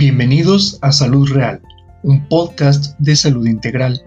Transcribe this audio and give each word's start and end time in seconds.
Bienvenidos 0.00 0.78
a 0.80 0.92
Salud 0.92 1.28
Real, 1.30 1.60
un 2.02 2.26
podcast 2.26 2.98
de 3.00 3.14
salud 3.16 3.46
integral, 3.46 4.02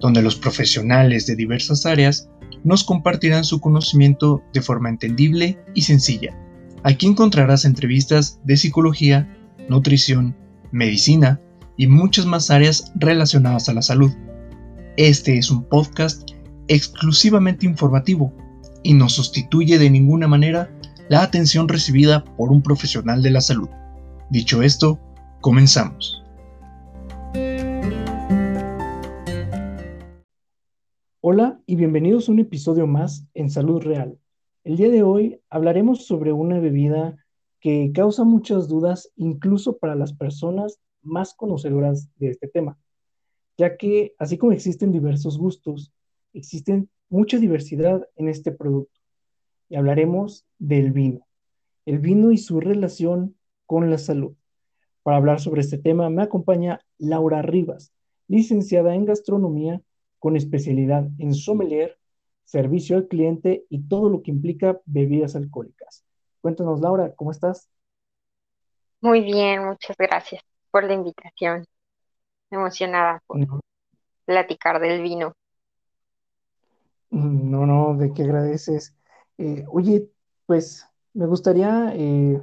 donde 0.00 0.20
los 0.20 0.34
profesionales 0.34 1.24
de 1.26 1.36
diversas 1.36 1.86
áreas 1.86 2.28
nos 2.64 2.82
compartirán 2.82 3.44
su 3.44 3.60
conocimiento 3.60 4.42
de 4.52 4.60
forma 4.60 4.88
entendible 4.88 5.56
y 5.72 5.82
sencilla. 5.82 6.36
Aquí 6.82 7.06
encontrarás 7.06 7.64
entrevistas 7.64 8.40
de 8.42 8.56
psicología, 8.56 9.38
nutrición, 9.68 10.34
medicina 10.72 11.40
y 11.76 11.86
muchas 11.86 12.26
más 12.26 12.50
áreas 12.50 12.90
relacionadas 12.96 13.68
a 13.68 13.74
la 13.74 13.82
salud. 13.82 14.10
Este 14.96 15.38
es 15.38 15.52
un 15.52 15.62
podcast 15.62 16.28
exclusivamente 16.66 17.66
informativo 17.66 18.34
y 18.82 18.94
no 18.94 19.08
sustituye 19.08 19.78
de 19.78 19.90
ninguna 19.90 20.26
manera 20.26 20.76
la 21.08 21.22
atención 21.22 21.68
recibida 21.68 22.24
por 22.36 22.50
un 22.50 22.62
profesional 22.62 23.22
de 23.22 23.30
la 23.30 23.40
salud. 23.40 23.68
Dicho 24.28 24.60
esto, 24.64 24.98
comenzamos. 25.46 26.24
Hola 31.20 31.62
y 31.66 31.76
bienvenidos 31.76 32.28
a 32.28 32.32
un 32.32 32.40
episodio 32.40 32.88
más 32.88 33.24
en 33.32 33.48
Salud 33.48 33.80
Real. 33.80 34.18
El 34.64 34.76
día 34.76 34.88
de 34.88 35.04
hoy 35.04 35.40
hablaremos 35.48 36.04
sobre 36.04 36.32
una 36.32 36.58
bebida 36.58 37.16
que 37.60 37.92
causa 37.94 38.24
muchas 38.24 38.66
dudas 38.66 39.12
incluso 39.14 39.78
para 39.78 39.94
las 39.94 40.14
personas 40.14 40.80
más 41.02 41.32
conocedoras 41.32 42.08
de 42.16 42.30
este 42.30 42.48
tema, 42.48 42.76
ya 43.56 43.76
que 43.76 44.16
así 44.18 44.38
como 44.38 44.50
existen 44.50 44.90
diversos 44.90 45.38
gustos, 45.38 45.92
existen 46.32 46.90
mucha 47.08 47.38
diversidad 47.38 48.04
en 48.16 48.28
este 48.28 48.50
producto. 48.50 49.00
Y 49.68 49.76
hablaremos 49.76 50.44
del 50.58 50.90
vino, 50.90 51.24
el 51.84 52.00
vino 52.00 52.32
y 52.32 52.38
su 52.38 52.58
relación 52.58 53.36
con 53.64 53.88
la 53.92 53.98
salud. 53.98 54.34
Para 55.06 55.18
hablar 55.18 55.38
sobre 55.38 55.60
este 55.60 55.78
tema 55.78 56.10
me 56.10 56.24
acompaña 56.24 56.80
Laura 56.98 57.40
Rivas, 57.40 57.92
licenciada 58.26 58.92
en 58.92 59.04
gastronomía 59.04 59.80
con 60.18 60.36
especialidad 60.36 61.06
en 61.20 61.32
sommelier, 61.32 61.96
servicio 62.42 62.96
al 62.96 63.06
cliente 63.06 63.66
y 63.70 63.86
todo 63.86 64.10
lo 64.10 64.20
que 64.24 64.32
implica 64.32 64.80
bebidas 64.84 65.36
alcohólicas. 65.36 66.04
Cuéntanos, 66.40 66.80
Laura, 66.80 67.14
¿cómo 67.14 67.30
estás? 67.30 67.70
Muy 69.00 69.20
bien, 69.20 69.64
muchas 69.64 69.96
gracias 69.96 70.42
por 70.72 70.82
la 70.82 70.94
invitación. 70.94 71.64
Emocionada 72.50 73.22
por 73.28 73.38
platicar 74.24 74.80
del 74.80 75.02
vino. 75.02 75.34
No, 77.10 77.64
no, 77.64 77.96
de 77.96 78.12
qué 78.12 78.24
agradeces. 78.24 78.92
Eh, 79.38 79.66
oye, 79.68 80.10
pues 80.46 80.84
me 81.14 81.26
gustaría 81.26 81.92
eh, 81.94 82.42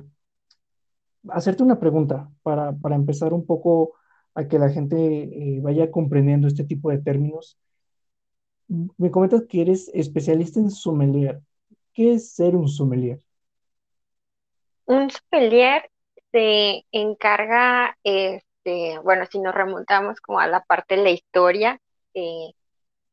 hacerte 1.30 1.64
una 1.64 1.80
pregunta 1.80 2.30
para, 2.42 2.76
empezar 2.92 3.34
un 3.34 3.46
poco 3.46 3.94
a 4.36 4.48
que 4.48 4.60
la 4.60 4.70
gente 4.70 4.98
eh, 4.98 5.60
vaya 5.62 5.92
comprendiendo 5.92 6.48
este 6.48 6.64
tipo 6.64 6.90
de 6.90 7.00
términos. 7.00 7.58
Me 8.68 9.12
comentas 9.12 9.44
que 9.48 9.62
eres 9.62 9.90
especialista 9.94 10.60
en 10.60 10.72
sommelier. 10.72 11.42
¿Qué 11.94 12.14
es 12.14 12.34
ser 12.34 12.56
un 12.56 12.68
sommelier? 12.68 13.20
Un 14.86 15.10
sommelier 15.10 15.90
se 16.32 16.84
encarga, 16.92 17.96
este, 18.04 19.00
bueno, 19.04 19.26
si 19.32 19.40
nos 19.40 19.54
remontamos 19.54 20.20
como 20.20 20.40
a 20.40 20.48
la 20.48 20.64
parte 20.64 20.96
de 20.96 21.04
la 21.04 21.12
historia, 21.12 21.80
eh, 22.16 22.54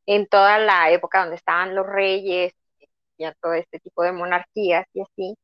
en 0.06 0.26
toda 0.26 0.58
la 0.58 0.90
época 0.90 1.20
donde 1.20 1.36
estaban 1.36 1.74
los 1.74 1.86
reyes 1.86 2.52
y 3.18 3.24
a 3.24 3.34
todo 3.34 3.54
este 3.54 3.78
tipo 3.80 4.02
de 4.02 4.12
monarquías 4.12 4.86
y 4.94 5.02
así, 5.02 5.36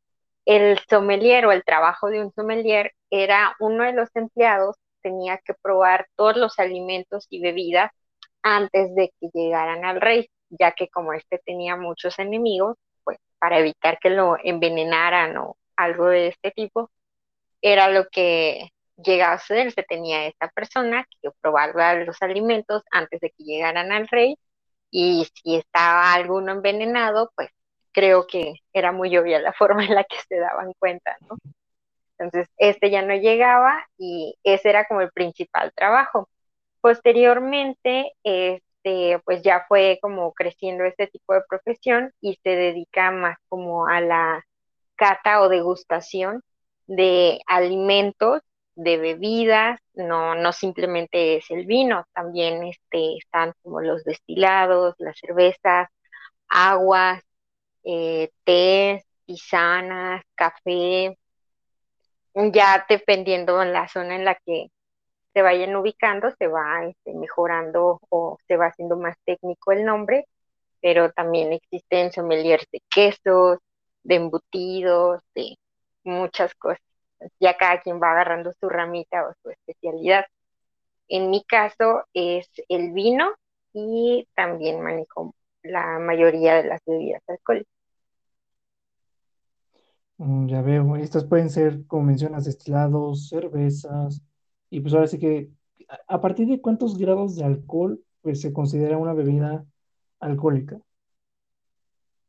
el 0.47 0.79
sommelier 0.89 1.47
o 1.47 1.53
el 1.53 1.65
trabajo 1.65 2.09
de 2.09 2.23
un 2.23 2.33
sommelier 2.33 2.93
era 3.11 3.57
uno 3.61 3.85
de 3.85 3.93
los 3.93 4.09
empleados 4.17 4.77
tenía 5.03 5.39
que 5.39 5.55
probar 5.55 6.09
todos 6.17 6.37
los 6.37 6.59
alimentos 6.59 7.27
y 7.31 7.41
bebidas 7.41 7.93
antes 8.43 8.95
de 8.95 9.13
que 9.21 9.29
llegaran 9.35 9.85
al 9.85 10.01
rey, 10.01 10.29
ya 10.51 10.73
que 10.73 10.89
como 10.89 11.13
este 11.13 11.39
tenía 11.45 11.77
muchos 11.77 12.19
enemigos, 12.19 12.77
pues 13.05 13.19
para 13.39 13.59
evitar 13.61 13.99
que 14.01 14.11
lo 14.11 14.37
envenenaran 14.43 15.37
o 15.39 15.57
algo 15.77 16.07
de 16.07 16.29
este 16.29 16.51
tipo, 16.53 16.91
era 17.63 17.89
lo 17.91 18.09
que 18.09 18.71
llegaba 18.97 19.35
a 19.35 19.39
suceder, 19.39 19.73
se 19.73 19.83
tenía 19.85 20.27
esta 20.27 20.49
persona 20.51 21.07
que 21.23 21.31
probaba 21.41 21.95
los 21.95 22.23
alimentos 22.23 22.83
antes 22.91 23.21
de 23.21 23.31
que 23.31 23.45
llegaran 23.45 23.93
al 23.93 24.09
rey 24.09 24.37
y 24.91 25.27
si 25.35 25.57
estaba 25.57 26.15
alguno 26.15 26.53
envenenado, 26.53 27.33
pues 27.37 27.51
creo 27.97 28.27
que 28.27 28.57
era 28.75 28.93
muy 28.93 29.17
obvia 29.17 29.41
la 29.41 29.53
forma 29.59 29.85
en 29.85 29.95
la 29.95 30.05
que 30.05 30.19
se 30.29 30.37
daban 30.37 30.75
cuenta, 30.79 31.17
¿no? 31.29 31.37
Entonces, 32.19 32.49
este 32.59 32.91
ya 32.91 33.03
no 33.03 33.15
llegaba 33.15 33.87
y 33.99 34.37
ese 34.45 34.71
era 34.71 34.87
como 34.87 35.01
el 35.03 35.11
principal 35.13 35.73
trabajo. 35.75 36.29
Posteriormente, 36.81 38.13
este, 38.23 39.21
pues 39.25 39.43
ya 39.43 39.65
fue 39.69 39.99
como 40.03 40.33
creciendo 40.33 40.85
este 40.85 41.09
tipo 41.09 41.35
de 41.35 41.43
profesión 41.49 42.13
y 42.21 42.39
se 42.43 42.51
dedica 42.51 43.11
más 43.11 43.39
como 43.49 43.87
a 43.89 44.01
la 44.01 44.45
cata 44.97 45.41
o 45.43 45.49
degustación 45.49 46.43
de 46.87 47.41
alimentos, 47.47 48.43
de 48.77 48.99
bebidas, 48.99 49.81
no, 49.95 50.35
no 50.37 50.53
simplemente 50.53 51.37
es 51.39 51.51
el 51.51 51.67
vino, 51.67 52.05
también 52.15 52.65
este, 52.65 53.17
están 53.19 53.53
como 53.63 53.81
los 53.81 54.05
destilados, 54.05 54.95
las 54.99 55.19
cervezas, 55.19 55.89
aguas, 56.49 57.23
eh, 57.87 58.31
té, 58.45 59.05
tisanas, 59.27 60.23
café, 60.35 61.17
ya 62.53 62.85
dependiendo 62.89 63.63
en 63.63 63.73
la 63.73 63.89
zona 63.89 64.17
en 64.17 64.25
la 64.25 64.35
que 64.35 64.69
se 65.35 65.43
vayan 65.43 65.77
ubicando, 65.77 66.31
se 66.39 66.49
va 66.49 66.85
este, 66.87 67.15
mejorando 67.15 68.01
o 68.11 68.39
se 68.49 68.57
va 68.57 68.67
haciendo 68.67 68.97
más 68.97 69.17
técnico 69.25 69.73
el 69.73 69.85
nombre, 69.85 70.27
pero 70.81 71.13
también 71.13 71.53
existen 71.53 72.13
sommeliers 72.13 72.67
de 72.73 72.81
quesos, 72.91 73.59
de 74.03 74.17
embutidos, 74.17 75.23
de 75.35 75.57
muchas 76.05 76.55
cosas. 76.57 76.81
Ya 77.41 77.57
cada 77.57 77.81
quien 77.83 78.01
va 78.03 78.13
agarrando 78.13 78.53
su 78.61 78.69
ramita 78.69 79.27
o 79.29 79.33
su 79.43 79.51
especialidad. 79.51 80.27
En 81.09 81.31
mi 81.31 81.45
caso 81.45 82.05
es 82.15 82.49
el 82.69 82.93
vino 82.93 83.35
y 83.73 84.29
también 84.35 84.83
manejo 84.83 85.35
la 85.63 85.99
mayoría 85.99 86.57
de 86.57 86.65
las 86.65 86.81
bebidas 86.87 87.23
alcohólicas. 87.29 87.76
Mm, 90.19 90.49
ya 90.49 90.63
veo, 90.63 90.97
estas 90.97 91.25
pueden 91.25 91.51
ser, 91.51 91.87
como 91.87 92.05
mencionas, 92.05 92.45
destilados, 92.45 93.29
cervezas, 93.29 94.23
y 94.71 94.81
pues 94.81 94.95
ahora 94.95 95.07
sí 95.07 95.19
que, 95.19 95.51
¿a 96.09 96.21
partir 96.21 96.49
de 96.49 96.61
cuántos 96.61 96.97
grados 96.99 97.37
de 97.37 97.45
alcohol 97.45 98.01
pues 98.23 98.41
se 98.41 98.53
considera 98.53 98.99
una 98.99 99.13
bebida 99.13 99.65
alcohólica? 100.21 100.79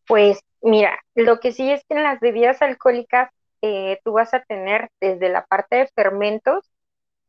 Pues 0.08 0.40
mira, 0.62 1.00
lo 1.16 1.40
que 1.40 1.52
sí 1.52 1.70
es 1.70 1.84
que 1.88 1.96
en 1.96 2.04
las 2.04 2.20
bebidas 2.20 2.62
alcohólicas 2.62 3.32
eh, 3.62 4.00
tú 4.04 4.14
vas 4.14 4.34
a 4.34 4.44
tener 4.44 4.90
desde 5.02 5.30
la 5.30 5.46
parte 5.46 5.78
de 5.78 5.88
fermentos, 5.88 6.70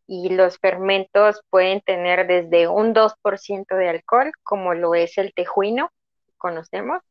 y 0.08 0.30
los 0.30 0.58
fermentos 0.58 1.42
pueden 1.50 1.82
tener 1.82 2.26
desde 2.26 2.66
un 2.66 2.94
2% 2.94 3.76
de 3.76 3.90
alcohol, 3.90 4.32
como 4.42 4.72
lo 4.72 4.94
es 4.94 5.18
el 5.18 5.34
tejuino, 5.34 5.90
conocemos, 6.38 7.02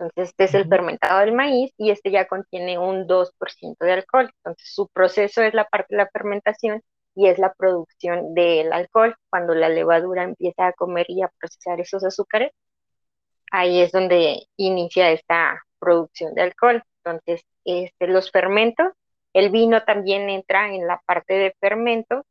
entonces, 0.00 0.30
este 0.30 0.44
es 0.44 0.54
el 0.54 0.68
fermentado 0.68 1.20
del 1.20 1.32
maíz 1.32 1.72
y 1.76 1.90
este 1.90 2.10
ya 2.10 2.26
contiene 2.26 2.78
un 2.78 3.06
2% 3.06 3.84
de 3.84 3.92
alcohol. 3.92 4.30
Entonces, 4.38 4.72
su 4.74 4.88
proceso 4.88 5.42
es 5.42 5.52
la 5.52 5.66
parte 5.66 5.88
de 5.94 5.98
la 5.98 6.08
fermentación 6.08 6.82
y 7.14 7.28
es 7.28 7.38
la 7.38 7.52
producción 7.52 8.34
del 8.34 8.72
alcohol. 8.72 9.14
Cuando 9.28 9.54
la 9.54 9.68
levadura 9.68 10.24
empieza 10.24 10.68
a 10.68 10.72
comer 10.72 11.06
y 11.08 11.22
a 11.22 11.28
procesar 11.38 11.80
esos 11.80 12.02
azúcares, 12.04 12.52
ahí 13.50 13.80
es 13.80 13.92
donde 13.92 14.46
inicia 14.56 15.10
esta 15.10 15.62
producción 15.78 16.34
de 16.34 16.42
alcohol. 16.42 16.82
Entonces, 17.04 17.42
este, 17.64 18.06
los 18.06 18.30
fermentos, 18.30 18.88
el 19.34 19.50
vino 19.50 19.84
también 19.84 20.30
entra 20.30 20.74
en 20.74 20.86
la 20.86 21.00
parte 21.06 21.34
de 21.34 21.54
fermentos, 21.60 22.24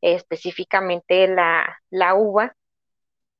específicamente 0.00 1.28
la, 1.28 1.78
la 1.90 2.14
uva, 2.14 2.54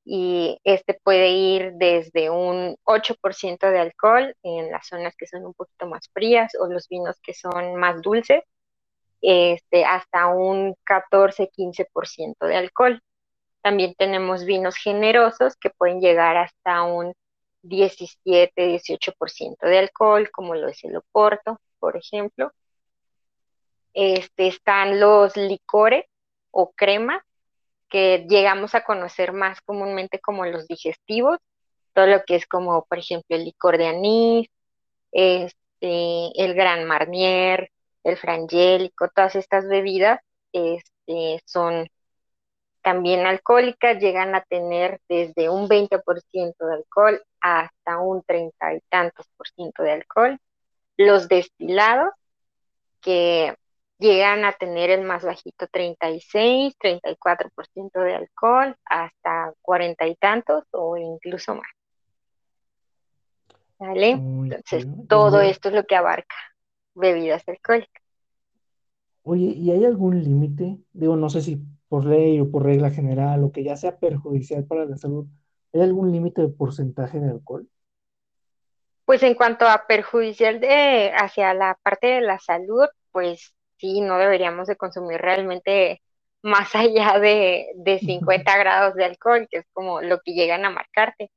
y 0.09 0.57
este 0.63 0.93
puede 0.93 1.27
ir 1.31 1.73
desde 1.73 2.29
un 2.29 2.77
8% 2.85 3.69
de 3.69 3.79
alcohol 3.79 4.33
en 4.41 4.71
las 4.71 4.87
zonas 4.87 5.13
que 5.17 5.27
son 5.27 5.45
un 5.45 5.53
poquito 5.53 5.85
más 5.85 6.09
frías 6.13 6.53
o 6.57 6.67
los 6.67 6.87
vinos 6.87 7.19
que 7.21 7.33
son 7.33 7.75
más 7.75 8.01
dulces, 8.01 8.41
este, 9.21 9.83
hasta 9.83 10.27
un 10.27 10.75
14-15% 10.85 12.47
de 12.47 12.55
alcohol. 12.55 13.01
También 13.61 13.95
tenemos 13.97 14.45
vinos 14.45 14.77
generosos 14.77 15.57
que 15.57 15.71
pueden 15.71 15.99
llegar 15.99 16.37
hasta 16.37 16.83
un 16.83 17.13
17-18% 17.63 19.57
de 19.67 19.77
alcohol, 19.79 20.31
como 20.31 20.55
lo 20.55 20.69
es 20.69 20.81
el 20.85 20.95
Oporto, 20.95 21.59
por 21.79 21.97
ejemplo. 21.97 22.53
Este, 23.93 24.47
están 24.47 25.01
los 25.01 25.35
licores 25.35 26.05
o 26.51 26.71
cremas, 26.71 27.21
que 27.89 28.25
llegamos 28.29 28.75
a 28.75 28.83
conocer 28.83 29.33
más 29.33 29.61
comúnmente 29.61 30.19
como 30.19 30.45
los 30.45 30.67
digestivos, 30.67 31.39
todo 31.93 32.07
lo 32.07 32.23
que 32.25 32.35
es 32.35 32.45
como, 32.47 32.85
por 32.85 32.99
ejemplo, 32.99 33.35
el 33.35 33.45
licor 33.45 33.77
de 33.77 33.87
anís, 33.87 34.49
este, 35.11 36.31
el 36.35 36.53
Gran 36.53 36.85
Marnier, 36.85 37.71
el 38.03 38.17
frangélico, 38.17 39.09
todas 39.09 39.35
estas 39.35 39.67
bebidas 39.67 40.19
este, 40.51 41.41
son 41.45 41.87
también 42.81 43.25
alcohólicas, 43.25 43.99
llegan 43.99 44.33
a 44.35 44.43
tener 44.45 45.01
desde 45.09 45.49
un 45.49 45.67
20% 45.67 46.65
de 46.65 46.73
alcohol 46.73 47.21
hasta 47.41 47.99
un 47.99 48.23
30 48.23 48.75
y 48.75 48.79
tantos 48.89 49.27
por 49.35 49.47
ciento 49.49 49.83
de 49.83 49.91
alcohol. 49.91 50.39
Los 50.95 51.27
destilados, 51.27 52.13
que 53.01 53.55
llegan 53.99 54.45
a 54.45 54.53
tener 54.53 54.89
el 54.89 55.03
más 55.03 55.23
bajito 55.23 55.67
36, 55.67 56.75
34% 56.77 57.99
de 57.99 58.15
alcohol, 58.15 58.75
hasta 58.85 59.53
40 59.61 60.07
y 60.07 60.15
tantos 60.15 60.63
o 60.71 60.97
incluso 60.97 61.55
más. 61.55 61.69
¿Vale? 63.79 64.11
Entonces, 64.11 64.87
todo 65.07 65.41
esto 65.41 65.69
es 65.69 65.75
lo 65.75 65.85
que 65.85 65.95
abarca 65.95 66.35
bebidas 66.95 67.47
alcohólicas. 67.47 68.03
Oye, 69.23 69.53
¿y 69.55 69.71
hay 69.71 69.85
algún 69.85 70.23
límite? 70.23 70.79
Digo, 70.93 71.15
no 71.15 71.29
sé 71.29 71.41
si 71.41 71.61
por 71.89 72.05
ley 72.05 72.39
o 72.39 72.49
por 72.49 72.63
regla 72.63 72.89
general 72.91 73.43
o 73.43 73.51
que 73.51 73.63
ya 73.63 73.75
sea 73.75 73.99
perjudicial 73.99 74.65
para 74.65 74.85
la 74.85 74.97
salud, 74.97 75.27
¿hay 75.73 75.81
algún 75.81 76.11
límite 76.11 76.41
de 76.41 76.49
porcentaje 76.49 77.19
de 77.19 77.29
alcohol? 77.29 77.67
Pues 79.05 79.23
en 79.23 79.35
cuanto 79.35 79.67
a 79.67 79.85
perjudicial 79.87 80.59
de 80.59 81.11
hacia 81.15 81.53
la 81.53 81.77
parte 81.83 82.07
de 82.07 82.21
la 82.21 82.39
salud, 82.39 82.87
pues 83.11 83.53
sí, 83.77 84.01
no 84.01 84.17
deberíamos 84.17 84.67
de 84.67 84.75
consumir 84.77 85.19
realmente 85.21 86.01
más 86.41 86.75
allá 86.75 87.19
de, 87.19 87.67
de 87.75 87.99
50 87.99 88.57
grados 88.57 88.95
de 88.95 89.05
alcohol, 89.05 89.47
que 89.49 89.59
es 89.59 89.65
como 89.73 90.01
lo 90.01 90.19
que 90.21 90.33
llegan 90.33 90.65
a 90.65 90.69
marcarte. 90.69 91.31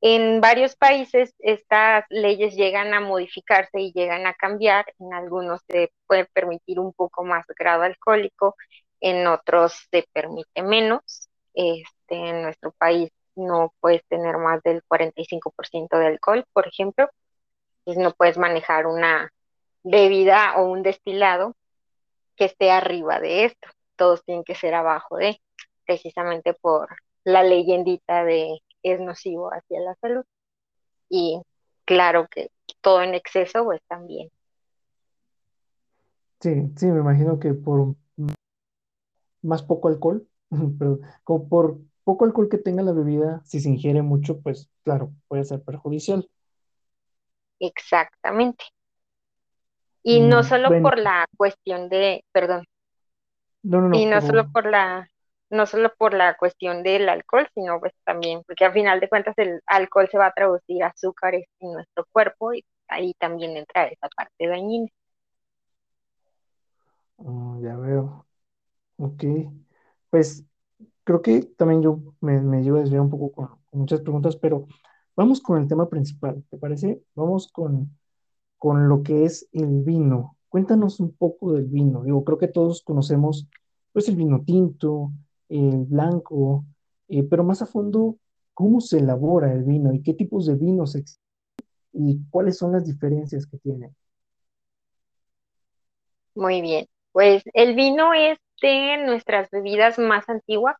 En 0.00 0.40
varios 0.40 0.76
países 0.76 1.34
estas 1.38 2.04
leyes 2.10 2.54
llegan 2.54 2.94
a 2.94 3.00
modificarse 3.00 3.80
y 3.80 3.92
llegan 3.92 4.26
a 4.26 4.34
cambiar. 4.34 4.86
En 4.98 5.14
algunos 5.14 5.62
se 5.68 5.92
puede 6.06 6.26
permitir 6.26 6.78
un 6.80 6.92
poco 6.92 7.24
más 7.24 7.46
grado 7.58 7.82
alcohólico, 7.82 8.56
en 9.00 9.26
otros 9.26 9.88
se 9.90 10.06
permite 10.12 10.62
menos. 10.62 11.28
Este, 11.54 12.14
en 12.14 12.42
nuestro 12.42 12.72
país 12.72 13.10
no 13.34 13.74
puedes 13.80 14.04
tener 14.06 14.36
más 14.38 14.62
del 14.62 14.82
45% 14.84 15.98
de 15.98 16.06
alcohol, 16.06 16.44
por 16.52 16.68
ejemplo. 16.68 17.08
Entonces 17.80 18.02
no 18.02 18.12
puedes 18.12 18.38
manejar 18.38 18.86
una 18.86 19.30
bebida 19.82 20.56
o 20.56 20.66
un 20.66 20.82
destilado 20.82 21.54
que 22.36 22.46
esté 22.46 22.70
arriba 22.70 23.20
de 23.20 23.46
esto. 23.46 23.68
Todos 23.96 24.24
tienen 24.24 24.44
que 24.44 24.54
ser 24.54 24.74
abajo 24.74 25.16
de, 25.16 25.40
precisamente 25.86 26.54
por 26.54 26.88
la 27.24 27.42
leyendita 27.42 28.24
de 28.24 28.60
es 28.82 29.00
nocivo 29.00 29.50
hacia 29.52 29.80
la 29.80 29.94
salud. 29.96 30.24
Y 31.08 31.42
claro 31.84 32.28
que 32.30 32.50
todo 32.80 33.02
en 33.02 33.14
exceso, 33.14 33.64
pues 33.64 33.80
también. 33.88 34.30
Sí, 36.40 36.70
sí, 36.76 36.86
me 36.86 37.00
imagino 37.00 37.38
que 37.40 37.54
por 37.54 37.94
más 39.42 39.62
poco 39.62 39.88
alcohol, 39.88 40.28
pero 40.78 41.00
como 41.24 41.48
por 41.48 41.78
poco 42.04 42.24
alcohol 42.24 42.48
que 42.48 42.58
tenga 42.58 42.82
la 42.82 42.92
bebida, 42.92 43.42
si 43.44 43.60
se 43.60 43.68
ingiere 43.68 44.02
mucho, 44.02 44.40
pues 44.40 44.70
claro, 44.84 45.12
puede 45.28 45.44
ser 45.44 45.62
perjudicial. 45.62 46.28
Exactamente. 47.58 48.64
Y 50.08 50.20
no 50.20 50.40
mm, 50.40 50.44
solo 50.44 50.68
por 50.82 51.00
la 51.00 51.26
cuestión 51.36 51.88
de, 51.88 52.24
perdón, 52.30 52.64
no, 53.64 53.80
no, 53.80 53.88
no, 53.88 53.96
y 53.96 54.06
no 54.06 54.20
solo 54.20 54.48
por 54.52 54.64
la 54.64 55.10
no 55.50 55.66
solo 55.66 55.92
por 55.98 56.14
la 56.14 56.36
cuestión 56.36 56.84
del 56.84 57.08
alcohol, 57.08 57.48
sino 57.54 57.80
pues 57.80 57.92
también, 58.04 58.42
porque 58.46 58.64
al 58.64 58.72
final 58.72 59.00
de 59.00 59.08
cuentas 59.08 59.34
el 59.38 59.60
alcohol 59.66 60.08
se 60.08 60.18
va 60.18 60.26
a 60.26 60.32
traducir 60.32 60.84
a 60.84 60.88
azúcares 60.88 61.46
en 61.58 61.72
nuestro 61.72 62.04
cuerpo 62.12 62.54
y 62.54 62.64
ahí 62.88 63.14
también 63.18 63.56
entra 63.56 63.86
esa 63.86 64.08
parte 64.16 64.46
dañina. 64.46 64.88
Oh, 67.16 67.58
ya 67.60 67.76
veo. 67.76 68.26
Ok. 68.98 69.24
Pues 70.10 70.44
creo 71.04 71.22
que 71.22 71.42
también 71.56 71.82
yo 71.82 72.00
me, 72.20 72.40
me 72.40 72.62
llevo 72.62 72.78
a 72.78 72.80
desviar 72.80 73.02
un 73.02 73.10
poco 73.10 73.32
con, 73.32 73.48
con, 73.48 73.80
muchas 73.80 74.00
preguntas, 74.02 74.36
pero 74.36 74.66
vamos 75.16 75.40
con 75.40 75.60
el 75.60 75.68
tema 75.68 75.88
principal, 75.88 76.44
¿te 76.50 76.58
parece? 76.58 77.02
Vamos 77.14 77.48
con, 77.52 77.90
con 78.58 78.88
lo 78.88 79.02
que 79.02 79.24
es 79.24 79.48
el 79.52 79.82
vino. 79.82 80.36
Cuéntanos 80.48 81.00
un 81.00 81.12
poco 81.14 81.52
del 81.52 81.66
vino. 81.66 82.02
Digo, 82.02 82.24
creo 82.24 82.38
que 82.38 82.48
todos 82.48 82.82
conocemos 82.82 83.46
pues 83.92 84.08
el 84.08 84.16
vino 84.16 84.42
tinto, 84.44 85.12
el 85.48 85.84
blanco, 85.84 86.64
eh, 87.08 87.22
pero 87.22 87.44
más 87.44 87.62
a 87.62 87.66
fondo, 87.66 88.16
¿cómo 88.52 88.80
se 88.80 88.98
elabora 88.98 89.52
el 89.52 89.64
vino 89.64 89.92
y 89.92 90.02
qué 90.02 90.14
tipos 90.14 90.46
de 90.46 90.54
vinos 90.54 90.94
existen 90.94 91.24
y 91.92 92.20
cuáles 92.30 92.58
son 92.58 92.72
las 92.72 92.86
diferencias 92.86 93.46
que 93.46 93.58
tienen? 93.58 93.94
Muy 96.34 96.60
bien, 96.60 96.86
pues 97.12 97.42
el 97.54 97.74
vino 97.74 98.12
es 98.12 98.38
de 98.60 98.98
nuestras 99.06 99.48
bebidas 99.50 99.98
más 99.98 100.28
antiguas. 100.28 100.76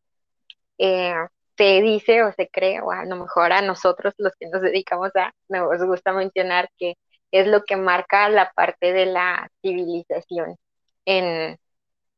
Eh, 0.77 1.13
se 1.57 1.81
dice 1.81 2.23
o 2.23 2.31
se 2.33 2.47
cree, 2.49 2.81
o 2.81 2.91
a 2.91 3.03
lo 3.05 3.15
mejor 3.15 3.51
a 3.51 3.61
nosotros 3.61 4.13
los 4.17 4.33
que 4.39 4.47
nos 4.47 4.61
dedicamos 4.61 5.11
a, 5.15 5.33
nos 5.49 5.83
gusta 5.83 6.13
mencionar 6.13 6.69
que 6.77 6.95
es 7.31 7.47
lo 7.47 7.63
que 7.63 7.75
marca 7.75 8.29
la 8.29 8.51
parte 8.51 8.93
de 8.93 9.05
la 9.05 9.49
civilización 9.61 10.55
en, 11.05 11.57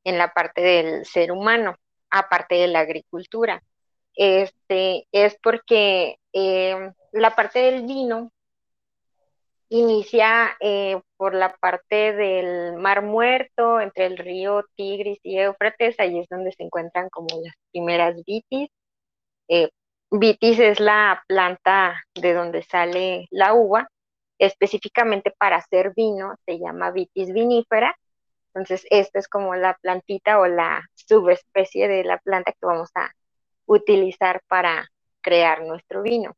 en 0.03 0.17
la 0.17 0.33
parte 0.33 0.61
del 0.61 1.06
ser 1.06 1.31
humano 1.31 1.75
aparte 2.09 2.56
de 2.56 2.67
la 2.67 2.79
agricultura. 2.79 3.61
Este, 4.15 5.07
es 5.11 5.38
porque 5.41 6.17
eh, 6.33 6.91
la 7.13 7.35
parte 7.35 7.59
del 7.59 7.83
vino 7.85 8.31
inicia 9.69 10.57
eh, 10.59 11.00
por 11.15 11.35
la 11.35 11.56
parte 11.56 12.13
del 12.13 12.73
Mar 12.77 13.03
Muerto, 13.03 13.79
entre 13.79 14.07
el 14.07 14.17
río 14.17 14.65
Tigris 14.75 15.19
y 15.23 15.38
Éufrates, 15.38 16.00
ahí 16.00 16.19
es 16.19 16.27
donde 16.29 16.51
se 16.51 16.63
encuentran 16.63 17.09
como 17.09 17.27
las 17.44 17.53
primeras 17.71 18.15
vitis. 18.25 18.69
Eh, 19.47 19.69
vitis 20.11 20.59
es 20.59 20.79
la 20.79 21.23
planta 21.27 22.03
de 22.15 22.33
donde 22.33 22.63
sale 22.63 23.27
la 23.31 23.53
uva, 23.53 23.88
específicamente 24.39 25.31
para 25.38 25.57
hacer 25.57 25.94
vino, 25.95 26.36
se 26.45 26.57
llama 26.57 26.91
vitis 26.91 27.31
vinífera, 27.31 27.95
entonces, 28.53 28.86
esta 28.89 29.19
es 29.19 29.27
como 29.27 29.56
la 29.56 29.77
plantita 29.81 30.39
o 30.39 30.47
la 30.47 30.81
subespecie 30.95 31.88
de 31.88 32.03
la 32.03 32.18
planta 32.18 32.51
que 32.51 32.65
vamos 32.65 32.89
a 32.95 33.09
utilizar 33.65 34.41
para 34.47 34.89
crear 35.21 35.63
nuestro 35.63 36.01
vino. 36.01 36.36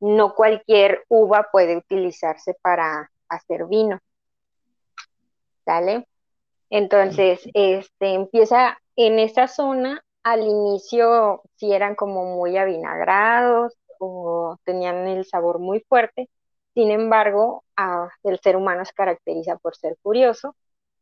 No 0.00 0.34
cualquier 0.34 1.04
uva 1.08 1.48
puede 1.50 1.76
utilizarse 1.76 2.54
para 2.62 3.10
hacer 3.28 3.66
vino, 3.66 3.98
¿vale? 5.66 6.06
Entonces, 6.70 7.40
este 7.54 8.14
empieza 8.14 8.78
en 8.96 9.18
esa 9.18 9.48
zona, 9.48 10.02
al 10.22 10.42
inicio 10.42 11.42
si 11.56 11.72
eran 11.72 11.94
como 11.96 12.36
muy 12.36 12.56
avinagrados 12.56 13.74
o 13.98 14.56
tenían 14.64 15.06
el 15.08 15.24
sabor 15.24 15.58
muy 15.58 15.80
fuerte, 15.88 16.28
sin 16.74 16.90
embargo, 16.90 17.64
el 18.24 18.40
ser 18.40 18.56
humano 18.56 18.84
se 18.84 18.92
caracteriza 18.94 19.56
por 19.56 19.76
ser 19.76 19.96
curioso 20.02 20.54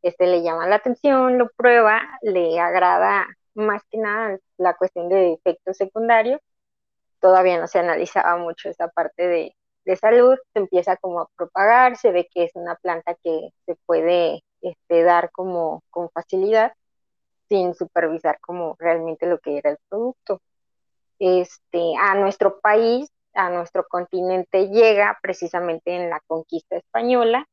este 0.03 0.27
le 0.27 0.43
llama 0.43 0.67
la 0.67 0.75
atención, 0.75 1.37
lo 1.37 1.49
prueba, 1.49 2.01
le 2.21 2.59
agrada 2.59 3.25
más 3.55 3.81
que 3.89 3.97
nada 3.97 4.37
la 4.57 4.75
cuestión 4.75 5.09
de 5.09 5.33
efectos 5.33 5.77
secundarios. 5.77 6.41
Todavía 7.21 7.59
no 7.59 7.67
se 7.67 7.79
analizaba 7.79 8.37
mucho 8.37 8.69
esa 8.69 8.89
parte 8.89 9.27
de, 9.27 9.55
salud, 9.97 10.37
se 10.53 10.59
empieza 10.59 10.97
como 10.97 11.21
a 11.21 11.29
propagar, 11.37 11.97
se 11.97 12.11
ve 12.11 12.27
que 12.33 12.45
es 12.45 12.51
una 12.55 12.75
planta 12.75 13.15
que 13.23 13.49
se 13.65 13.75
puede 13.85 14.43
este, 14.61 15.03
dar 15.03 15.31
como 15.31 15.83
con 15.89 16.09
facilidad 16.09 16.73
sin 17.49 17.73
supervisar 17.75 18.39
como 18.41 18.75
realmente 18.79 19.27
lo 19.27 19.39
que 19.39 19.57
era 19.57 19.71
el 19.71 19.77
producto. 19.89 20.41
Este, 21.19 21.93
a 21.99 22.15
nuestro 22.15 22.59
país, 22.59 23.09
a 23.33 23.49
nuestro 23.49 23.85
continente 23.87 24.69
llega 24.69 25.17
precisamente 25.21 25.95
en 25.95 26.09
la 26.09 26.19
conquista 26.27 26.77
española, 26.77 27.47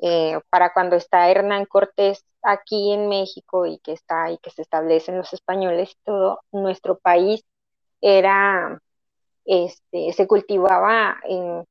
eh, 0.00 0.38
para 0.50 0.72
cuando 0.72 0.96
está 0.96 1.30
Hernán 1.30 1.66
Cortés 1.66 2.24
aquí 2.42 2.92
en 2.92 3.08
México 3.08 3.66
y 3.66 3.78
que 3.78 3.92
está 3.92 4.30
y 4.30 4.38
que 4.38 4.50
se 4.50 4.62
establecen 4.62 5.16
los 5.16 5.32
españoles 5.32 5.92
y 5.92 6.04
todo, 6.04 6.40
nuestro 6.52 6.98
país 6.98 7.42
era, 8.00 8.80
este, 9.44 10.12
se 10.12 10.26
cultivaba 10.26 11.16
en 11.24 11.64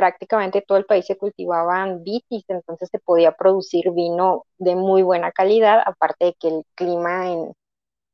prácticamente 0.00 0.62
todo 0.62 0.78
el 0.78 0.86
país 0.86 1.04
se 1.04 1.18
cultivaban 1.18 2.02
vitis, 2.02 2.44
entonces 2.48 2.88
se 2.90 2.98
podía 3.00 3.32
producir 3.32 3.90
vino 3.92 4.46
de 4.56 4.74
muy 4.74 5.02
buena 5.02 5.30
calidad, 5.30 5.82
aparte 5.84 6.24
de 6.24 6.34
que 6.40 6.48
el 6.48 6.64
clima 6.74 7.28
en 7.30 7.52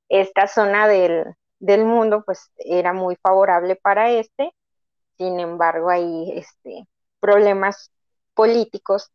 esta 0.08 0.48
zona 0.48 0.88
del, 0.88 1.26
del 1.60 1.84
mundo 1.84 2.24
pues 2.26 2.50
era 2.56 2.92
muy 2.92 3.14
favorable 3.22 3.76
para 3.76 4.10
este, 4.10 4.50
sin 5.16 5.40
embargo 5.40 5.90
hay 5.90 6.32
este, 6.36 6.86
problemas 7.20 7.90
políticos 8.34 9.10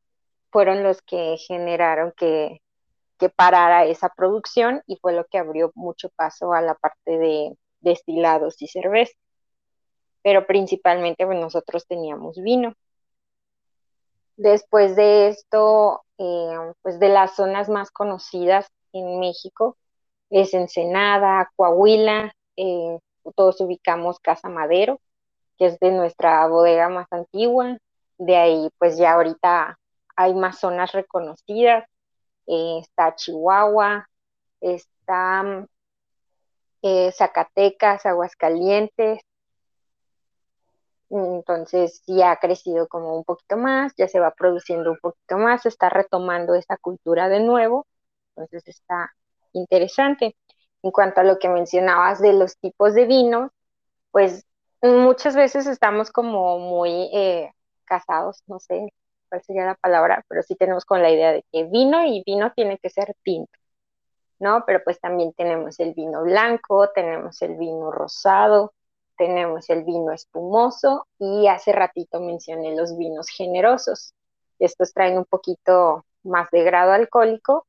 fueron 0.51 0.83
los 0.83 1.01
que 1.01 1.37
generaron 1.47 2.13
que, 2.15 2.61
parara 3.35 3.85
esa 3.85 4.09
producción 4.09 4.81
y 4.87 4.97
fue 4.97 5.13
lo 5.13 5.25
que 5.25 5.37
abrió 5.37 5.71
mucho 5.75 6.09
paso 6.09 6.53
a 6.53 6.61
la 6.61 6.73
parte 6.73 7.19
de 7.19 7.55
destilados 7.79 8.59
y 8.63 8.67
cerveza. 8.67 9.13
Pero 10.23 10.47
principalmente 10.47 11.27
pues, 11.27 11.39
nosotros 11.39 11.85
teníamos 11.85 12.41
vino. 12.41 12.73
Después 14.37 14.95
de 14.95 15.27
esto, 15.27 16.03
eh, 16.17 16.73
pues 16.81 16.99
de 16.99 17.09
las 17.09 17.35
zonas 17.35 17.69
más 17.69 17.91
conocidas 17.91 18.67
en 18.91 19.19
México 19.19 19.77
es 20.31 20.55
Ensenada, 20.55 21.51
Coahuila, 21.55 22.33
eh, 22.55 22.97
todos 23.35 23.61
ubicamos 23.61 24.19
Casa 24.19 24.49
Madero, 24.49 24.99
que 25.61 25.67
es 25.67 25.79
de 25.79 25.91
nuestra 25.91 26.47
bodega 26.47 26.89
más 26.89 27.05
antigua. 27.11 27.77
De 28.17 28.35
ahí, 28.35 28.71
pues 28.79 28.97
ya 28.97 29.13
ahorita 29.13 29.77
hay 30.15 30.33
más 30.33 30.57
zonas 30.57 30.91
reconocidas. 30.91 31.85
Eh, 32.47 32.79
está 32.81 33.13
Chihuahua, 33.13 34.07
está 34.59 35.67
eh, 36.81 37.11
Zacatecas, 37.11 38.07
Aguascalientes. 38.07 39.21
Entonces 41.11 42.01
ya 42.07 42.31
ha 42.31 42.37
crecido 42.37 42.87
como 42.87 43.15
un 43.15 43.23
poquito 43.23 43.55
más, 43.55 43.93
ya 43.97 44.07
se 44.07 44.19
va 44.19 44.31
produciendo 44.31 44.89
un 44.89 44.97
poquito 44.97 45.37
más, 45.37 45.67
está 45.67 45.89
retomando 45.89 46.55
esa 46.55 46.75
cultura 46.77 47.29
de 47.29 47.41
nuevo. 47.41 47.85
Entonces 48.35 48.67
está 48.67 49.11
interesante. 49.53 50.35
En 50.81 50.89
cuanto 50.89 51.21
a 51.21 51.23
lo 51.23 51.37
que 51.37 51.49
mencionabas 51.49 52.19
de 52.19 52.33
los 52.33 52.57
tipos 52.57 52.95
de 52.95 53.05
vinos, 53.05 53.51
pues 54.09 54.47
muchas 54.81 55.35
veces 55.35 55.67
estamos 55.67 56.11
como 56.11 56.59
muy 56.59 57.09
eh, 57.13 57.51
casados, 57.85 58.43
no 58.47 58.59
sé 58.59 58.93
cuál 59.29 59.43
sería 59.43 59.65
la 59.65 59.75
palabra, 59.75 60.25
pero 60.27 60.43
sí 60.43 60.55
tenemos 60.55 60.85
con 60.85 61.01
la 61.01 61.11
idea 61.11 61.31
de 61.33 61.45
que 61.51 61.65
vino 61.65 62.05
y 62.05 62.23
vino 62.25 62.51
tiene 62.53 62.77
que 62.79 62.89
ser 62.89 63.15
tinto, 63.23 63.51
¿no? 64.39 64.63
Pero 64.65 64.81
pues 64.83 64.99
también 64.99 65.33
tenemos 65.33 65.79
el 65.79 65.93
vino 65.93 66.23
blanco, 66.23 66.89
tenemos 66.91 67.41
el 67.41 67.57
vino 67.57 67.91
rosado, 67.91 68.73
tenemos 69.17 69.69
el 69.69 69.83
vino 69.83 70.11
espumoso 70.11 71.07
y 71.19 71.47
hace 71.47 71.71
ratito 71.73 72.19
mencioné 72.19 72.75
los 72.75 72.97
vinos 72.97 73.27
generosos. 73.29 74.13
Estos 74.59 74.93
traen 74.93 75.17
un 75.17 75.25
poquito 75.25 76.05
más 76.23 76.49
de 76.51 76.63
grado 76.63 76.91
alcohólico, 76.93 77.67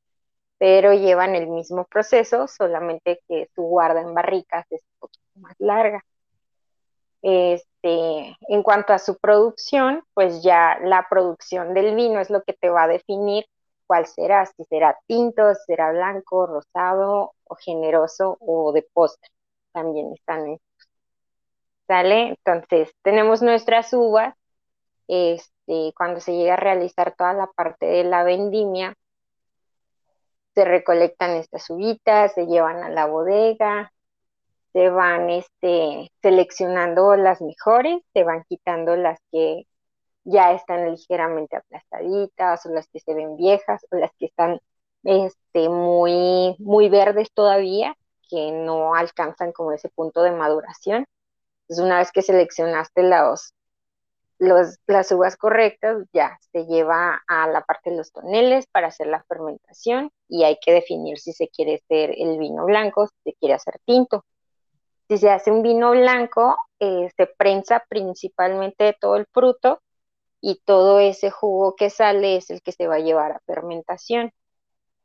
pero 0.57 0.93
llevan 0.93 1.35
el 1.35 1.47
mismo 1.47 1.85
proceso, 1.85 2.47
solamente 2.47 3.21
que 3.27 3.49
su 3.55 3.63
guarda 3.63 4.01
en 4.01 4.13
barricas 4.13 4.65
es 4.71 4.81
un 4.83 4.99
poquito 4.99 5.25
más 5.35 5.55
larga. 5.59 6.03
Este, 7.23 8.37
en 8.49 8.63
cuanto 8.63 8.93
a 8.93 8.99
su 8.99 9.17
producción, 9.17 10.03
pues 10.13 10.43
ya 10.43 10.77
la 10.83 11.07
producción 11.09 11.73
del 11.73 11.95
vino 11.95 12.19
es 12.19 12.29
lo 12.29 12.43
que 12.43 12.53
te 12.53 12.69
va 12.69 12.83
a 12.83 12.87
definir 12.87 13.45
cuál 13.87 14.05
será, 14.07 14.45
si 14.45 14.65
será 14.65 14.99
tinto, 15.07 15.55
si 15.55 15.61
será 15.67 15.91
blanco, 15.93 16.45
rosado 16.47 17.33
o 17.45 17.55
generoso 17.55 18.37
o 18.41 18.73
de 18.73 18.83
postre. 18.93 19.29
También 19.71 20.11
están 20.13 20.49
estos. 20.49 20.89
¿Sale? 21.87 22.29
Entonces, 22.29 22.93
tenemos 23.03 23.41
nuestras 23.41 23.93
uvas. 23.93 24.35
Este, 25.07 25.93
cuando 25.95 26.19
se 26.19 26.33
llega 26.33 26.53
a 26.53 26.57
realizar 26.57 27.15
toda 27.15 27.33
la 27.33 27.47
parte 27.47 27.85
de 27.85 28.03
la 28.03 28.23
vendimia, 28.23 28.95
se 30.55 30.65
recolectan 30.65 31.31
estas 31.31 31.69
uvitas, 31.69 32.33
se 32.33 32.47
llevan 32.47 32.83
a 32.83 32.89
la 32.89 33.05
bodega, 33.05 33.91
se 34.73 34.89
van 34.89 35.29
este, 35.29 36.11
seleccionando 36.21 37.15
las 37.15 37.41
mejores, 37.41 38.01
se 38.13 38.23
van 38.23 38.43
quitando 38.49 38.95
las 38.95 39.19
que 39.31 39.65
ya 40.25 40.53
están 40.53 40.89
ligeramente 40.91 41.57
aplastaditas 41.57 42.65
o 42.65 42.69
las 42.69 42.87
que 42.89 42.99
se 42.99 43.13
ven 43.13 43.37
viejas 43.37 43.85
o 43.91 43.97
las 43.97 44.11
que 44.17 44.25
están 44.27 44.59
este, 45.03 45.69
muy, 45.69 46.55
muy 46.59 46.89
verdes 46.89 47.29
todavía, 47.33 47.95
que 48.29 48.51
no 48.51 48.95
alcanzan 48.95 49.51
como 49.51 49.73
ese 49.73 49.89
punto 49.89 50.23
de 50.23 50.31
maduración. 50.31 51.05
Entonces, 51.63 51.85
una 51.85 51.99
vez 51.99 52.11
que 52.11 52.21
seleccionaste 52.21 53.03
los, 53.03 53.53
las 54.39 55.11
uvas 55.11 55.37
correctas, 55.37 56.05
ya 56.13 56.37
se 56.51 56.65
lleva 56.65 57.21
a 57.27 57.47
la 57.47 57.61
parte 57.61 57.91
de 57.91 57.97
los 57.97 58.11
toneles 58.11 58.65
para 58.67 58.87
hacer 58.87 59.07
la 59.07 59.23
fermentación 59.23 60.11
y 60.27 60.43
hay 60.43 60.57
que 60.59 60.73
definir 60.73 61.19
si 61.19 61.33
se 61.33 61.49
quiere 61.49 61.75
hacer 61.75 62.13
el 62.17 62.37
vino 62.39 62.65
blanco, 62.65 63.07
si 63.07 63.31
se 63.31 63.33
quiere 63.39 63.55
hacer 63.55 63.79
tinto. 63.85 64.25
Si 65.07 65.17
se 65.17 65.29
hace 65.29 65.51
un 65.51 65.61
vino 65.61 65.91
blanco, 65.91 66.57
eh, 66.79 67.09
se 67.17 67.27
prensa 67.27 67.83
principalmente 67.89 68.95
todo 68.99 69.17
el 69.17 69.27
fruto 69.27 69.81
y 70.41 70.61
todo 70.65 70.99
ese 70.99 71.31
jugo 71.31 71.75
que 71.75 71.89
sale 71.89 72.37
es 72.37 72.49
el 72.49 72.61
que 72.61 72.71
se 72.73 72.87
va 72.87 72.95
a 72.95 72.99
llevar 72.99 73.31
a 73.33 73.41
fermentación. 73.45 74.31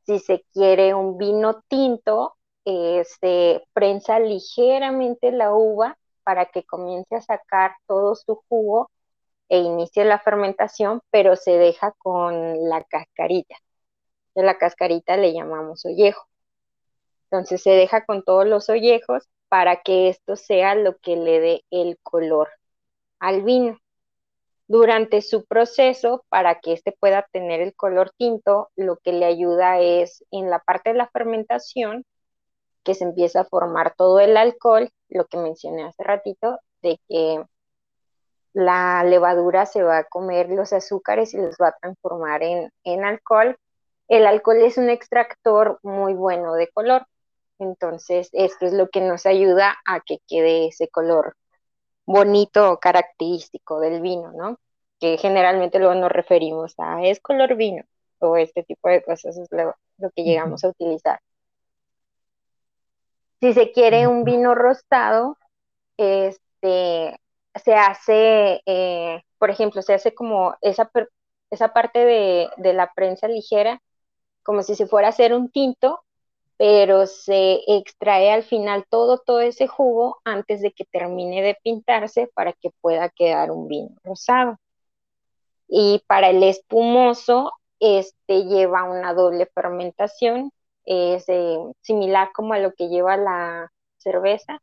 Si 0.07 0.19
se 0.21 0.45
quiere 0.52 0.95
un 0.95 1.19
vino 1.19 1.62
tinto, 1.69 2.37
eh, 2.64 3.05
se 3.21 3.62
prensa 3.73 4.19
ligeramente 4.21 5.33
la 5.33 5.55
uva 5.55 5.99
para 6.25 6.47
que 6.47 6.64
comience 6.64 7.17
a 7.17 7.23
sacar 7.23 7.73
todo 7.87 8.14
su 8.14 8.43
jugo 8.49 8.90
e 9.49 9.59
inicia 9.59 10.05
la 10.05 10.19
fermentación, 10.19 11.02
pero 11.11 11.37
se 11.37 11.52
deja 11.59 11.93
con 11.99 12.69
la 12.69 12.85
cascarita. 12.85 13.57
De 14.35 14.43
la 14.43 14.59
cascarita 14.59 15.17
le 15.17 15.33
llamamos 15.35 15.85
ollejo. 15.87 16.26
Entonces 17.31 17.62
se 17.62 17.71
deja 17.71 18.05
con 18.05 18.23
todos 18.25 18.47
los 18.47 18.69
ollejos 18.71 19.28
para 19.49 19.83
que 19.83 20.09
esto 20.09 20.37
sea 20.37 20.75
lo 20.75 20.97
que 20.99 21.17
le 21.17 21.40
dé 21.40 21.64
el 21.71 21.99
color 22.02 22.49
al 23.19 23.43
vino. 23.43 23.78
Durante 24.67 25.23
su 25.23 25.47
proceso, 25.47 26.25
para 26.28 26.61
que 26.61 26.75
éste 26.75 26.93
pueda 26.93 27.26
tener 27.33 27.61
el 27.61 27.75
color 27.75 28.12
tinto, 28.17 28.71
lo 28.76 28.99
que 28.99 29.12
le 29.12 29.25
ayuda 29.25 29.81
es 29.81 30.25
en 30.31 30.50
la 30.50 30.59
parte 30.59 30.90
de 30.90 30.97
la 30.97 31.09
fermentación, 31.09 32.05
que 32.85 32.95
se 32.95 33.05
empieza 33.05 33.40
a 33.43 33.45
formar 33.45 33.95
todo 33.97 34.21
el 34.21 34.37
alcohol, 34.37 34.90
lo 35.09 35.26
que 35.26 35.38
mencioné 35.38 35.85
hace 35.85 36.02
ratito, 36.02 36.59
de 36.83 37.00
que 37.09 37.45
la 38.52 39.05
levadura 39.05 39.67
se 39.67 39.83
va 39.83 39.99
a 39.99 40.05
comer 40.05 40.49
los 40.50 40.73
azúcares 40.73 41.35
y 41.35 41.38
los 41.38 41.57
va 41.57 41.69
a 41.69 41.76
transformar 41.81 42.43
en, 42.43 43.05
alcohol. 43.05 43.57
El 44.09 44.26
alcohol 44.26 44.57
es 44.62 44.78
un 44.78 44.90
extractor 44.90 45.78
muy 45.83 46.14
bueno 46.14 46.55
de 46.55 46.69
color, 46.69 47.07
entonces 47.59 48.31
esto 48.33 48.67
es 48.67 48.73
lo 48.73 48.88
que 48.88 49.00
nos 49.00 49.27
ayuda 49.27 49.77
a 49.87 50.00
que 50.00 50.19
quede 50.29 50.69
ese 50.69 50.88
color 50.88 51.37
bonito 52.07 52.73
o 52.73 52.79
característico 52.79 53.81
del 53.81 54.00
vino, 54.00 54.33
¿no? 54.33 54.59
Que 55.00 55.19
generalmente 55.19 55.79
luego 55.79 55.95
nos 55.95 56.11
referimos 56.12 56.75
a 56.79 57.05
es 57.05 57.21
color 57.21 57.57
vino 57.57 57.85
o 58.21 58.37
este 58.37 58.62
tipo 58.65 58.88
de 58.88 59.03
cosas 59.03 59.37
es 59.37 59.49
lo, 59.50 59.75
lo 59.99 60.11
que 60.11 60.25
llegamos 60.25 60.65
a 60.65 60.69
utilizar. 60.69 61.21
Si 63.41 63.53
se 63.53 63.71
quiere 63.73 64.09
un 64.09 64.25
vino 64.25 64.55
rostado, 64.55 65.37
este, 65.97 67.21
se 67.55 67.75
hace, 67.75 68.62
eh, 68.67 69.23
por 69.38 69.50
ejemplo, 69.50 69.83
se 69.83 69.95
hace 69.95 70.15
como 70.15 70.57
esa, 70.61 70.91
esa 71.50 71.73
parte 71.73 72.05
de, 72.05 72.73
la 72.75 72.93
prensa 72.95 73.29
ligera, 73.29 73.81
como 74.43 74.62
si 74.62 74.75
se 74.75 74.87
fuera 74.87 75.09
a 75.09 75.11
hacer 75.11 75.35
un 75.35 75.50
tinto, 75.50 76.03
pero 76.59 77.07
se 77.07 77.61
extrae 77.69 78.33
al 78.33 78.43
final 78.43 78.85
todo, 78.91 79.19
todo 79.19 79.41
ese 79.41 79.69
jugo 79.69 80.19
antes 80.25 80.61
de 80.61 80.73
que 80.73 80.85
termine 80.85 81.41
de 81.43 81.57
pintarse 81.62 82.29
para 82.35 82.53
que 82.53 82.71
pueda 82.81 83.09
quedar 83.11 83.50
un 83.53 83.69
vino 83.69 83.91
rosado. 84.05 84.59
Y 85.69 86.03
para 86.07 86.31
el 86.31 86.43
espumoso, 86.43 87.53
este 87.81 88.45
lleva 88.45 88.85
una 88.85 89.15
doble 89.15 89.47
fermentación, 89.55 90.53
es 90.85 91.29
eh, 91.29 91.59
similar 91.83 92.31
como 92.35 92.55
a 92.55 92.59
lo 92.59 92.75
que 92.75 92.88
lleva 92.88 93.17
la 93.17 93.71
cerveza, 93.99 94.61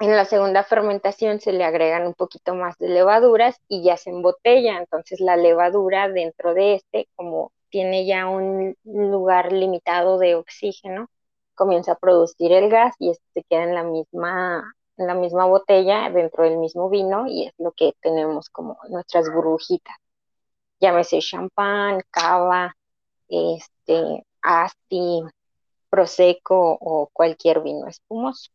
en 0.00 0.16
la 0.16 0.24
segunda 0.26 0.64
fermentación 0.64 1.40
se 1.40 1.52
le 1.52 1.64
agregan 1.64 2.06
un 2.06 2.14
poquito 2.14 2.54
más 2.54 2.76
de 2.78 2.88
levaduras 2.88 3.60
y 3.68 3.84
ya 3.84 3.96
se 3.96 4.10
embotella. 4.10 4.76
Entonces 4.78 5.20
la 5.20 5.36
levadura 5.36 6.08
dentro 6.08 6.52
de 6.52 6.74
este, 6.74 7.08
como 7.14 7.52
tiene 7.74 8.06
ya 8.06 8.28
un 8.28 8.76
lugar 8.84 9.52
limitado 9.52 10.16
de 10.20 10.36
oxígeno, 10.36 11.08
comienza 11.56 11.90
a 11.90 11.98
producir 11.98 12.52
el 12.52 12.70
gas 12.70 12.94
y 13.00 13.10
este 13.10 13.24
se 13.34 13.42
queda 13.42 13.64
en 13.64 13.74
la 13.74 13.82
misma, 13.82 14.76
en 14.96 15.08
la 15.08 15.14
misma 15.14 15.46
botella 15.46 16.08
dentro 16.08 16.44
del 16.44 16.58
mismo 16.58 16.88
vino 16.88 17.26
y 17.26 17.48
es 17.48 17.52
lo 17.58 17.72
que 17.72 17.94
tenemos 18.00 18.48
como 18.48 18.78
nuestras 18.90 19.28
burbujitas. 19.28 19.96
Llámese 20.78 21.18
champán, 21.18 22.02
cava, 22.12 22.76
este, 23.28 24.24
asti, 24.40 25.22
prosecco 25.90 26.78
o 26.80 27.10
cualquier 27.12 27.60
vino 27.60 27.88
espumoso. 27.88 28.52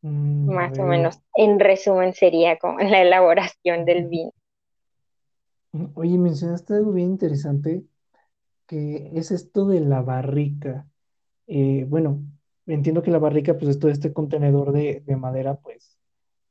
Mm, 0.00 0.50
Más 0.50 0.78
o 0.78 0.84
menos, 0.84 1.18
en 1.34 1.60
resumen, 1.60 2.14
sería 2.14 2.56
como 2.58 2.78
la 2.78 3.02
elaboración 3.02 3.84
del 3.84 4.08
vino. 4.08 4.32
Oye, 5.94 6.18
mencionaste 6.18 6.74
algo 6.74 6.92
bien 6.92 7.10
interesante, 7.10 7.84
que 8.66 9.10
es 9.14 9.30
esto 9.32 9.66
de 9.66 9.80
la 9.80 10.02
barrica. 10.02 10.88
Eh, 11.48 11.86
bueno, 11.88 12.22
entiendo 12.66 13.02
que 13.02 13.10
la 13.10 13.18
barrica, 13.18 13.54
pues 13.58 13.70
es 13.70 13.78
todo 13.80 13.90
este 13.90 14.12
contenedor 14.12 14.72
de, 14.72 15.02
de 15.06 15.16
madera, 15.16 15.56
pues, 15.56 15.98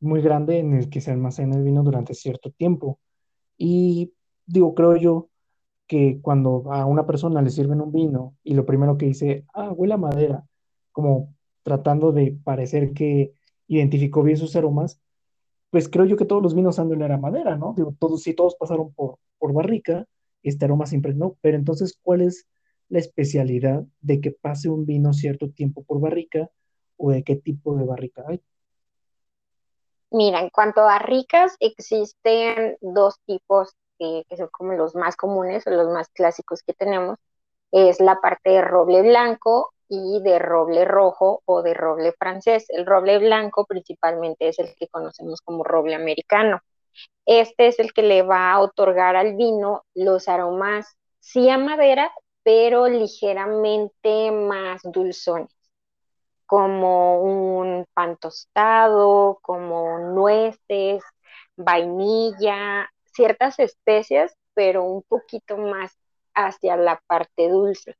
muy 0.01 0.21
grande 0.21 0.59
en 0.59 0.73
el 0.75 0.89
que 0.89 1.01
se 1.01 1.11
almacena 1.11 1.55
el 1.57 1.63
vino 1.63 1.83
durante 1.83 2.13
cierto 2.15 2.51
tiempo. 2.51 2.99
Y 3.57 4.13
digo, 4.47 4.75
creo 4.75 4.97
yo 4.97 5.29
que 5.87 6.19
cuando 6.21 6.71
a 6.73 6.85
una 6.85 7.05
persona 7.07 7.41
le 7.41 7.51
sirven 7.51 7.81
un 7.81 7.91
vino 7.93 8.35
y 8.43 8.55
lo 8.55 8.65
primero 8.65 8.97
que 8.97 9.07
dice, 9.07 9.45
ah, 9.53 9.71
huele 9.73 9.95
a 9.95 9.97
madera, 9.97 10.45
como 10.93 11.35
tratando 11.63 12.11
de 12.13 12.37
parecer 12.43 12.93
que 12.93 13.33
identificó 13.67 14.23
bien 14.23 14.37
sus 14.37 14.55
aromas, 14.55 15.01
pues 15.73 15.89
creo 15.89 16.05
yo 16.05 16.17
que 16.17 16.25
todos 16.25 16.43
los 16.43 16.53
vinos 16.53 16.77
han 16.77 16.87
de 16.87 16.93
oler 16.93 17.11
a 17.13 17.17
madera, 17.17 17.55
¿no? 17.55 17.73
Digo, 17.75 17.95
todos, 17.99 18.21
si 18.21 18.35
todos 18.35 18.53
pasaron 18.53 18.93
por, 18.93 19.17
por 19.39 19.53
barrica, 19.53 20.05
este 20.43 20.65
aroma 20.65 20.85
siempre 20.85 21.15
no. 21.15 21.35
Pero 21.41 21.57
entonces, 21.57 21.97
¿cuál 21.99 22.21
es 22.21 22.47
la 22.89 22.99
especialidad 22.99 23.83
de 23.99 24.21
que 24.21 24.29
pase 24.29 24.69
un 24.69 24.85
vino 24.85 25.13
cierto 25.13 25.49
tiempo 25.49 25.83
por 25.83 25.99
barrica 25.99 26.47
o 26.95 27.09
de 27.09 27.23
qué 27.23 27.37
tipo 27.37 27.75
de 27.75 27.85
barrica 27.85 28.23
hay? 28.27 28.39
Mira, 30.11 30.41
en 30.41 30.51
cuanto 30.51 30.81
a 30.81 30.99
barricas, 30.99 31.55
existen 31.59 32.77
dos 32.81 33.19
tipos 33.25 33.73
que 33.97 34.23
son 34.37 34.49
como 34.51 34.73
los 34.73 34.93
más 34.93 35.15
comunes 35.15 35.65
o 35.65 35.71
los 35.71 35.89
más 35.89 36.07
clásicos 36.09 36.61
que 36.61 36.73
tenemos. 36.73 37.17
Es 37.71 37.99
la 37.99 38.21
parte 38.21 38.51
de 38.51 38.61
roble 38.61 39.01
blanco 39.01 39.73
y 39.93 40.21
de 40.23 40.39
roble 40.39 40.85
rojo 40.85 41.41
o 41.45 41.61
de 41.61 41.73
roble 41.73 42.13
francés. 42.13 42.65
El 42.69 42.85
roble 42.85 43.19
blanco 43.19 43.65
principalmente 43.65 44.47
es 44.49 44.59
el 44.59 44.75
que 44.75 44.87
conocemos 44.87 45.41
como 45.41 45.63
roble 45.63 45.95
americano. 45.95 46.61
Este 47.25 47.67
es 47.67 47.79
el 47.79 47.93
que 47.93 48.03
le 48.03 48.23
va 48.23 48.51
a 48.51 48.59
otorgar 48.61 49.15
al 49.15 49.35
vino 49.35 49.83
los 49.95 50.27
aromas, 50.27 50.97
sí 51.19 51.49
a 51.49 51.57
madera, 51.57 52.11
pero 52.43 52.87
ligeramente 52.87 54.31
más 54.31 54.81
dulzones, 54.83 55.49
como 56.45 57.21
un 57.21 57.85
pan 57.93 58.17
tostado, 58.17 59.39
como 59.41 59.99
nueces, 59.99 61.03
vainilla, 61.55 62.89
ciertas 63.05 63.59
especias, 63.59 64.35
pero 64.53 64.83
un 64.83 65.03
poquito 65.03 65.57
más 65.57 65.97
hacia 66.35 66.77
la 66.77 67.01
parte 67.07 67.49
dulce. 67.49 67.95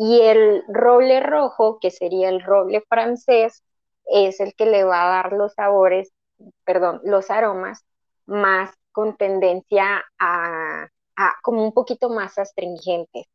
Y 0.00 0.20
el 0.20 0.62
roble 0.68 1.18
rojo, 1.18 1.80
que 1.80 1.90
sería 1.90 2.28
el 2.28 2.40
roble 2.40 2.84
francés, 2.88 3.64
es 4.04 4.38
el 4.38 4.54
que 4.54 4.64
le 4.64 4.84
va 4.84 5.02
a 5.02 5.22
dar 5.22 5.32
los 5.32 5.54
sabores, 5.54 6.12
perdón, 6.64 7.00
los 7.02 7.32
aromas 7.32 7.84
más 8.24 8.72
con 8.92 9.16
tendencia 9.16 10.04
a, 10.20 10.86
como 11.42 11.64
un 11.64 11.72
poquito 11.72 12.10
más 12.10 12.38
astringentes, 12.38 13.26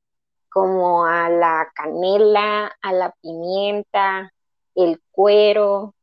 como 0.50 1.05
a 1.05 1.29
la 1.29 1.70
canela, 1.75 2.72
a 2.82 2.93
la 2.93 3.13
pimienta, 3.22 4.32
el 4.74 5.01
cuero, 5.12 5.96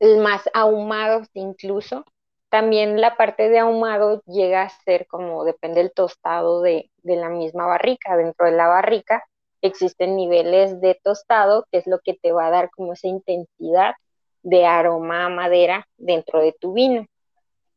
más 0.00 0.42
ahumados 0.54 1.28
incluso. 1.34 2.04
También 2.48 3.00
la 3.00 3.16
parte 3.16 3.48
de 3.48 3.60
ahumado 3.60 4.22
llega 4.26 4.62
a 4.62 4.70
ser 4.84 5.06
como, 5.06 5.44
depende 5.44 5.82
del 5.82 5.92
tostado 5.92 6.62
de, 6.62 6.90
de 7.04 7.14
la 7.14 7.28
misma 7.28 7.66
barrica. 7.66 8.16
Dentro 8.16 8.46
de 8.46 8.52
la 8.56 8.66
barrica 8.66 9.22
existen 9.62 10.16
niveles 10.16 10.80
de 10.80 10.98
tostado, 11.02 11.66
que 11.70 11.78
es 11.78 11.86
lo 11.86 12.00
que 12.00 12.14
te 12.14 12.32
va 12.32 12.46
a 12.46 12.50
dar 12.50 12.70
como 12.70 12.92
esa 12.92 13.08
intensidad 13.08 13.94
de 14.42 14.66
aroma 14.66 15.26
a 15.26 15.28
madera 15.28 15.86
dentro 15.96 16.40
de 16.40 16.52
tu 16.52 16.72
vino, 16.72 17.06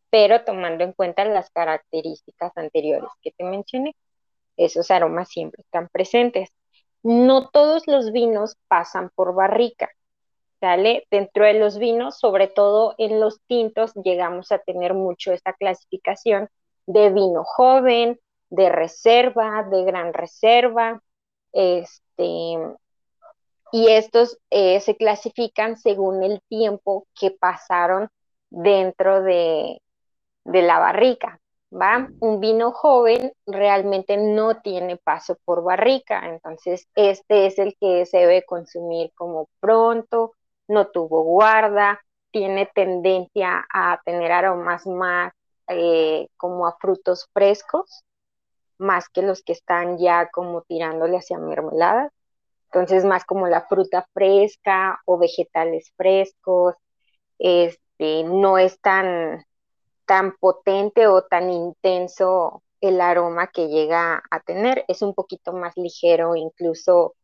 pero 0.10 0.44
tomando 0.44 0.84
en 0.84 0.94
cuenta 0.94 1.24
las 1.26 1.50
características 1.52 2.52
anteriores 2.58 3.10
que 3.22 3.32
te 3.32 3.44
mencioné. 3.44 3.96
Esos 4.58 4.90
aromas 4.92 5.30
siempre 5.30 5.62
están 5.62 5.90
presentes. 5.90 6.50
No 7.04 7.50
todos 7.50 7.88
los 7.88 8.12
vinos 8.12 8.58
pasan 8.68 9.12
por 9.14 9.36
barrica, 9.36 9.90
¿sale? 10.60 11.06
Dentro 11.12 11.46
de 11.46 11.54
los 11.54 11.78
vinos, 11.78 12.18
sobre 12.18 12.48
todo 12.48 12.96
en 12.98 13.20
los 13.20 13.42
tintos, 13.48 13.94
llegamos 13.94 14.52
a 14.52 14.60
tener 14.60 14.94
mucho 14.94 15.32
esta 15.34 15.54
clasificación 15.54 16.50
de 16.88 17.10
vino 17.12 17.44
joven, 17.44 18.20
de 18.50 18.70
reserva, 18.70 19.64
de 19.70 19.84
gran 19.84 20.14
reserva, 20.14 21.02
este, 21.56 22.58
y 23.72 23.88
estos 23.90 24.38
eh, 24.50 24.80
se 24.82 24.96
clasifican 24.98 25.78
según 25.78 26.22
el 26.24 26.42
tiempo 26.50 27.08
que 27.20 27.32
pasaron 27.32 28.10
dentro 28.50 29.24
de, 29.24 29.82
de 30.44 30.62
la 30.62 30.80
barrica. 30.80 31.40
¿Va? 31.74 32.08
Un 32.20 32.40
vino 32.40 32.72
joven 32.72 33.34
realmente 33.46 34.18
no 34.18 34.62
tiene 34.62 34.98
paso 34.98 35.38
por 35.44 35.64
barrica, 35.64 36.22
entonces 36.30 36.88
este 36.96 37.48
es 37.48 37.60
el 37.60 37.76
que 37.82 38.06
se 38.06 38.20
debe 38.20 38.46
consumir 38.46 39.12
como 39.14 39.50
pronto, 39.60 40.34
no 40.68 40.88
tuvo 40.88 41.24
guarda, 41.24 42.00
tiene 42.32 42.70
tendencia 42.74 43.66
a 43.74 44.00
tener 44.06 44.32
aromas 44.32 44.86
más 44.86 45.34
eh, 45.68 46.28
como 46.38 46.68
a 46.68 46.78
frutos 46.80 47.28
frescos, 47.34 48.04
más 48.78 49.10
que 49.10 49.22
los 49.22 49.44
que 49.44 49.54
están 49.54 49.98
ya 49.98 50.30
como 50.32 50.62
tirándole 50.64 51.18
hacia 51.18 51.38
mermeladas. 51.40 52.12
Entonces, 52.66 53.06
más 53.06 53.26
como 53.26 53.48
la 53.48 53.68
fruta 53.68 54.08
fresca 54.14 55.02
o 55.06 55.18
vegetales 55.18 55.94
frescos, 55.98 56.76
este, 57.40 58.24
no 58.24 58.58
es 58.58 58.80
tan, 58.82 59.46
tan 60.06 60.36
potente 60.38 61.08
o 61.08 61.24
tan 61.24 61.52
intenso 61.52 62.64
el 62.82 63.02
aroma 63.02 63.48
que 63.48 63.68
llega 63.70 64.24
a 64.30 64.40
tener, 64.42 64.86
es 64.88 65.02
un 65.02 65.14
poquito 65.14 65.54
más 65.54 65.76
ligero, 65.78 66.36
incluso 66.36 67.16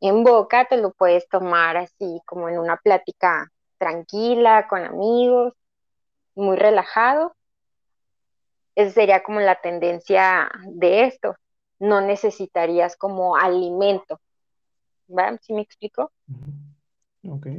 en 0.00 0.24
boca 0.24 0.66
te 0.66 0.76
lo 0.76 0.92
puedes 0.92 1.28
tomar 1.28 1.76
así 1.76 2.20
como 2.26 2.48
en 2.48 2.58
una 2.58 2.76
plática 2.78 3.50
tranquila, 3.78 4.68
con 4.68 4.84
amigos, 4.84 5.54
muy 6.34 6.56
relajado 6.56 7.34
esa 8.74 8.92
sería 8.92 9.22
como 9.22 9.40
la 9.40 9.56
tendencia 9.56 10.50
de 10.66 11.04
esto. 11.04 11.36
No 11.78 12.00
necesitarías 12.00 12.96
como 12.96 13.36
alimento. 13.36 14.20
¿Va? 15.08 15.36
¿Sí 15.38 15.52
me 15.52 15.62
explico? 15.62 16.12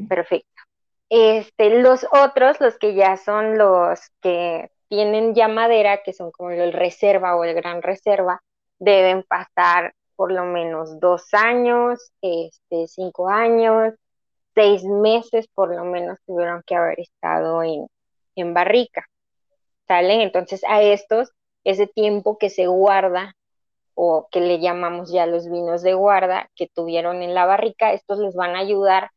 Perfecto. 0.08 0.62
Este, 1.10 1.82
los 1.82 2.08
otros, 2.12 2.62
los 2.62 2.78
que 2.78 2.96
ya 2.96 3.18
son 3.18 3.58
los 3.58 4.00
que 4.22 4.72
tienen 4.88 5.36
ya 5.36 5.48
madera, 5.48 6.04
que 6.04 6.14
son 6.14 6.32
como 6.32 6.52
el 6.52 6.74
reserva 6.74 7.36
o 7.36 7.44
el 7.44 7.54
gran 7.54 7.82
reserva, 7.82 8.42
deben 8.80 9.24
pasar 9.24 9.94
por 10.16 10.32
lo 10.32 10.46
menos 10.46 11.00
dos 11.00 11.34
años, 11.34 12.12
este, 12.22 12.88
cinco 12.88 13.30
años, 13.30 13.94
seis 14.54 14.84
meses 14.84 15.48
por 15.54 15.74
lo 15.76 15.84
menos 15.84 16.20
tuvieron 16.26 16.62
que 16.66 16.76
haber 16.76 17.00
estado 17.00 17.64
en, 17.64 17.88
en 18.36 18.54
barrica. 18.54 19.08
Entonces 20.00 20.62
a 20.68 20.82
estos, 20.82 21.32
ese 21.64 21.88
tiempo 21.88 22.38
que 22.38 22.50
se 22.50 22.68
guarda 22.68 23.36
o 23.94 24.28
que 24.32 24.40
le 24.40 24.60
llamamos 24.60 25.12
ya 25.12 25.26
los 25.26 25.50
vinos 25.50 25.84
de 25.84 25.94
guarda 25.94 26.50
que 26.56 26.68
tuvieron 26.74 27.22
en 27.22 27.34
la 27.34 27.46
barrica, 27.46 27.94
estos 27.94 28.20
les 28.20 28.36
van 28.36 28.56
a 28.56 28.60
ayudar 28.60 29.12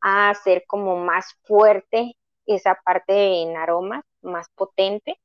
a 0.00 0.30
hacer 0.30 0.64
como 0.66 0.96
más 0.96 1.34
fuerte 1.42 2.16
esa 2.46 2.78
parte 2.84 3.42
en 3.42 3.56
aromas, 3.56 4.04
más 4.22 4.48
potente. 4.54 5.18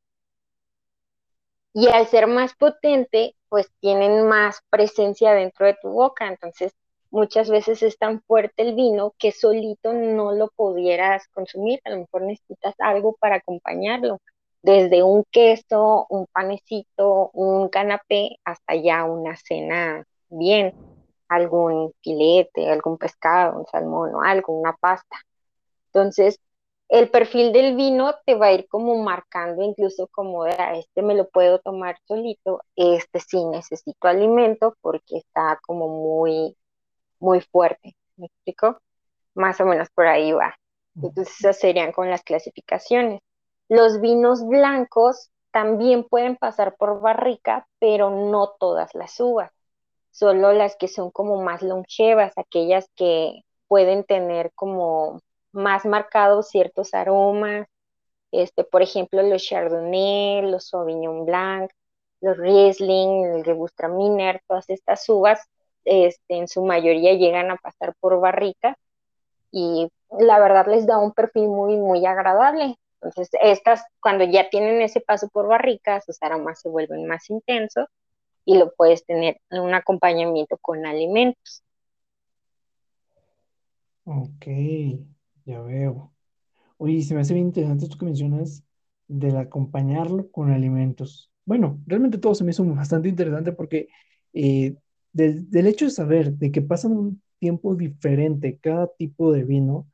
Y 1.74 1.88
al 1.90 2.08
ser 2.08 2.28
más 2.28 2.56
potente, 2.56 3.36
pues 3.50 3.70
tienen 3.82 4.28
más 4.28 4.62
presencia 4.70 5.34
dentro 5.34 5.66
de 5.66 5.76
tu 5.82 5.90
boca. 5.90 6.28
Entonces, 6.28 6.74
muchas 7.12 7.50
veces 7.50 7.84
es 7.84 7.98
tan 7.98 8.22
fuerte 8.22 8.64
el 8.64 8.76
vino 8.76 9.14
que 9.20 9.32
solito 9.32 9.94
no 9.94 10.32
lo 10.32 10.50
pudieras 10.56 11.28
consumir. 11.30 11.80
A 11.86 11.92
lo 11.92 11.98
mejor 12.00 12.24
necesitas 12.24 12.76
algo 12.80 13.16
para 13.20 13.38
acompañarlo 13.38 14.20
desde 14.66 15.04
un 15.04 15.24
queso, 15.30 16.08
un 16.10 16.26
panecito, 16.34 17.30
un 17.34 17.70
canapé, 17.70 18.40
hasta 18.44 18.74
ya 18.74 19.04
una 19.04 19.36
cena 19.38 20.04
bien, 20.28 20.74
algún 21.28 21.94
filete, 22.02 22.72
algún 22.72 22.98
pescado, 22.98 23.60
un 23.60 23.68
salmón 23.68 24.16
o 24.16 24.24
algo, 24.24 24.60
una 24.60 24.74
pasta. 24.74 25.18
Entonces, 25.94 26.40
el 26.90 27.12
perfil 27.12 27.54
del 27.54 27.76
vino 27.76 28.16
te 28.26 28.34
va 28.34 28.48
a 28.48 28.54
ir 28.54 28.68
como 28.68 28.96
marcando 29.04 29.62
incluso 29.64 30.08
como 30.08 30.46
de, 30.46 30.56
ah, 30.58 30.76
este 30.76 31.04
me 31.04 31.14
lo 31.14 31.30
puedo 31.30 31.60
tomar 31.60 31.98
solito, 32.08 32.62
este 32.76 33.20
sí 33.20 33.46
necesito 33.46 34.08
alimento 34.08 34.76
porque 34.82 35.18
está 35.18 35.60
como 35.68 35.88
muy, 35.90 36.58
muy 37.20 37.40
fuerte. 37.42 37.96
¿Me 38.18 38.26
explico? 38.28 38.80
Más 39.36 39.62
o 39.62 39.66
menos 39.66 39.90
por 39.94 40.08
ahí 40.08 40.32
va. 40.32 40.56
Entonces, 40.96 41.36
esas 41.40 41.60
serían 41.60 41.92
con 41.92 42.10
las 42.10 42.24
clasificaciones. 42.24 43.22
Los 43.70 44.02
vinos 44.02 44.46
blancos 44.48 45.32
también 45.52 46.04
pueden 46.04 46.36
pasar 46.36 46.76
por 46.78 47.02
barrica, 47.02 47.68
pero 47.80 48.10
no 48.10 48.50
todas 48.60 48.94
las 48.94 49.20
uvas, 49.20 49.52
solo 50.12 50.54
las 50.54 50.76
que 50.76 50.88
son 50.88 51.12
como 51.12 51.42
más 51.42 51.62
longevas, 51.62 52.34
aquellas 52.38 52.90
que 52.96 53.42
pueden 53.68 54.04
tener 54.04 54.52
como 54.54 55.22
más 55.52 55.86
marcados 55.86 56.50
ciertos 56.50 56.94
aromas, 56.94 57.68
este, 58.32 58.64
por 58.64 58.82
ejemplo, 58.82 59.24
los 59.24 59.44
Chardonnay, 59.44 60.42
los 60.52 60.68
Sauvignon 60.68 61.26
Blanc, 61.26 61.72
los 62.22 62.38
Riesling, 62.38 63.26
el 63.26 63.44
Gewürztraminer, 63.44 64.42
todas 64.48 64.70
estas 64.70 65.08
uvas, 65.10 65.40
este, 65.86 66.36
en 66.38 66.48
su 66.48 66.66
mayoría 66.66 67.14
llegan 67.14 67.52
a 67.52 67.58
pasar 67.58 67.94
por 68.00 68.20
barrica 68.20 68.78
y 69.52 69.90
la 70.20 70.40
verdad 70.40 70.68
les 70.68 70.86
da 70.88 70.98
un 70.98 71.14
perfil 71.14 71.48
muy, 71.48 71.78
muy 71.78 72.06
agradable. 72.06 72.78
Entonces, 73.06 73.30
estas, 73.42 73.84
cuando 74.02 74.26
ya 74.26 74.50
tienen 74.50 74.82
ese 74.82 75.02
paso 75.02 75.30
por 75.30 75.48
barrica, 75.48 76.02
sus 76.02 76.18
aromas 76.22 76.62
se 76.62 76.70
vuelven 76.70 77.08
más 77.08 77.30
intensos 77.30 77.88
y 78.46 78.58
lo 78.58 78.74
puedes 78.76 79.06
tener 79.06 79.42
en 79.52 79.62
un 79.62 79.74
acompañamiento 79.76 80.58
con 80.62 80.86
alimentos. 80.86 81.64
Ok, 84.06 84.46
ya 85.46 85.62
veo. 85.62 86.14
Oye, 86.78 87.02
se 87.04 87.16
me 87.16 87.22
hace 87.22 87.34
bien 87.34 87.48
interesante 87.48 87.86
esto 87.86 87.98
que 87.98 88.06
mencionas 88.06 88.64
del 89.08 89.38
acompañarlo 89.38 90.32
con 90.32 90.52
alimentos. 90.52 91.32
bueno, 91.46 91.82
realmente 91.88 92.18
todo 92.20 92.36
se 92.36 92.44
me 92.46 92.52
hizo 92.52 92.66
bastante 92.66 93.10
interesante 93.10 93.54
porque 93.54 93.88
eh, 94.34 94.78
del, 95.14 95.50
del 95.52 95.68
hecho 95.68 95.86
de 95.86 95.92
saber 95.92 96.34
de 96.34 96.52
que 96.52 96.62
pasan 96.64 96.94
un 96.94 97.24
tiempo 97.40 97.76
diferente 97.76 98.60
cada 98.60 98.88
tipo 98.98 99.32
de 99.34 99.44
vino, 99.46 99.90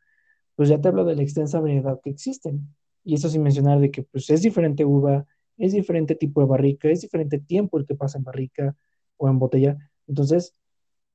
pues 0.55 0.69
ya 0.69 0.81
te 0.81 0.89
hablo 0.89 1.05
de 1.05 1.15
la 1.15 1.23
extensa 1.23 1.59
variedad 1.61 1.99
que 2.03 2.11
existen. 2.11 2.75
Y 3.03 3.15
eso 3.15 3.29
sin 3.29 3.43
mencionar 3.43 3.79
de 3.79 3.91
que 3.91 4.03
pues 4.03 4.29
es 4.29 4.41
diferente 4.41 4.85
uva, 4.85 5.25
es 5.57 5.73
diferente 5.73 6.15
tipo 6.15 6.41
de 6.41 6.47
barrica, 6.47 6.89
es 6.89 7.01
diferente 7.01 7.39
tiempo 7.39 7.77
el 7.77 7.85
que 7.85 7.95
pasa 7.95 8.17
en 8.17 8.23
barrica 8.23 8.75
o 9.17 9.29
en 9.29 9.39
botella. 9.39 9.77
Entonces, 10.07 10.55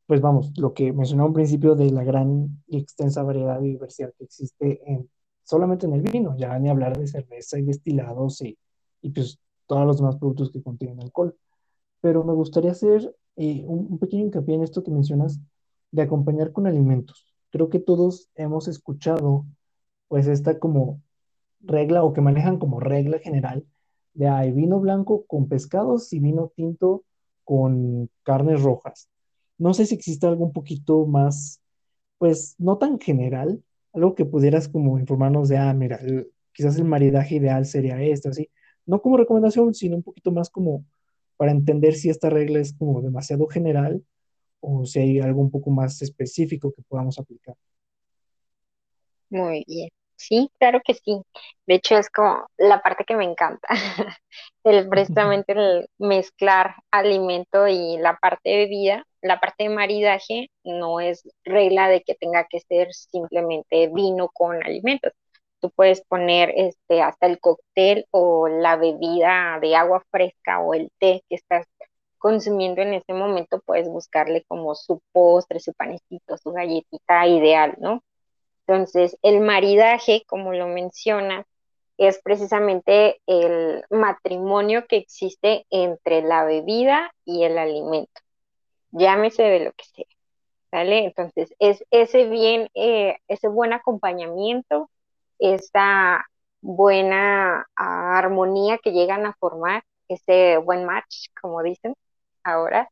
pues 0.06 0.20
vamos, 0.20 0.52
lo 0.58 0.72
que 0.74 0.92
mencionaba 0.92 1.28
un 1.28 1.34
principio 1.34 1.74
de 1.74 1.90
la 1.90 2.04
gran 2.04 2.62
y 2.68 2.78
extensa 2.78 3.22
variedad 3.22 3.60
y 3.62 3.70
diversidad 3.70 4.12
que 4.16 4.24
existe 4.24 4.80
en, 4.86 5.08
solamente 5.42 5.86
en 5.86 5.94
el 5.94 6.02
vino, 6.02 6.36
ya 6.36 6.58
ni 6.58 6.68
hablar 6.68 6.96
de 6.98 7.06
cerveza 7.06 7.58
y 7.58 7.62
destilados 7.62 8.40
y, 8.42 8.58
y 9.02 9.10
pues 9.10 9.38
todos 9.66 9.86
los 9.86 9.98
demás 9.98 10.16
productos 10.16 10.50
que 10.52 10.62
contienen 10.62 11.00
alcohol. 11.00 11.36
Pero 12.00 12.24
me 12.24 12.34
gustaría 12.34 12.72
hacer 12.72 13.14
eh, 13.36 13.64
un, 13.66 13.86
un 13.90 13.98
pequeño 13.98 14.26
hincapié 14.26 14.54
en 14.54 14.62
esto 14.62 14.82
que 14.84 14.90
mencionas 14.90 15.40
de 15.90 16.02
acompañar 16.02 16.52
con 16.52 16.66
alimentos. 16.66 17.34
Creo 17.50 17.68
que 17.68 17.80
todos 17.80 18.28
hemos 18.36 18.68
escuchado 18.68 19.44
pues 20.08 20.28
esta 20.28 20.58
como 20.58 21.02
regla 21.66 22.04
o 22.04 22.12
que 22.12 22.20
manejan 22.20 22.58
como 22.58 22.80
regla 22.80 23.18
general 23.18 23.66
de 24.14 24.28
hay 24.28 24.52
vino 24.52 24.80
blanco 24.80 25.26
con 25.26 25.48
pescados 25.48 26.12
y 26.12 26.20
vino 26.20 26.52
tinto 26.56 27.04
con 27.44 28.10
carnes 28.22 28.62
rojas. 28.62 29.08
No 29.58 29.74
sé 29.74 29.86
si 29.86 29.94
existe 29.94 30.26
algo 30.26 30.44
un 30.44 30.52
poquito 30.52 31.06
más, 31.06 31.60
pues 32.18 32.54
no 32.58 32.78
tan 32.78 32.98
general, 33.00 33.62
algo 33.92 34.14
que 34.14 34.24
pudieras 34.24 34.68
como 34.68 34.98
informarnos 34.98 35.48
de, 35.48 35.58
ah, 35.58 35.72
mira, 35.74 35.96
el- 35.98 36.30
quizás 36.52 36.76
el 36.78 36.84
maridaje 36.84 37.36
ideal 37.36 37.66
sería 37.66 38.00
esto, 38.02 38.30
así. 38.30 38.50
No 38.86 39.02
como 39.02 39.16
recomendación, 39.18 39.74
sino 39.74 39.96
un 39.96 40.02
poquito 40.02 40.32
más 40.32 40.50
como 40.50 40.84
para 41.36 41.52
entender 41.52 41.94
si 41.94 42.10
esta 42.10 42.30
regla 42.30 42.60
es 42.60 42.72
como 42.74 43.02
demasiado 43.02 43.46
general 43.48 44.04
o 44.60 44.86
si 44.86 45.00
hay 45.00 45.20
algo 45.20 45.40
un 45.42 45.50
poco 45.50 45.70
más 45.70 46.02
específico 46.02 46.72
que 46.74 46.82
podamos 46.82 47.18
aplicar. 47.18 47.56
Muy 49.30 49.64
bien. 49.68 49.88
Sí, 50.16 50.50
claro 50.58 50.80
que 50.84 50.94
sí. 50.94 51.22
De 51.66 51.74
hecho, 51.76 51.96
es 51.98 52.10
como 52.10 52.46
la 52.56 52.80
parte 52.82 53.04
que 53.04 53.16
me 53.16 53.24
encanta, 53.24 53.68
el 54.64 54.88
precisamente 54.88 55.52
el 55.52 55.88
mezclar 55.98 56.76
alimento 56.90 57.68
y 57.68 57.98
la 57.98 58.16
parte 58.16 58.50
de 58.50 58.56
bebida. 58.58 59.04
La 59.22 59.40
parte 59.40 59.64
de 59.64 59.70
maridaje 59.70 60.50
no 60.64 61.00
es 61.00 61.22
regla 61.44 61.88
de 61.88 62.02
que 62.02 62.14
tenga 62.14 62.46
que 62.48 62.60
ser 62.60 62.92
simplemente 62.94 63.88
vino 63.92 64.28
con 64.32 64.64
alimentos. 64.64 65.12
Tú 65.60 65.70
puedes 65.70 66.02
poner 66.06 66.52
este 66.56 67.02
hasta 67.02 67.26
el 67.26 67.40
cóctel 67.40 68.06
o 68.10 68.46
la 68.48 68.76
bebida 68.76 69.58
de 69.60 69.74
agua 69.76 70.02
fresca 70.10 70.60
o 70.60 70.74
el 70.74 70.90
té 70.98 71.22
que 71.28 71.34
estás 71.36 71.66
consumiendo 72.18 72.82
en 72.82 72.94
ese 72.94 73.12
momento, 73.14 73.60
puedes 73.64 73.88
buscarle 73.88 74.44
como 74.48 74.74
su 74.74 75.00
postre, 75.12 75.60
su 75.60 75.72
panecito, 75.74 76.36
su 76.38 76.52
galletita 76.52 77.26
ideal, 77.26 77.74
¿no? 77.80 78.02
Entonces, 78.66 79.16
el 79.22 79.40
maridaje, 79.40 80.24
como 80.26 80.52
lo 80.52 80.66
mencionas, 80.66 81.46
es 81.98 82.20
precisamente 82.22 83.20
el 83.26 83.84
matrimonio 83.90 84.86
que 84.86 84.96
existe 84.96 85.66
entre 85.70 86.22
la 86.22 86.44
bebida 86.44 87.12
y 87.24 87.44
el 87.44 87.58
alimento. 87.58 88.20
Llámese 88.90 89.44
de 89.44 89.60
lo 89.60 89.72
que 89.72 89.84
sea, 89.84 90.04
¿vale? 90.72 91.04
Entonces, 91.04 91.54
es 91.58 91.84
ese 91.90 92.28
bien, 92.28 92.68
eh, 92.74 93.16
ese 93.28 93.48
buen 93.48 93.72
acompañamiento, 93.72 94.90
esa 95.38 96.26
buena 96.60 97.66
ah, 97.76 98.18
armonía 98.18 98.78
que 98.78 98.92
llegan 98.92 99.26
a 99.26 99.34
formar, 99.38 99.84
ese 100.08 100.58
buen 100.58 100.84
match, 100.84 101.28
como 101.40 101.62
dicen 101.62 101.94
ahora, 102.42 102.88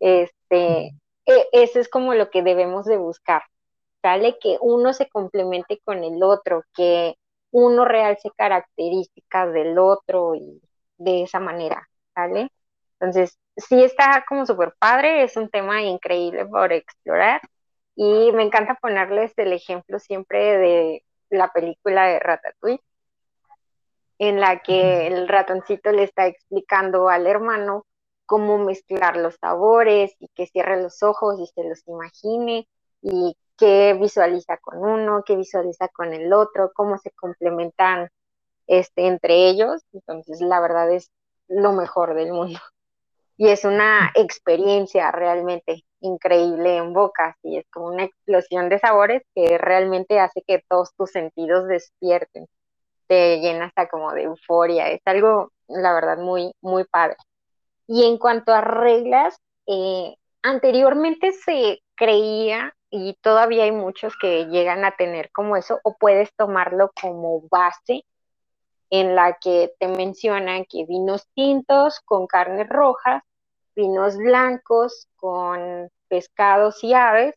este, 0.00 0.94
e- 1.26 1.48
eso 1.52 1.78
es 1.78 1.88
como 1.88 2.14
lo 2.14 2.30
que 2.30 2.42
debemos 2.42 2.86
de 2.86 2.96
buscar 2.96 3.42
¿sale? 4.02 4.38
Que 4.38 4.58
uno 4.60 4.92
se 4.92 5.08
complemente 5.08 5.80
con 5.84 6.04
el 6.04 6.22
otro, 6.22 6.64
que 6.74 7.16
uno 7.50 7.84
realce 7.84 8.30
características 8.36 9.52
del 9.52 9.78
otro 9.78 10.34
y 10.34 10.60
de 10.98 11.22
esa 11.22 11.40
manera, 11.40 11.88
¿sale? 12.14 12.50
Entonces, 13.00 13.38
sí 13.56 13.82
está 13.82 14.24
como 14.28 14.46
súper 14.46 14.74
padre, 14.78 15.22
es 15.22 15.36
un 15.36 15.48
tema 15.48 15.82
increíble 15.82 16.46
por 16.46 16.72
explorar 16.72 17.40
y 17.96 18.32
me 18.32 18.42
encanta 18.42 18.78
ponerles 18.80 19.36
el 19.38 19.52
ejemplo 19.52 19.98
siempre 19.98 20.58
de 20.58 21.04
la 21.30 21.52
película 21.52 22.06
de 22.06 22.18
Ratatouille, 22.18 22.82
en 24.18 24.40
la 24.40 24.60
que 24.60 25.06
el 25.06 25.28
ratoncito 25.28 25.92
le 25.92 26.04
está 26.04 26.26
explicando 26.26 27.08
al 27.08 27.26
hermano 27.26 27.86
cómo 28.26 28.58
mezclar 28.58 29.16
los 29.16 29.36
sabores 29.36 30.14
y 30.20 30.28
que 30.28 30.46
cierre 30.46 30.80
los 30.82 31.02
ojos 31.02 31.40
y 31.40 31.46
se 31.46 31.68
los 31.68 31.86
imagine 31.88 32.68
y 33.02 33.36
qué 33.60 33.94
visualiza 34.00 34.56
con 34.56 34.78
uno, 34.78 35.22
qué 35.24 35.36
visualiza 35.36 35.88
con 35.88 36.14
el 36.14 36.32
otro, 36.32 36.72
cómo 36.74 36.96
se 36.98 37.10
complementan 37.12 38.08
este, 38.66 39.06
entre 39.06 39.50
ellos. 39.50 39.82
Entonces, 39.92 40.40
la 40.40 40.60
verdad 40.60 40.90
es 40.90 41.10
lo 41.48 41.72
mejor 41.72 42.14
del 42.14 42.32
mundo. 42.32 42.58
Y 43.36 43.48
es 43.48 43.64
una 43.64 44.12
experiencia 44.16 45.10
realmente 45.12 45.86
increíble 46.00 46.76
en 46.76 46.92
boca, 46.92 47.38
y 47.42 47.56
es 47.56 47.64
como 47.70 47.86
una 47.86 48.04
explosión 48.04 48.68
de 48.68 48.78
sabores 48.78 49.22
que 49.34 49.56
realmente 49.56 50.20
hace 50.20 50.42
que 50.46 50.62
todos 50.68 50.90
tus 50.94 51.10
sentidos 51.10 51.66
despierten, 51.66 52.48
te 53.06 53.40
llena 53.40 53.64
hasta 53.64 53.88
como 53.88 54.12
de 54.12 54.24
euforia, 54.24 54.90
es 54.90 55.00
algo, 55.06 55.52
la 55.68 55.94
verdad, 55.94 56.18
muy, 56.18 56.52
muy 56.60 56.84
padre. 56.84 57.16
Y 57.86 58.04
en 58.04 58.18
cuanto 58.18 58.52
a 58.52 58.60
reglas, 58.60 59.38
eh, 59.66 60.16
anteriormente 60.42 61.32
se 61.32 61.80
creía, 61.94 62.74
y 62.90 63.14
todavía 63.22 63.64
hay 63.64 63.72
muchos 63.72 64.14
que 64.20 64.46
llegan 64.46 64.84
a 64.84 64.96
tener 64.96 65.30
como 65.32 65.56
eso, 65.56 65.80
o 65.84 65.96
puedes 65.96 66.34
tomarlo 66.34 66.90
como 67.00 67.42
base 67.48 68.04
en 68.90 69.14
la 69.14 69.38
que 69.40 69.72
te 69.78 69.86
mencionan 69.88 70.64
que 70.64 70.84
vinos 70.86 71.28
tintos 71.34 72.00
con 72.00 72.26
carnes 72.26 72.68
rojas, 72.68 73.22
vinos 73.76 74.16
blancos 74.16 75.08
con 75.16 75.90
pescados 76.08 76.82
y 76.82 76.92
aves, 76.94 77.36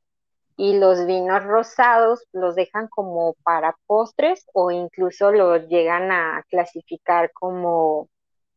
y 0.56 0.78
los 0.78 1.06
vinos 1.06 1.44
rosados 1.44 2.26
los 2.32 2.56
dejan 2.56 2.88
como 2.88 3.34
para 3.44 3.76
postres 3.88 4.46
o 4.54 4.72
incluso 4.72 5.32
los 5.32 5.68
llegan 5.68 6.12
a 6.12 6.44
clasificar 6.50 7.32
como 7.34 8.08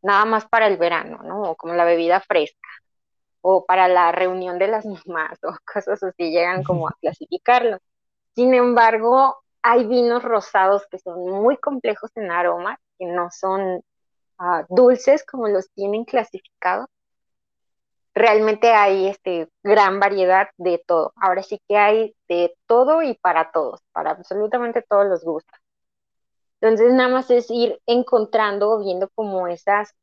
nada 0.02 0.24
más 0.24 0.46
para 0.46 0.66
el 0.66 0.76
verano, 0.76 1.22
¿no? 1.22 1.42
O 1.42 1.56
como 1.56 1.74
la 1.74 1.84
bebida 1.84 2.20
fresca, 2.20 2.68
o 3.48 3.64
para 3.64 3.86
la 3.86 4.10
reunión 4.10 4.58
de 4.58 4.66
las 4.66 4.84
mamás, 4.84 5.38
o 5.44 5.56
cosas 5.72 6.02
así, 6.02 6.30
llegan 6.32 6.64
como 6.64 6.88
a 6.88 6.96
clasificarlo. 7.00 7.78
Sin 8.34 8.52
embargo, 8.54 9.36
hay 9.62 9.86
vinos 9.86 10.24
rosados 10.24 10.84
que 10.90 10.98
son 10.98 11.20
muy 11.30 11.56
complejos 11.56 12.10
en 12.16 12.32
aroma, 12.32 12.76
que 12.98 13.06
no 13.06 13.30
son 13.30 13.76
uh, 14.40 14.64
dulces 14.68 15.24
como 15.24 15.46
los 15.46 15.70
tienen 15.70 16.04
clasificados. 16.04 16.88
Realmente 18.14 18.72
hay 18.72 19.06
este, 19.06 19.48
gran 19.62 20.00
variedad 20.00 20.48
de 20.56 20.82
todo. 20.84 21.12
Ahora 21.14 21.44
sí 21.44 21.60
que 21.68 21.76
hay 21.76 22.16
de 22.28 22.52
todo 22.66 23.02
y 23.02 23.14
para 23.14 23.52
todos, 23.52 23.80
para 23.92 24.10
absolutamente 24.10 24.82
todos 24.82 25.06
los 25.06 25.22
gustos. 25.22 25.56
Entonces, 26.60 26.92
nada 26.94 27.10
más 27.10 27.30
es 27.30 27.48
ir 27.50 27.80
encontrando 27.86 28.70
o 28.70 28.80
viendo 28.80 29.08
como 29.10 29.46
esas 29.46 29.94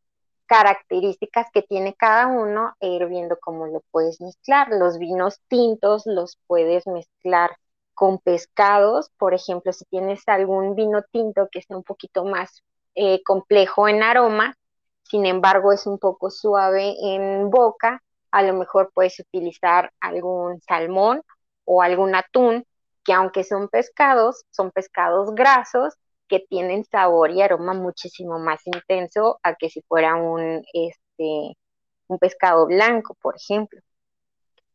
características 0.53 1.47
que 1.51 1.63
tiene 1.63 1.95
cada 1.95 2.27
uno 2.27 2.75
e 2.79 2.87
ir 2.89 3.07
viendo 3.07 3.39
cómo 3.39 3.65
lo 3.65 3.81
puedes 3.89 4.21
mezclar. 4.21 4.67
Los 4.69 4.99
vinos 4.99 5.41
tintos 5.47 6.03
los 6.05 6.37
puedes 6.45 6.85
mezclar 6.85 7.57
con 7.95 8.19
pescados, 8.19 9.09
por 9.17 9.33
ejemplo, 9.33 9.73
si 9.73 9.83
tienes 9.85 10.21
algún 10.27 10.75
vino 10.75 11.01
tinto 11.11 11.49
que 11.51 11.63
sea 11.63 11.75
un 11.75 11.83
poquito 11.83 12.23
más 12.23 12.61
eh, 12.93 13.23
complejo 13.23 13.87
en 13.87 14.03
aroma, 14.03 14.55
sin 15.01 15.25
embargo 15.25 15.71
es 15.71 15.87
un 15.87 15.97
poco 15.97 16.29
suave 16.29 16.97
en 17.01 17.49
boca, 17.49 18.03
a 18.29 18.43
lo 18.43 18.53
mejor 18.53 18.91
puedes 18.93 19.19
utilizar 19.19 19.91
algún 20.01 20.61
salmón 20.61 21.23
o 21.65 21.81
algún 21.81 22.13
atún, 22.13 22.63
que 23.03 23.13
aunque 23.13 23.43
son 23.43 23.69
pescados, 23.69 24.45
son 24.51 24.69
pescados 24.69 25.33
grasos 25.33 25.95
que 26.27 26.39
tienen 26.39 26.85
sabor 26.85 27.31
y 27.31 27.41
aroma 27.41 27.73
muchísimo 27.73 28.39
más 28.39 28.61
intenso 28.65 29.39
a 29.43 29.55
que 29.55 29.69
si 29.69 29.81
fuera 29.81 30.15
un, 30.15 30.63
este, 30.73 31.57
un 32.07 32.19
pescado 32.19 32.67
blanco, 32.67 33.15
por 33.21 33.35
ejemplo. 33.35 33.81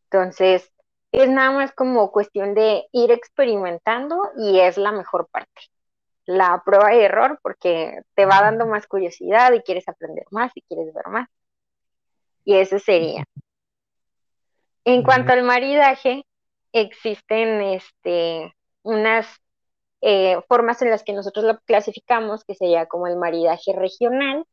Entonces, 0.04 0.70
es 1.12 1.28
nada 1.28 1.50
más 1.50 1.72
como 1.72 2.10
cuestión 2.12 2.54
de 2.54 2.86
ir 2.92 3.10
experimentando 3.10 4.16
y 4.36 4.60
es 4.60 4.78
la 4.78 4.92
mejor 4.92 5.28
parte. 5.30 5.62
La 6.26 6.62
prueba 6.64 6.94
y 6.94 7.00
error 7.00 7.38
porque 7.42 8.02
te 8.14 8.26
va 8.26 8.42
dando 8.42 8.66
más 8.66 8.86
curiosidad 8.86 9.52
y 9.52 9.62
quieres 9.62 9.88
aprender 9.88 10.26
más 10.30 10.52
y 10.54 10.62
quieres 10.62 10.92
ver 10.92 11.08
más. 11.08 11.28
Y 12.44 12.56
eso 12.56 12.78
sería. 12.78 13.24
En 14.84 15.02
cuanto 15.02 15.32
al 15.32 15.42
maridaje, 15.42 16.24
existen 16.72 17.60
este, 17.62 18.54
unas 18.82 19.26
eh, 20.00 20.40
formas 20.48 20.80
en 20.82 20.90
las 20.90 21.02
que 21.02 21.12
nosotros 21.12 21.44
lo 21.44 21.58
clasificamos, 21.60 22.44
que 22.44 22.54
sería 22.54 22.86
como 22.86 23.06
el 23.06 23.16
maridaje 23.16 23.72
regional, 23.74 24.44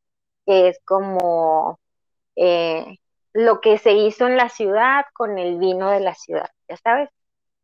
que 0.46 0.70
es 0.70 0.80
como 0.86 1.80
eh, 2.36 2.98
lo 3.34 3.62
que 3.62 3.78
se 3.78 3.94
hizo 3.94 4.28
en 4.28 4.38
la 4.38 4.50
ciudad 4.50 5.06
con 5.14 5.38
el 5.38 5.58
vino 5.60 5.90
de 5.92 6.00
la 6.00 6.16
ciudad, 6.16 6.50
ya 6.70 6.78
sabes. 6.78 7.10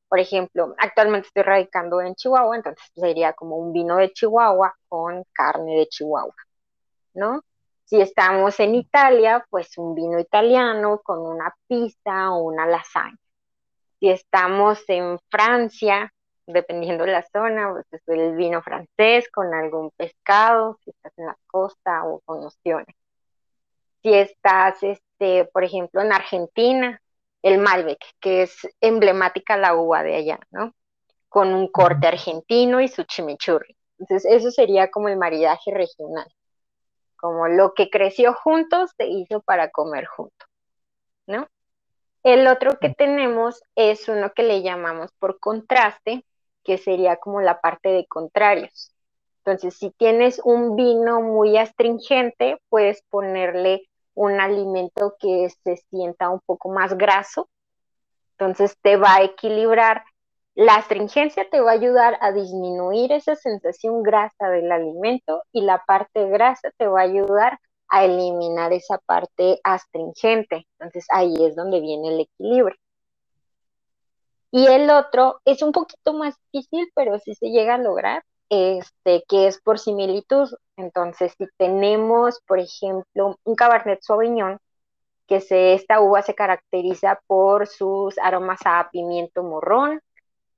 Por 0.10 0.20
ejemplo, 0.20 0.76
actualmente 0.78 1.28
estoy 1.28 1.44
radicando 1.44 2.02
en 2.02 2.16
Chihuahua, 2.16 2.58
entonces 2.58 2.84
sería 2.94 3.34
como 3.34 3.58
un 3.58 3.72
vino 3.74 3.98
de 3.98 4.12
Chihuahua 4.12 4.76
con 4.90 5.24
carne 5.32 5.78
de 5.78 5.88
Chihuahua, 5.88 6.36
¿no? 7.14 7.42
Si 7.86 8.02
estamos 8.02 8.60
en 8.60 8.76
Italia, 8.76 9.46
pues 9.50 9.78
un 9.78 9.96
vino 9.96 10.20
italiano 10.20 11.02
con 11.04 11.20
una 11.20 11.56
pizza 11.68 12.32
o 12.32 12.44
una 12.44 12.66
lasaña. 12.66 13.18
Si 14.00 14.10
estamos 14.10 14.84
en 14.88 15.20
Francia, 15.30 16.14
dependiendo 16.46 17.06
de 17.06 17.12
la 17.12 17.24
zona, 17.24 17.72
pues 17.72 17.86
es 17.92 18.08
el 18.08 18.36
vino 18.36 18.62
francés 18.62 19.30
con 19.32 19.54
algún 19.54 19.92
pescado, 19.92 20.78
si 20.84 20.92
estás 20.92 21.14
en 21.18 21.28
la 21.28 21.38
costa 21.48 22.06
o 22.06 22.20
con 22.22 22.44
opciones. 22.44 22.96
Si 24.02 24.14
estás, 24.14 24.82
este, 24.84 25.46
por 25.46 25.64
ejemplo, 25.64 26.02
en 26.02 26.12
Argentina, 26.12 27.02
el 27.44 27.58
Malbec, 27.60 28.00
que 28.20 28.44
es 28.44 28.68
emblemática 28.82 29.58
la 29.58 29.76
uva 29.76 30.04
de 30.04 30.16
allá, 30.16 30.40
¿no? 30.52 30.74
Con 31.30 31.54
un 31.54 31.68
corte 31.68 32.08
argentino 32.08 32.82
y 32.82 32.88
su 32.88 33.04
chimichurri. 33.04 33.76
Entonces, 34.00 34.32
eso 34.32 34.52
sería 34.52 34.90
como 34.90 35.10
el 35.10 35.18
maridaje 35.18 35.72
regional. 35.72 36.28
Como 37.16 37.48
lo 37.48 37.74
que 37.74 37.90
creció 37.90 38.34
juntos 38.34 38.92
se 38.98 39.08
hizo 39.08 39.42
para 39.42 39.70
comer 39.70 40.06
juntos, 40.08 40.50
¿no? 41.28 41.48
El 42.24 42.48
otro 42.48 42.78
que 42.80 42.90
tenemos 42.90 43.64
es 43.76 44.08
uno 44.08 44.32
que 44.34 44.44
le 44.44 44.62
llamamos 44.62 45.12
por 45.20 45.40
contraste, 45.40 46.24
que 46.64 46.78
sería 46.78 47.18
como 47.18 47.42
la 47.42 47.60
parte 47.62 47.90
de 47.90 48.06
contrarios. 48.08 48.94
Entonces, 49.44 49.76
si 49.76 49.90
tienes 49.92 50.40
un 50.44 50.76
vino 50.76 51.22
muy 51.22 51.58
astringente, 51.58 52.58
puedes 52.70 53.02
ponerle 53.10 53.90
un 54.14 54.40
alimento 54.40 55.16
que 55.20 55.50
se 55.64 55.78
sienta 55.90 56.30
un 56.30 56.42
poco 56.46 56.70
más 56.70 56.96
graso. 56.96 57.50
Entonces, 58.38 58.78
te 58.82 58.98
va 58.98 59.16
a 59.16 59.24
equilibrar. 59.24 60.04
La 60.54 60.76
astringencia 60.76 61.48
te 61.50 61.60
va 61.60 61.72
a 61.72 61.76
ayudar 61.76 62.18
a 62.22 62.32
disminuir 62.32 63.12
esa 63.14 63.36
sensación 63.36 64.04
grasa 64.04 64.50
del 64.50 64.72
alimento 64.72 65.42
y 65.52 65.62
la 65.62 65.84
parte 65.86 66.28
grasa 66.30 66.72
te 66.78 66.88
va 66.88 67.00
a 67.00 67.04
ayudar 67.04 67.58
a 67.88 68.06
eliminar 68.06 68.74
esa 68.74 69.00
parte 69.00 69.60
astringente. 69.64 70.68
Entonces, 70.78 71.06
ahí 71.10 71.34
es 71.46 71.56
donde 71.56 71.80
viene 71.82 72.10
el 72.10 72.20
equilibrio. 72.22 72.78
Y 74.52 74.68
el 74.68 74.90
otro 74.90 75.42
es 75.46 75.62
un 75.62 75.72
poquito 75.72 76.14
más 76.14 76.36
difícil, 76.52 76.92
pero 76.96 77.18
sí 77.20 77.36
se 77.36 77.50
llega 77.52 77.76
a 77.76 77.78
lograr, 77.78 78.24
este, 78.50 79.24
que 79.28 79.48
es 79.48 79.62
por 79.62 79.80
similitud. 79.80 80.50
Entonces, 80.78 81.34
si 81.38 81.48
tenemos, 81.58 82.42
por 82.46 82.60
ejemplo, 82.60 83.38
un 83.44 83.56
Cabernet 83.56 84.02
Sauvignon, 84.02 84.60
que 85.28 85.40
se, 85.42 85.74
esta 85.74 86.02
uva 86.02 86.22
se 86.22 86.36
caracteriza 86.36 87.22
por 87.28 87.68
sus 87.68 88.18
aromas 88.20 88.60
a 88.66 88.90
pimiento 88.92 89.44
morrón, 89.44 90.02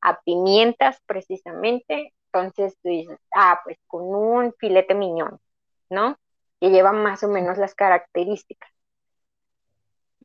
a 0.01 0.19
pimientas 0.21 0.99
precisamente, 1.06 2.13
entonces 2.34 2.75
tú 2.82 2.89
dices, 2.89 3.19
ah, 3.36 3.62
pues 3.63 3.77
con 3.88 4.03
un 4.03 4.53
filete 4.60 4.95
miñón, 4.95 5.39
¿no? 5.89 6.17
Que 6.60 6.71
lleva 6.71 6.91
más 6.91 7.23
o 7.23 7.27
menos 7.29 7.58
las 7.60 7.75
características 7.75 8.71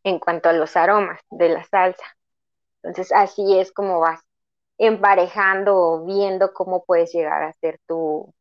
en 0.04 0.18
cuanto 0.18 0.48
a 0.48 0.52
los 0.52 0.76
aromas 0.76 1.20
de 1.30 1.48
la 1.50 1.64
salsa. 1.64 2.17
Entonces, 2.82 3.12
así 3.12 3.58
es 3.58 3.72
como 3.72 4.00
vas 4.00 4.20
emparejando 4.78 5.76
o 5.76 6.04
viendo 6.04 6.52
cómo 6.52 6.84
puedes 6.84 7.12
llegar 7.12 7.42
a 7.42 7.48
hacer 7.48 7.80
tu, 7.86 8.32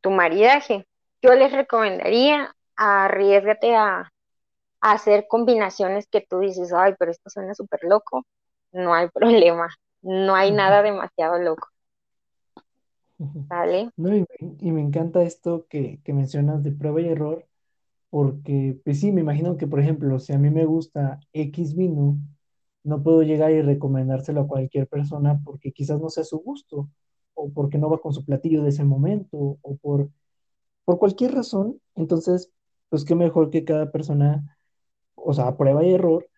tu 0.00 0.10
maridaje. 0.10 0.86
Yo 1.22 1.34
les 1.34 1.52
recomendaría, 1.52 2.54
arriesgate 2.76 3.74
a, 3.76 4.10
hacer 4.80 5.26
combinaciones 5.28 6.06
que 6.08 6.20
tú 6.20 6.40
dices, 6.40 6.70
ay, 6.74 6.94
pero 6.98 7.10
esto 7.10 7.30
suena 7.30 7.54
súper 7.54 7.80
loco. 7.84 8.26
No 8.70 8.92
hay 8.92 9.08
problema, 9.14 9.68
no 10.02 10.34
hay 10.34 10.52
nada 10.52 10.82
demasiado 10.82 11.38
loco. 11.38 11.68
¿Vale? 13.16 13.90
y, 13.96 14.72
me 14.72 14.82
encanta 14.82 15.22
esto 15.22 15.66
que, 15.68 16.00
que 16.04 16.12
mencionas 16.12 16.62
de 16.62 16.72
prueba 16.72 17.00
y 17.00 17.08
error, 17.08 17.46
porque 18.10 18.78
pues 18.84 19.00
sí, 19.00 19.12
me 19.12 19.22
imagino 19.22 19.56
que, 19.56 19.66
por 19.66 19.80
ejemplo, 19.80 20.18
si 20.18 20.32
a 20.34 20.38
mí 20.38 20.50
me 20.50 20.66
gusta 20.66 21.20
X 21.32 21.74
vino, 21.74 22.18
no 22.84 23.02
puedo 23.02 23.22
llegar 23.22 23.52
y 23.52 23.62
recomendárselo 23.62 24.42
a 24.42 24.46
cualquier 24.48 24.86
persona 24.88 25.40
porque 25.44 25.72
quizás 25.72 26.00
no 26.00 26.10
sea 26.10 26.24
su 26.24 26.38
gusto, 26.38 26.90
o 27.34 27.50
porque 27.52 27.78
no 27.78 27.90
va 27.90 28.00
con 28.00 28.12
su 28.14 28.24
platillo 28.24 28.62
de 28.62 28.70
ese 28.70 28.84
momento, 28.84 29.58
o 29.62 29.76
por, 29.76 30.10
por 30.84 30.98
cualquier 30.98 31.34
razón. 31.34 31.80
Entonces, 31.96 32.52
pues 32.90 33.04
qué 33.04 33.14
mejor 33.14 33.50
que 33.50 33.64
cada 33.64 33.90
persona, 33.92 34.58
o 35.16 35.34
sea, 35.34 35.56
prueba 35.56 35.84
y 35.84 35.94
error, 35.94 36.28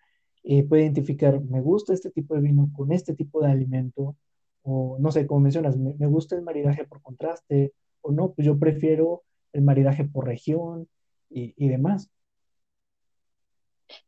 eh, 0.44 0.64
puede 0.64 0.84
identificar, 0.84 1.40
me 1.42 1.60
gusta 1.60 1.92
este 1.94 2.10
tipo 2.10 2.34
de 2.34 2.42
vino 2.42 2.70
con 2.74 2.92
este 2.92 3.14
tipo 3.14 3.42
de 3.42 3.50
alimento, 3.50 4.16
o 4.62 4.98
no 5.00 5.12
sé, 5.12 5.26
como 5.26 5.40
mencionas, 5.40 5.76
me, 5.76 6.06
gusta 6.06 6.36
el 6.36 6.42
maridaje 6.42 6.84
por 6.86 7.02
contraste, 7.02 7.72
o 8.02 8.12
no, 8.12 8.32
pues 8.32 8.46
yo 8.46 8.58
prefiero 8.58 9.24
el 9.52 9.62
maridaje 9.62 10.04
por 10.04 10.26
región 10.26 10.88
y 11.30 11.68
demás. 11.68 12.10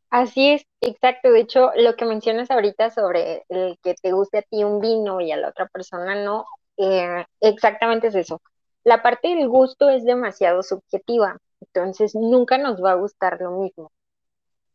Así 0.09 0.53
es, 0.53 0.65
exacto. 0.81 1.31
De 1.31 1.41
hecho, 1.41 1.71
lo 1.75 1.95
que 1.95 2.05
mencionas 2.05 2.49
ahorita 2.51 2.89
sobre 2.89 3.43
el 3.49 3.77
que 3.83 3.93
te 3.95 4.11
guste 4.11 4.39
a 4.39 4.41
ti 4.41 4.63
un 4.63 4.79
vino 4.81 5.21
y 5.21 5.31
a 5.31 5.37
la 5.37 5.49
otra 5.49 5.67
persona 5.67 6.15
no, 6.15 6.45
eh, 6.77 7.25
exactamente 7.41 8.07
es 8.07 8.15
eso. 8.15 8.41
La 8.83 9.03
parte 9.03 9.29
del 9.35 9.47
gusto 9.49 9.89
es 9.89 10.03
demasiado 10.05 10.63
subjetiva, 10.63 11.37
entonces 11.61 12.15
nunca 12.15 12.57
nos 12.57 12.83
va 12.83 12.91
a 12.91 12.95
gustar 12.95 13.39
lo 13.41 13.51
mismo. 13.51 13.91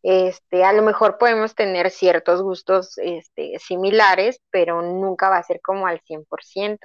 Este, 0.03 0.65
a 0.65 0.73
lo 0.75 0.83
mejor 0.83 1.19
podemos 1.19 1.55
tener 1.55 1.91
ciertos 1.91 2.43
gustos 2.43 2.99
este, 2.99 3.59
similares, 3.59 4.41
pero 4.51 4.83
nunca 4.83 5.31
va 5.31 5.39
a 5.39 5.43
ser 5.43 5.61
como 5.63 5.87
al 5.87 6.01
100%. 6.03 6.79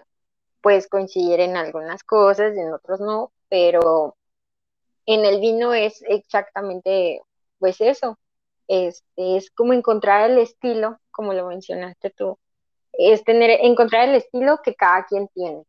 Puedes 0.62 0.88
coincidir 0.88 1.40
en 1.42 1.58
algunas 1.58 2.04
cosas, 2.04 2.56
en 2.58 2.74
otros 2.74 3.00
no, 3.02 3.32
pero 3.50 4.16
en 5.06 5.26
el 5.26 5.40
vino 5.42 5.74
es 5.74 6.02
exactamente 6.08 7.22
pues 7.60 7.82
eso, 7.82 8.18
este, 8.69 9.38
es 9.38 9.51
como 9.51 9.73
encontrar 9.73 10.29
el 10.29 10.38
estilo, 10.38 10.99
como 11.12 11.34
lo 11.34 11.47
mencionaste 11.47 12.12
tú, 12.12 12.38
es 12.93 13.23
tener, 13.23 13.49
encontrar 13.63 14.08
el 14.10 14.15
estilo 14.15 14.60
que 14.63 14.75
cada 14.75 15.05
quien 15.05 15.27
tiene, 15.29 15.63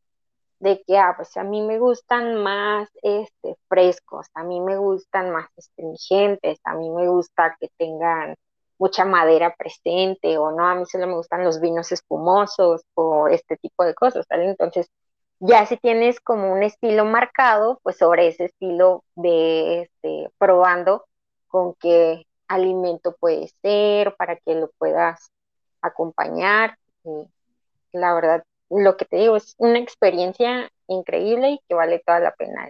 de 0.60 0.82
que, 0.86 0.98
ah, 0.98 1.14
pues 1.16 1.36
a 1.38 1.42
mí 1.42 1.62
me 1.62 1.78
gustan 1.78 2.36
más 2.42 2.90
este, 3.02 3.56
frescos, 3.68 4.26
a 4.34 4.44
mí 4.44 4.60
me 4.60 4.76
gustan 4.76 5.30
más 5.30 5.48
astringentes, 5.56 6.60
a 6.64 6.74
mí 6.74 6.90
me 6.90 7.08
gusta 7.08 7.56
que 7.58 7.68
tengan 7.78 8.36
mucha 8.78 9.04
madera 9.06 9.54
presente, 9.56 10.36
o 10.38 10.52
no, 10.52 10.66
a 10.66 10.74
mí 10.74 10.84
solo 10.86 11.06
me 11.06 11.14
gustan 11.14 11.44
los 11.44 11.60
vinos 11.60 11.92
espumosos, 11.92 12.82
o 12.94 13.28
este 13.28 13.56
tipo 13.56 13.84
de 13.84 13.94
cosas, 13.94 14.26
¿vale? 14.28 14.50
Entonces, 14.50 14.90
ya 15.38 15.64
si 15.66 15.78
tienes 15.78 16.20
como 16.20 16.52
un 16.52 16.62
estilo 16.62 17.06
marcado, 17.06 17.80
pues 17.82 17.96
sobre 17.96 18.28
ese 18.28 18.46
estilo 18.46 19.04
de 19.14 19.82
este, 19.82 20.30
probando 20.38 21.06
con 21.48 21.74
qué 21.80 22.26
alimento 22.50 23.16
puede 23.18 23.48
ser, 23.62 24.14
para 24.16 24.36
que 24.36 24.54
lo 24.54 24.70
puedas 24.76 25.30
acompañar. 25.80 26.76
la 27.92 28.14
verdad, 28.14 28.44
lo 28.68 28.96
que 28.96 29.04
te 29.04 29.16
digo 29.16 29.36
es 29.36 29.54
una 29.58 29.78
experiencia 29.78 30.70
increíble 30.88 31.52
y 31.52 31.60
que 31.68 31.74
vale 31.74 32.02
toda 32.04 32.20
la 32.20 32.34
pena. 32.34 32.68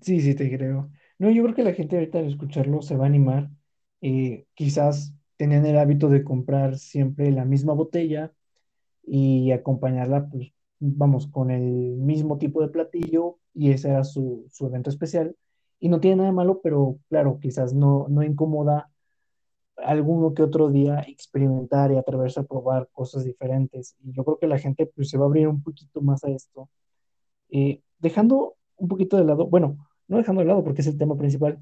Sí, 0.00 0.20
sí, 0.20 0.34
te 0.34 0.54
creo. 0.54 0.90
No, 1.18 1.30
yo 1.30 1.42
creo 1.44 1.54
que 1.54 1.62
la 1.62 1.74
gente 1.74 1.96
ahorita 1.96 2.18
al 2.18 2.26
escucharlo 2.26 2.82
se 2.82 2.96
va 2.96 3.04
a 3.04 3.06
animar. 3.08 3.50
Eh, 4.00 4.46
quizás 4.54 5.14
tenían 5.36 5.64
el 5.64 5.78
hábito 5.78 6.08
de 6.08 6.24
comprar 6.24 6.76
siempre 6.78 7.30
la 7.30 7.44
misma 7.44 7.72
botella 7.72 8.32
y 9.04 9.52
acompañarla, 9.52 10.28
pues, 10.28 10.52
vamos, 10.80 11.28
con 11.28 11.50
el 11.50 11.62
mismo 11.62 12.38
tipo 12.38 12.60
de 12.62 12.68
platillo 12.68 13.38
y 13.54 13.70
ese 13.70 13.90
era 13.90 14.04
su, 14.04 14.46
su 14.50 14.66
evento 14.66 14.90
especial 14.90 15.36
y 15.82 15.88
no 15.88 15.98
tiene 15.98 16.18
nada 16.18 16.30
malo, 16.30 16.60
pero 16.62 17.00
claro, 17.08 17.40
quizás 17.40 17.74
no, 17.74 18.06
no 18.08 18.22
incomoda 18.22 18.88
alguno 19.76 20.32
que 20.32 20.44
otro 20.44 20.70
día 20.70 21.00
experimentar 21.08 21.90
y 21.90 21.96
atreverse 21.96 22.38
a 22.38 22.44
probar 22.44 22.88
cosas 22.92 23.24
diferentes. 23.24 23.96
Y 24.04 24.12
yo 24.12 24.24
creo 24.24 24.38
que 24.38 24.46
la 24.46 24.60
gente 24.60 24.86
pues, 24.86 25.10
se 25.10 25.18
va 25.18 25.24
a 25.24 25.26
abrir 25.26 25.48
un 25.48 25.60
poquito 25.60 26.00
más 26.00 26.22
a 26.22 26.30
esto. 26.30 26.70
Eh, 27.50 27.82
dejando 27.98 28.54
un 28.76 28.86
poquito 28.86 29.16
de 29.16 29.24
lado, 29.24 29.48
bueno, 29.48 29.76
no 30.06 30.18
dejando 30.18 30.42
de 30.42 30.46
lado 30.46 30.62
porque 30.62 30.82
es 30.82 30.86
el 30.86 30.96
tema 30.98 31.16
principal, 31.18 31.58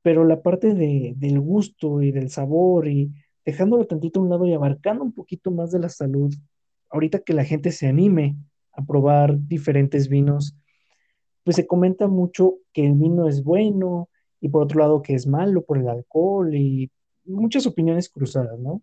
pero 0.00 0.24
la 0.24 0.42
parte 0.42 0.72
de, 0.72 1.14
del 1.16 1.40
gusto 1.40 2.02
y 2.02 2.12
del 2.12 2.30
sabor 2.30 2.86
y 2.86 3.12
dejándolo 3.44 3.84
tantito 3.84 4.20
a 4.20 4.22
un 4.22 4.30
lado 4.30 4.46
y 4.46 4.54
abarcando 4.54 5.02
un 5.02 5.12
poquito 5.12 5.50
más 5.50 5.72
de 5.72 5.80
la 5.80 5.88
salud, 5.88 6.32
ahorita 6.88 7.18
que 7.18 7.34
la 7.34 7.44
gente 7.44 7.72
se 7.72 7.88
anime 7.88 8.36
a 8.72 8.84
probar 8.84 9.36
diferentes 9.48 10.08
vinos, 10.08 10.54
pues 11.44 11.56
se 11.56 11.66
comenta 11.66 12.08
mucho 12.08 12.54
que 12.72 12.86
el 12.86 12.94
vino 12.94 13.28
es 13.28 13.42
bueno 13.44 14.08
y 14.40 14.48
por 14.48 14.62
otro 14.62 14.80
lado 14.80 15.02
que 15.02 15.14
es 15.14 15.26
malo 15.26 15.64
por 15.64 15.78
el 15.78 15.88
alcohol 15.88 16.54
y 16.54 16.90
muchas 17.24 17.66
opiniones 17.66 18.08
cruzadas, 18.08 18.58
¿no? 18.58 18.82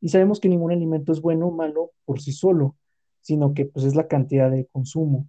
Y 0.00 0.08
sabemos 0.08 0.40
que 0.40 0.48
ningún 0.48 0.72
alimento 0.72 1.12
es 1.12 1.20
bueno 1.20 1.48
o 1.48 1.50
malo 1.50 1.92
por 2.04 2.20
sí 2.20 2.32
solo, 2.32 2.76
sino 3.20 3.54
que 3.54 3.66
pues 3.66 3.84
es 3.84 3.94
la 3.94 4.08
cantidad 4.08 4.50
de 4.50 4.66
consumo. 4.66 5.26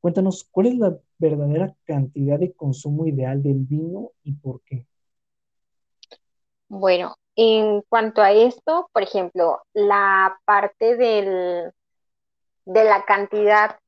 Cuéntanos, 0.00 0.48
¿cuál 0.50 0.66
es 0.66 0.74
la 0.76 0.98
verdadera 1.18 1.74
cantidad 1.84 2.38
de 2.38 2.52
consumo 2.52 3.06
ideal 3.06 3.42
del 3.42 3.60
vino 3.60 4.10
y 4.24 4.32
por 4.32 4.60
qué? 4.62 4.86
Bueno, 6.68 7.16
en 7.36 7.82
cuanto 7.88 8.22
a 8.22 8.32
esto, 8.32 8.88
por 8.92 9.02
ejemplo, 9.02 9.60
la 9.72 10.38
parte 10.44 10.96
del, 10.96 11.70
de 12.64 12.84
la 12.84 13.04
cantidad, 13.04 13.78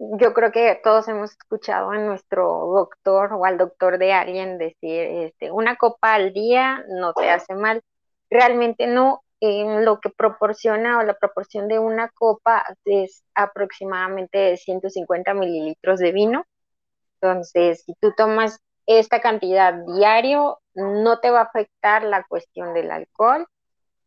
yo 0.00 0.32
creo 0.32 0.50
que 0.50 0.80
todos 0.82 1.08
hemos 1.08 1.32
escuchado 1.32 1.90
a 1.90 1.98
nuestro 1.98 2.46
doctor 2.74 3.34
o 3.34 3.44
al 3.44 3.58
doctor 3.58 3.98
de 3.98 4.12
alguien 4.14 4.56
decir, 4.56 5.02
este, 5.02 5.50
una 5.50 5.76
copa 5.76 6.14
al 6.14 6.32
día 6.32 6.82
no 6.88 7.12
te 7.12 7.28
hace 7.30 7.54
mal. 7.54 7.82
Realmente 8.30 8.86
no, 8.86 9.22
en 9.40 9.84
lo 9.84 10.00
que 10.00 10.08
proporciona 10.08 10.98
o 10.98 11.02
la 11.02 11.14
proporción 11.14 11.68
de 11.68 11.78
una 11.78 12.08
copa 12.10 12.64
es 12.86 13.24
aproximadamente 13.34 14.56
150 14.56 15.34
mililitros 15.34 15.98
de 15.98 16.12
vino. 16.12 16.44
Entonces, 17.20 17.82
si 17.84 17.94
tú 18.00 18.14
tomas 18.16 18.58
esta 18.86 19.20
cantidad 19.20 19.74
diario, 19.96 20.60
no 20.74 21.20
te 21.20 21.30
va 21.30 21.40
a 21.40 21.44
afectar 21.44 22.04
la 22.04 22.24
cuestión 22.24 22.72
del 22.72 22.90
alcohol. 22.90 23.46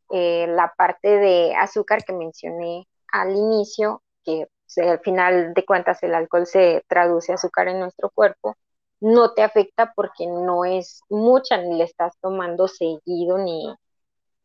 Eh, 0.10 0.48
la 0.48 0.74
parte 0.76 1.08
de 1.08 1.56
azúcar 1.56 2.04
que 2.04 2.14
mencioné 2.14 2.88
al 3.12 3.36
inicio, 3.36 4.02
que 4.24 4.48
al 4.78 5.00
final 5.00 5.54
de 5.54 5.66
cuentas 5.66 6.02
el 6.04 6.16
alcohol 6.16 6.46
se 6.46 6.84
traduce 6.88 7.32
a 7.32 7.36
azúcar 7.36 7.68
en 7.68 7.80
nuestro 7.80 8.10
cuerpo, 8.10 8.56
no 9.00 9.34
te 9.34 9.44
afecta 9.44 9.94
porque 9.96 10.28
no 10.28 10.66
es 10.66 11.02
mucha, 11.10 11.58
ni 11.58 11.78
le 11.78 11.84
estás 11.84 12.18
tomando 12.22 12.68
seguido 12.68 13.38
ni, 13.38 13.74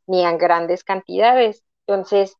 ni 0.07 0.25
en 0.25 0.37
grandes 0.39 0.83
cantidades. 0.83 1.63
Entonces, 1.87 2.37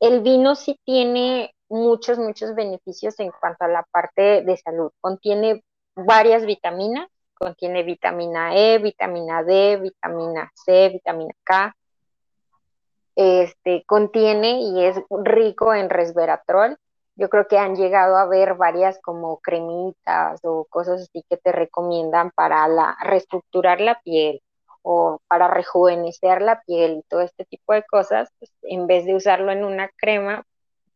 el 0.00 0.20
vino 0.20 0.56
sí 0.56 0.80
tiene 0.84 1.54
muchos, 1.68 2.18
muchos 2.18 2.54
beneficios 2.54 3.18
en 3.20 3.30
cuanto 3.30 3.64
a 3.64 3.68
la 3.68 3.84
parte 3.90 4.42
de 4.42 4.56
salud. 4.56 4.90
Contiene 5.00 5.62
varias 5.94 6.44
vitaminas, 6.44 7.08
contiene 7.34 7.82
vitamina 7.82 8.56
E, 8.56 8.78
vitamina 8.78 9.42
D, 9.42 9.76
vitamina 9.76 10.50
C, 10.54 10.88
vitamina 10.88 11.34
K. 11.44 11.76
Este, 13.14 13.84
contiene 13.86 14.60
y 14.60 14.84
es 14.84 14.96
rico 15.10 15.74
en 15.74 15.90
resveratrol. 15.90 16.78
Yo 17.18 17.28
creo 17.28 17.48
que 17.48 17.58
han 17.58 17.74
llegado 17.74 18.16
a 18.16 18.26
ver 18.26 18.54
varias 18.54 19.00
como 19.02 19.38
cremitas 19.40 20.40
o 20.44 20.66
cosas 20.70 21.02
así 21.02 21.24
que 21.28 21.36
te 21.36 21.50
recomiendan 21.50 22.30
para 22.30 22.68
la, 22.68 22.96
reestructurar 23.02 23.80
la 23.80 24.00
piel 24.02 24.40
o 24.82 25.20
para 25.26 25.48
rejuvenecer 25.48 26.40
la 26.42 26.62
piel 26.62 26.98
y 26.98 27.02
todo 27.08 27.22
este 27.22 27.44
tipo 27.44 27.72
de 27.72 27.82
cosas. 27.82 28.30
Pues, 28.38 28.52
en 28.62 28.86
vez 28.86 29.04
de 29.04 29.16
usarlo 29.16 29.50
en 29.50 29.64
una 29.64 29.90
crema, 29.96 30.44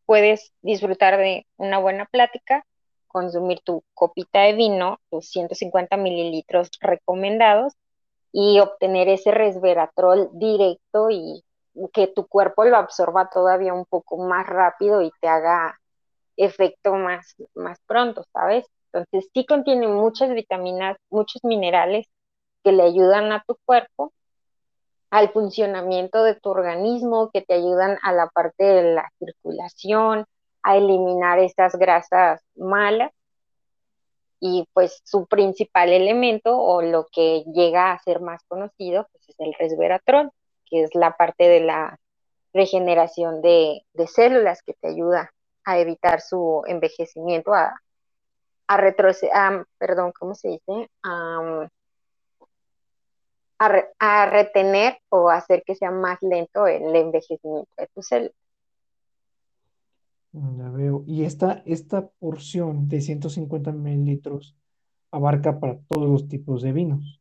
puedes 0.07 0.53
disfrutar 0.63 1.19
de 1.19 1.45
una 1.57 1.79
buena 1.79 2.07
plática 2.07 2.65
consumir 3.09 3.61
tu 3.65 3.83
copita 3.93 4.43
de 4.43 4.53
vino, 4.53 5.01
tus 5.11 5.29
150 5.29 5.97
mililitros 5.97 6.71
recomendados 6.81 7.75
y 8.31 8.61
obtener 8.61 9.09
ese 9.09 9.33
resveratrol 9.33 10.31
directo 10.35 11.11
y 11.11 11.45
que 11.93 12.07
tu 12.07 12.29
cuerpo 12.29 12.65
lo 12.65 12.77
absorba 12.77 13.29
todavía 13.29 13.75
un 13.75 13.87
poco 13.87 14.19
más 14.19 14.47
rápido 14.47 15.03
y 15.03 15.11
te 15.21 15.27
haga 15.27 15.79
efecto 16.37 16.95
más, 16.95 17.35
más 17.55 17.79
pronto, 17.87 18.25
¿sabes? 18.33 18.67
Entonces 18.93 19.31
sí 19.33 19.47
contiene 19.47 19.89
muchas 19.89 20.31
vitaminas, 20.31 20.97
muchos 21.11 21.43
minerales 21.45 22.07
que 22.63 22.73
le 22.73 22.83
ayudan 22.83 23.33
a 23.33 23.43
tu 23.47 23.57
cuerpo, 23.65 24.13
al 25.11 25.31
funcionamiento 25.31 26.23
de 26.25 26.35
tu 26.37 26.51
organismo, 26.51 27.31
que 27.33 27.43
te 27.43 27.55
ayudan 27.55 27.99
a 28.03 28.13
la 28.13 28.29
parte 28.29 28.65
de 28.65 28.95
la 28.95 29.11
circulación, 29.19 30.27
a 30.63 30.77
eliminar 30.77 31.39
esas 31.39 31.75
grasas 31.77 32.41
malas 32.55 33.13
y 34.41 34.69
pues 34.73 35.03
su 35.05 35.27
principal 35.27 35.93
elemento 35.93 36.59
o 36.59 36.83
lo 36.83 37.07
que 37.13 37.45
llega 37.55 37.93
a 37.93 37.99
ser 38.01 38.21
más 38.21 38.43
conocido 38.49 39.07
pues 39.13 39.29
es 39.29 39.37
el 39.39 39.55
resveratrol, 39.55 40.31
que 40.67 40.83
es 40.83 40.95
la 40.95 41.17
parte 41.17 41.45
de 41.49 41.61
la 41.61 41.99
regeneración 42.53 43.41
de, 43.41 43.83
células 44.07 44.63
que 44.63 44.75
te 44.75 44.89
ayuda 44.89 45.33
a 45.65 45.79
evitar 45.79 46.21
su 46.21 46.63
envejecimiento, 46.67 47.55
a, 47.55 47.75
a 48.67 48.77
retroceder, 48.77 49.67
perdón, 49.79 50.13
¿cómo 50.19 50.35
se 50.35 50.49
dice? 50.49 50.91
a, 51.03 51.69
a, 53.99 54.27
retener 54.27 54.99
o 55.09 55.31
hacer 55.31 55.63
que 55.65 55.75
sea 55.75 55.91
más 55.91 56.19
lento 56.23 56.67
el 56.67 56.95
envejecimiento 56.95 57.71
de 57.77 57.89
tus 57.95 58.07
células. 58.07 58.35
Ya 60.33 60.71
veo. 60.71 61.05
Y 61.07 61.25
esta, 61.25 61.63
esta 61.67 62.09
porción 62.19 62.89
de 62.89 63.01
150 63.01 63.71
mililitros 63.73 64.57
abarca 65.11 65.61
para 65.61 65.79
todos 65.89 66.09
los 66.09 66.29
tipos 66.29 66.63
de 66.63 66.73
vinos. 66.73 67.21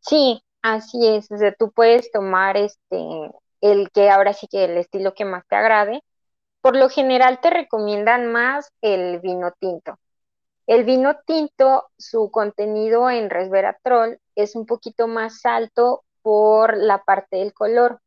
Sí, 0.00 0.42
así 0.62 1.06
es. 1.06 1.30
O 1.30 1.38
sea, 1.38 1.54
tú 1.58 1.72
puedes 1.72 2.12
tomar 2.12 2.58
este, 2.58 2.98
el 3.62 3.90
que 3.90 4.10
ahora 4.10 4.34
sí 4.34 4.46
que 4.46 4.64
el 4.64 4.76
estilo 4.76 5.14
que 5.14 5.24
más 5.24 5.44
te 5.48 5.56
agrade. 5.56 6.02
Por 6.64 6.76
lo 6.76 6.88
general 6.88 7.42
te 7.42 7.50
recomiendan 7.50 8.32
más 8.32 8.72
el 8.80 9.20
vino 9.20 9.52
tinto. 9.60 9.98
El 10.66 10.84
vino 10.84 11.14
tinto, 11.26 11.90
su 11.98 12.30
contenido 12.30 13.10
en 13.10 13.28
resveratrol 13.28 14.18
es 14.34 14.56
un 14.56 14.64
poquito 14.64 15.06
más 15.06 15.44
alto 15.44 16.04
por 16.22 16.78
la 16.78 17.04
parte 17.04 17.36
del 17.36 17.52
color. 17.52 18.00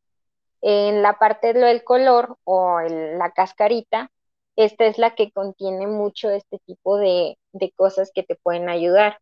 En 0.64 1.04
la 1.04 1.20
parte 1.20 1.54
del 1.54 1.84
color 1.84 2.40
o 2.46 2.80
la 2.82 3.30
cascarita, 3.30 4.10
esta 4.56 4.88
es 4.88 4.98
la 4.98 5.14
que 5.14 5.32
contiene 5.32 5.86
mucho 5.86 6.32
este 6.32 6.58
tipo 6.66 6.98
de, 6.98 7.38
cosas 7.76 8.10
que 8.12 8.24
te 8.24 8.38
pueden 8.38 8.70
ayudar, 8.70 9.20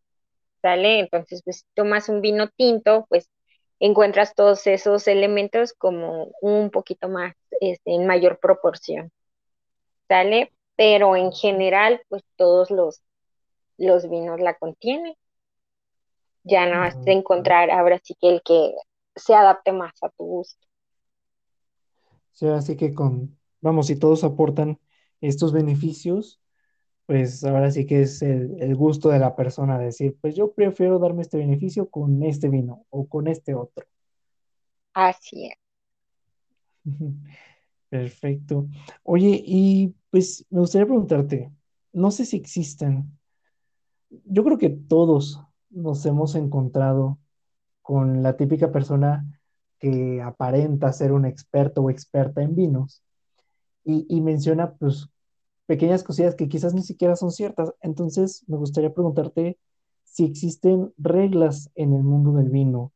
¿sale? 0.62 0.98
Entonces, 1.00 1.42
pues 1.44 1.58
si 1.58 1.64
tomas 1.74 2.08
un 2.08 2.22
vino 2.22 2.48
tinto, 2.56 3.04
pues 3.10 3.28
encuentras 3.80 4.34
todos 4.34 4.66
esos 4.66 5.06
elementos 5.06 5.74
como 5.74 6.32
un 6.40 6.70
poquito 6.70 7.10
más, 7.10 7.34
este, 7.60 7.94
en 7.94 8.06
mayor 8.06 8.38
proporción, 8.40 9.12
¿sale? 10.08 10.52
Pero 10.76 11.16
en 11.16 11.32
general, 11.32 12.02
pues 12.08 12.22
todos 12.36 12.70
los, 12.70 13.02
los 13.78 14.08
vinos 14.08 14.40
la 14.40 14.54
contienen. 14.54 15.14
Ya 16.44 16.66
no 16.66 16.82
has 16.82 17.02
de 17.04 17.12
encontrar 17.12 17.70
ahora 17.70 17.98
sí 18.02 18.14
que 18.20 18.28
el 18.28 18.42
que 18.42 18.74
se 19.16 19.34
adapte 19.34 19.72
más 19.72 19.94
a 20.02 20.10
tu 20.10 20.24
gusto. 20.24 20.66
Sí, 22.32 22.46
así 22.46 22.76
que 22.76 22.94
con, 22.94 23.36
vamos, 23.60 23.86
si 23.86 23.98
todos 23.98 24.22
aportan 24.22 24.78
estos 25.20 25.52
beneficios, 25.52 26.40
pues 27.06 27.44
ahora 27.44 27.70
sí 27.70 27.86
que 27.86 28.02
es 28.02 28.20
el, 28.20 28.74
gusto 28.76 29.08
de 29.08 29.18
la 29.18 29.34
persona 29.36 29.78
decir, 29.78 30.16
pues 30.20 30.34
yo 30.34 30.52
prefiero 30.52 30.98
darme 30.98 31.22
este 31.22 31.38
beneficio 31.38 31.88
con 31.88 32.22
este 32.22 32.48
vino 32.48 32.84
o 32.90 33.08
con 33.08 33.28
este 33.28 33.54
otro. 33.54 33.86
Así 34.92 35.46
es. 35.46 35.58
Perfecto. 37.88 38.66
Oye, 39.02 39.42
y 39.44 39.94
pues 40.10 40.44
me 40.50 40.60
gustaría 40.60 40.86
preguntarte, 40.86 41.50
no 41.92 42.10
sé 42.10 42.24
si 42.24 42.36
existen, 42.36 43.16
yo 44.24 44.44
creo 44.44 44.58
que 44.58 44.70
todos 44.70 45.40
nos 45.70 46.04
hemos 46.06 46.34
encontrado 46.34 47.18
con 47.82 48.22
la 48.22 48.36
típica 48.36 48.72
persona 48.72 49.24
que 49.78 50.20
aparenta 50.22 50.92
ser 50.92 51.12
un 51.12 51.26
experto 51.26 51.82
o 51.82 51.90
experta 51.90 52.42
en 52.42 52.54
vinos 52.54 53.02
y, 53.84 54.20
menciona 54.20 54.72
pues 54.74 55.08
pequeñas 55.66 56.02
cosillas 56.02 56.34
que 56.34 56.48
quizás 56.48 56.74
ni 56.74 56.82
siquiera 56.82 57.14
son 57.14 57.30
ciertas. 57.30 57.72
Entonces 57.82 58.42
me 58.48 58.56
gustaría 58.56 58.92
preguntarte 58.92 59.58
si 60.02 60.24
existen 60.24 60.92
reglas 60.98 61.70
en 61.76 61.92
el 61.94 62.02
mundo 62.02 62.32
del 62.32 62.50
vino, 62.50 62.92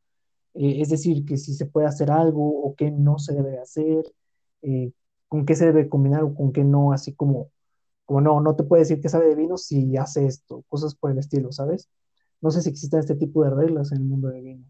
eh, 0.53 0.81
es 0.81 0.89
decir, 0.89 1.25
que 1.25 1.37
si 1.37 1.53
se 1.53 1.65
puede 1.65 1.87
hacer 1.87 2.11
algo 2.11 2.63
o 2.63 2.75
qué 2.75 2.91
no 2.91 3.19
se 3.19 3.33
debe 3.33 3.59
hacer, 3.59 4.03
eh, 4.61 4.91
con 5.27 5.45
qué 5.45 5.55
se 5.55 5.65
debe 5.65 5.89
combinar 5.89 6.23
o 6.23 6.33
con 6.35 6.51
qué 6.53 6.63
no, 6.63 6.93
así 6.93 7.13
como, 7.15 7.51
como 8.05 8.21
no, 8.21 8.41
no 8.41 8.55
te 8.55 8.63
puede 8.63 8.81
decir 8.83 9.01
que 9.01 9.09
sabe 9.09 9.27
de 9.27 9.35
vino 9.35 9.57
si 9.57 9.97
hace 9.97 10.25
esto, 10.25 10.63
cosas 10.69 10.95
por 10.95 11.11
el 11.11 11.19
estilo, 11.19 11.51
¿sabes? 11.51 11.89
No 12.41 12.51
sé 12.51 12.61
si 12.61 12.69
existen 12.69 12.99
este 12.99 13.15
tipo 13.15 13.43
de 13.43 13.51
reglas 13.51 13.91
en 13.91 13.99
el 13.99 14.03
mundo 14.05 14.29
del 14.29 14.43
vino. 14.43 14.65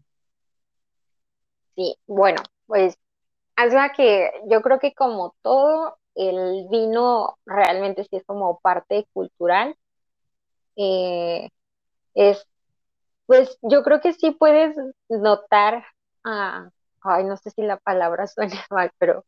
Sí, 1.74 1.96
bueno, 2.06 2.42
pues 2.66 2.98
algo 3.56 3.78
que 3.96 4.30
yo 4.48 4.62
creo 4.62 4.78
que 4.78 4.94
como 4.94 5.34
todo, 5.42 5.96
el 6.14 6.66
vino 6.70 7.38
realmente 7.46 8.04
sí 8.04 8.16
es 8.16 8.24
como 8.24 8.60
parte 8.60 9.06
cultural. 9.12 9.76
Eh, 10.76 11.48
es, 12.14 12.46
pues 13.26 13.58
yo 13.62 13.82
creo 13.82 14.00
que 14.00 14.12
sí 14.14 14.32
puedes 14.32 14.76
notar, 15.08 15.84
ah, 16.24 16.70
ay, 17.02 17.24
no 17.24 17.36
sé 17.36 17.50
si 17.50 17.62
la 17.62 17.78
palabra 17.78 18.26
suena 18.28 18.56
mal, 18.70 18.92
pero 18.98 19.24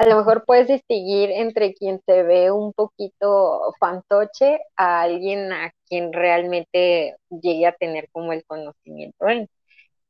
a 0.00 0.06
lo 0.06 0.16
mejor 0.16 0.46
puedes 0.46 0.66
distinguir 0.66 1.30
entre 1.30 1.74
quien 1.74 2.00
se 2.06 2.22
ve 2.22 2.50
un 2.50 2.72
poquito 2.72 3.74
fantoche 3.78 4.60
a 4.74 5.02
alguien 5.02 5.52
a 5.52 5.72
quien 5.86 6.14
realmente 6.14 7.16
llegue 7.28 7.66
a 7.66 7.72
tener 7.72 8.08
como 8.10 8.32
el 8.32 8.42
conocimiento. 8.46 9.26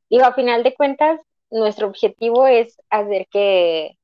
Digo, 0.09 0.25
a 0.25 0.33
final 0.35 0.63
de 0.63 0.75
cuentas, 0.75 1.21
nuestro 1.51 1.89
objetivo 1.89 2.47
es 2.47 2.81
hacer 2.89 3.27
que 3.33 3.97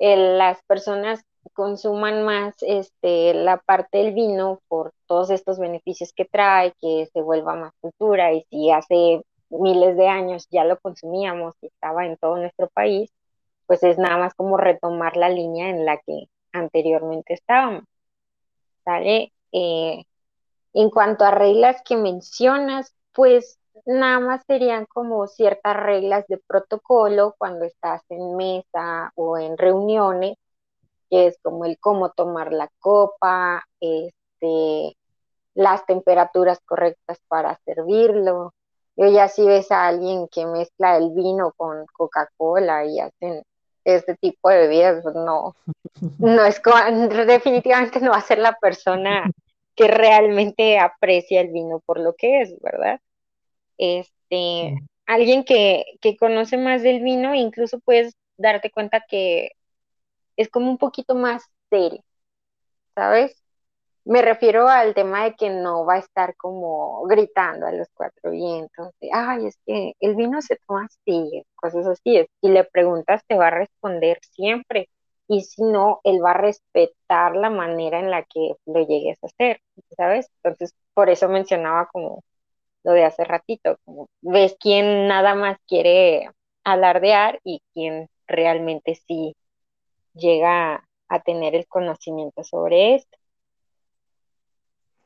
las 0.00 0.60
personas 0.64 1.24
consuman 1.52 2.24
más 2.24 2.56
este, 2.62 3.32
la 3.32 3.58
parte 3.58 3.98
del 3.98 4.14
vino 4.14 4.60
por 4.66 4.92
todos 5.06 5.30
estos 5.30 5.60
beneficios 5.60 6.12
que 6.12 6.24
trae, 6.24 6.72
que 6.80 7.06
se 7.12 7.22
vuelva 7.22 7.54
más 7.54 7.72
cultura 7.80 8.32
y 8.32 8.44
si 8.50 8.72
hace 8.72 9.22
miles 9.50 9.96
de 9.96 10.08
años 10.08 10.48
ya 10.50 10.64
lo 10.64 10.80
consumíamos 10.80 11.54
y 11.62 11.68
estaba 11.68 12.06
en 12.06 12.16
todo 12.16 12.38
nuestro 12.38 12.66
país, 12.70 13.12
pues 13.68 13.82
es 13.84 13.98
nada 13.98 14.16
más 14.18 14.34
como 14.34 14.56
retomar 14.56 15.16
la 15.16 15.28
línea 15.28 15.68
en 15.70 15.84
la 15.84 15.98
que 15.98 16.24
anteriormente 16.52 17.34
estábamos. 17.34 17.84
¿Sale? 18.84 19.32
Eh, 19.52 20.04
en 20.72 20.90
cuanto 20.90 21.24
a 21.24 21.30
reglas 21.30 21.82
que 21.84 21.96
mencionas, 21.96 22.94
pues 23.12 23.58
nada 23.86 24.20
más 24.20 24.42
serían 24.46 24.86
como 24.86 25.26
ciertas 25.26 25.76
reglas 25.76 26.26
de 26.28 26.38
protocolo 26.38 27.34
cuando 27.38 27.66
estás 27.66 28.02
en 28.08 28.36
mesa 28.36 29.12
o 29.16 29.38
en 29.38 29.58
reuniones, 29.58 30.36
que 31.10 31.26
es 31.28 31.38
como 31.42 31.66
el 31.66 31.78
cómo 31.78 32.10
tomar 32.10 32.52
la 32.52 32.70
copa, 32.78 33.64
este, 33.80 34.96
las 35.54 35.84
temperaturas 35.86 36.60
correctas 36.64 37.18
para 37.28 37.58
servirlo. 37.66 38.54
Yo 38.96 39.06
ya 39.08 39.28
si 39.28 39.46
ves 39.46 39.70
a 39.72 39.86
alguien 39.88 40.28
que 40.28 40.46
mezcla 40.46 40.96
el 40.96 41.10
vino 41.10 41.52
con 41.56 41.86
Coca-Cola 41.92 42.86
y 42.86 43.00
hacen 43.00 43.44
este 43.96 44.16
tipo 44.16 44.48
de 44.50 44.58
bebidas, 44.58 45.02
pues 45.02 45.14
no, 45.14 45.54
no 46.18 46.44
es 46.44 46.60
definitivamente 47.26 48.00
no 48.00 48.12
va 48.12 48.18
a 48.18 48.22
ser 48.22 48.38
la 48.38 48.56
persona 48.58 49.30
que 49.74 49.88
realmente 49.88 50.78
aprecia 50.78 51.40
el 51.40 51.52
vino 51.52 51.80
por 51.86 52.00
lo 52.00 52.14
que 52.14 52.42
es, 52.42 52.60
¿verdad? 52.60 53.00
Este, 53.78 54.74
alguien 55.06 55.44
que, 55.44 55.84
que 56.00 56.16
conoce 56.16 56.56
más 56.56 56.82
del 56.82 57.00
vino, 57.00 57.34
incluso 57.34 57.78
puedes 57.80 58.16
darte 58.36 58.70
cuenta 58.70 59.04
que 59.08 59.52
es 60.36 60.48
como 60.48 60.70
un 60.70 60.78
poquito 60.78 61.14
más 61.14 61.44
serio, 61.70 62.02
¿sabes? 62.94 63.42
Me 64.08 64.22
refiero 64.22 64.68
al 64.68 64.94
tema 64.94 65.24
de 65.24 65.34
que 65.36 65.50
no 65.50 65.84
va 65.84 65.94
a 65.96 65.98
estar 65.98 66.34
como 66.36 67.04
gritando 67.06 67.66
a 67.66 67.72
los 67.72 67.88
cuatro 67.94 68.30
vientos, 68.30 68.88
de, 69.00 69.10
ay, 69.12 69.46
es 69.46 69.58
que 69.66 69.92
el 70.00 70.16
vino 70.16 70.40
se 70.42 70.56
toma 70.66 70.86
así, 70.86 71.44
cosas 71.54 71.86
así. 71.86 72.26
Si 72.40 72.48
le 72.48 72.64
preguntas, 72.64 73.22
te 73.28 73.36
va 73.36 73.48
a 73.48 73.50
responder 73.50 74.18
siempre. 74.32 74.88
Y 75.28 75.42
si 75.42 75.62
no, 75.62 76.00
él 76.04 76.24
va 76.24 76.30
a 76.32 76.34
respetar 76.34 77.36
la 77.36 77.50
manera 77.50 78.00
en 78.00 78.10
la 78.10 78.22
que 78.24 78.54
lo 78.66 78.80
llegues 78.86 79.18
a 79.22 79.26
hacer, 79.26 79.60
¿sabes? 79.96 80.30
Entonces, 80.42 80.74
por 80.94 81.10
eso 81.10 81.28
mencionaba 81.28 81.86
como 81.92 82.24
lo 82.84 82.92
de 82.92 83.04
hace 83.04 83.24
ratito, 83.24 83.78
como 83.84 84.08
ves 84.22 84.56
quién 84.60 85.08
nada 85.08 85.34
más 85.36 85.58
quiere 85.68 86.30
alardear 86.64 87.40
y 87.44 87.62
quién 87.74 88.08
realmente 88.28 88.96
sí 88.96 89.36
llega 90.14 90.84
a 91.08 91.20
tener 91.22 91.54
el 91.56 91.66
conocimiento 91.68 92.44
sobre 92.44 92.96
esto. 92.96 93.17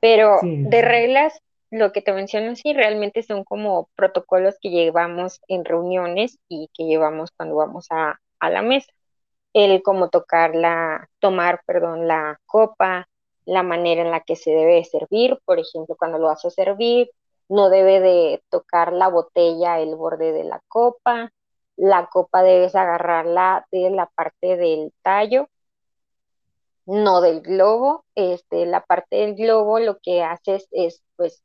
Pero 0.03 0.41
de 0.43 0.83
reglas, 0.83 1.39
lo 1.71 1.93
que 1.93 2.03
te 2.03 2.13
menciono 2.13 2.57
sí 2.57 2.73
realmente 2.73 3.23
son 3.23 3.45
como 3.45 3.89
protocolos 3.95 4.57
que 4.61 4.71
llevamos 4.71 5.41
en 5.47 5.65
reuniones 5.65 6.41
y 6.49 6.69
que 6.75 6.87
llevamos 6.87 7.31
cuando 7.37 7.55
vamos 7.55 7.87
a, 7.91 8.19
a 8.41 8.51
la 8.51 8.63
mesa. 8.63 8.93
El 9.53 9.81
cómo 9.85 10.09
tocar 10.11 10.57
la, 10.57 11.09
tomar, 11.21 11.61
perdón, 11.67 12.09
la 12.09 12.41
copa, 12.47 13.07
la 13.45 13.63
manera 13.63 14.03
en 14.03 14.11
la 14.11 14.23
que 14.23 14.35
se 14.35 14.51
debe 14.51 14.83
servir, 14.85 15.39
por 15.45 15.61
ejemplo, 15.61 15.95
cuando 15.97 16.19
lo 16.19 16.27
vas 16.27 16.45
a 16.45 16.51
servir, 16.51 17.13
no 17.49 17.71
debe 17.71 18.01
de 18.01 18.43
tocar 18.51 18.93
la 18.93 19.07
botella, 19.07 19.79
el 19.79 19.95
borde 19.95 20.33
de 20.33 20.43
la 20.43 20.61
copa, 20.67 21.31
la 21.77 22.07
copa 22.07 22.43
debes 22.43 22.75
agarrarla 22.75 23.69
de 23.71 23.89
la 23.91 24.07
parte 24.07 24.57
del 24.57 24.93
tallo 25.03 25.49
no 26.87 27.21
del 27.21 27.41
globo. 27.41 28.05
Este, 28.15 28.67
la 28.67 28.85
parte 28.85 29.17
del 29.17 29.35
globo 29.35 29.79
lo 29.79 29.99
que 29.99 30.23
haces 30.23 30.69
es, 30.71 31.03
pues, 31.17 31.43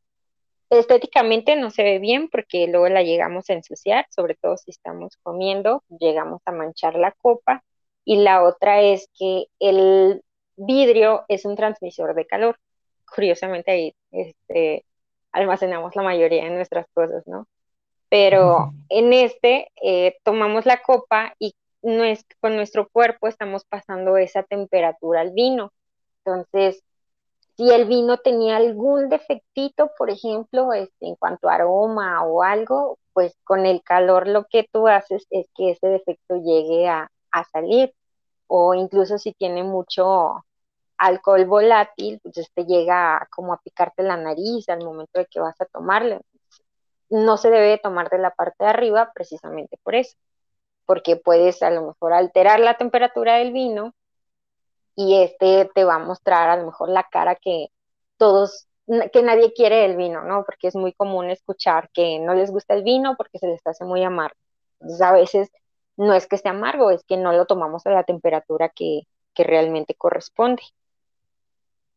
estéticamente 0.70 1.56
no 1.56 1.70
se 1.72 1.84
ve 1.84 2.00
bien 2.00 2.30
porque 2.30 2.68
luego 2.68 2.90
la 2.90 3.04
llegamos 3.04 3.50
a 3.50 3.54
ensuciar, 3.54 4.06
sobre 4.10 4.36
todo 4.36 4.58
si 4.58 4.72
estamos 4.72 5.18
comiendo, 5.24 5.84
llegamos 6.00 6.42
a 6.46 6.52
manchar 6.52 6.96
la 6.96 7.12
copa. 7.14 7.64
Y 8.06 8.18
la 8.18 8.44
otra 8.44 8.82
es 8.82 9.10
que 9.18 9.48
el 9.60 10.24
vidrio 10.56 11.26
es 11.28 11.46
un 11.46 11.56
transmisor 11.56 12.16
de 12.16 12.26
calor. 12.26 12.58
Curiosamente 13.14 13.72
ahí 13.72 13.96
este, 14.12 14.86
almacenamos 15.32 15.96
la 15.96 16.04
mayoría 16.04 16.44
de 16.46 16.52
nuestras 16.52 16.88
cosas, 16.94 17.24
¿no? 17.28 17.48
Pero 18.10 18.74
en 18.90 19.12
este 19.12 19.70
eh, 19.82 20.18
tomamos 20.24 20.66
la 20.66 20.82
copa 20.82 21.34
y 21.40 21.54
con 22.42 22.56
nuestro 22.56 22.90
cuerpo 22.90 23.28
estamos 23.28 23.64
pasando 23.66 24.18
esa 24.18 24.44
temperatura 24.44 25.22
al 25.22 25.32
vino. 25.32 25.72
Entonces, 26.26 26.84
si 27.56 27.72
el 27.72 27.86
vino 27.86 28.18
tenía 28.20 28.58
algún 28.58 29.10
defectito, 29.10 29.92
por 29.98 30.10
ejemplo, 30.10 30.74
este, 30.74 31.08
en 31.08 31.16
cuanto 31.16 31.50
a 31.50 31.56
aroma 31.56 32.24
o 32.24 32.44
algo, 32.44 33.00
pues 33.14 33.36
con 33.44 33.66
el 33.66 33.82
calor 33.84 34.28
lo 34.28 34.46
que 34.46 34.68
tú 34.72 34.88
haces 34.88 35.26
es 35.32 35.48
que 35.56 35.72
ese 35.72 35.88
defecto 35.88 36.36
llegue 36.38 36.88
a, 36.88 37.10
salir. 37.52 37.94
O 38.48 38.74
incluso 38.74 39.20
si 39.20 39.34
tiene 39.34 39.64
mucho 39.64 40.44
alcohol 40.98 41.46
volátil, 41.46 42.20
pues 42.24 42.36
te 42.36 42.42
este 42.42 42.66
llega 42.66 43.28
como 43.32 43.54
a 43.54 43.62
picarte 43.62 44.02
la 44.04 44.18
nariz 44.18 44.68
al 44.70 44.84
momento 44.84 45.20
de 45.20 45.28
que 45.28 45.40
vas 45.40 45.60
a 45.62 45.66
tomarlo. 45.66 46.22
No 47.10 47.38
se 47.38 47.50
debe 47.52 47.78
tomar 47.78 48.10
de 48.10 48.18
la 48.20 48.32
parte 48.32 48.64
de 48.64 48.70
arriba 48.72 49.12
precisamente 49.14 49.78
por 49.84 49.96
eso 49.96 50.18
porque 50.88 51.18
puedes 51.18 51.62
a 51.62 51.70
lo 51.70 51.86
mejor 51.86 52.14
alterar 52.14 52.60
la 52.60 52.78
temperatura 52.78 53.36
del 53.36 53.54
vino 53.54 53.94
y 54.96 55.22
este 55.22 55.70
te 55.76 55.84
va 55.84 55.96
a 55.96 56.00
mostrar 56.00 56.50
a 56.50 56.56
lo 56.56 56.66
mejor 56.66 56.90
la 56.90 57.04
cara 57.04 57.36
que 57.36 57.68
todos, 58.18 58.68
que 59.14 59.22
nadie 59.22 59.54
quiere 59.54 59.86
el 59.86 59.98
vino, 59.98 60.24
¿no? 60.24 60.44
Porque 60.44 60.68
es 60.70 60.76
muy 60.76 60.94
común 60.94 61.30
escuchar 61.30 61.90
que 61.94 62.18
no 62.20 62.34
les 62.34 62.50
gusta 62.50 62.74
el 62.74 62.84
vino 62.84 63.16
porque 63.16 63.38
se 63.38 63.48
les 63.48 63.62
hace 63.68 63.86
muy 63.86 64.04
amargo. 64.04 64.40
Entonces 64.80 65.02
a 65.02 65.12
veces 65.12 65.52
no 65.98 66.14
es 66.14 66.26
que 66.26 66.38
esté 66.38 66.50
amargo, 66.50 66.90
es 66.90 67.04
que 67.04 67.18
no 67.18 67.34
lo 67.34 67.46
tomamos 67.46 67.86
a 67.86 67.92
la 67.92 68.04
temperatura 68.04 68.70
que, 68.70 69.02
que 69.34 69.44
realmente 69.44 69.94
corresponde. 69.94 70.64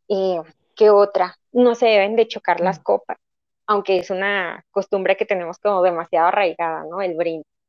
Eh, 0.08 0.42
¿Qué 0.74 0.90
otra? 0.90 1.38
No 1.52 1.74
se 1.76 1.86
deben 1.86 2.16
de 2.16 2.26
chocar 2.26 2.60
las 2.60 2.80
mm. 2.80 2.82
copas, 2.82 3.18
aunque 3.66 3.98
es 3.98 4.10
una 4.10 4.64
costumbre 4.72 5.16
que 5.16 5.26
tenemos 5.26 5.58
como 5.58 5.80
demasiado 5.82 6.26
arraigada, 6.26 6.84
¿no? 6.90 7.00
El 7.00 7.16
brindis. 7.16 7.59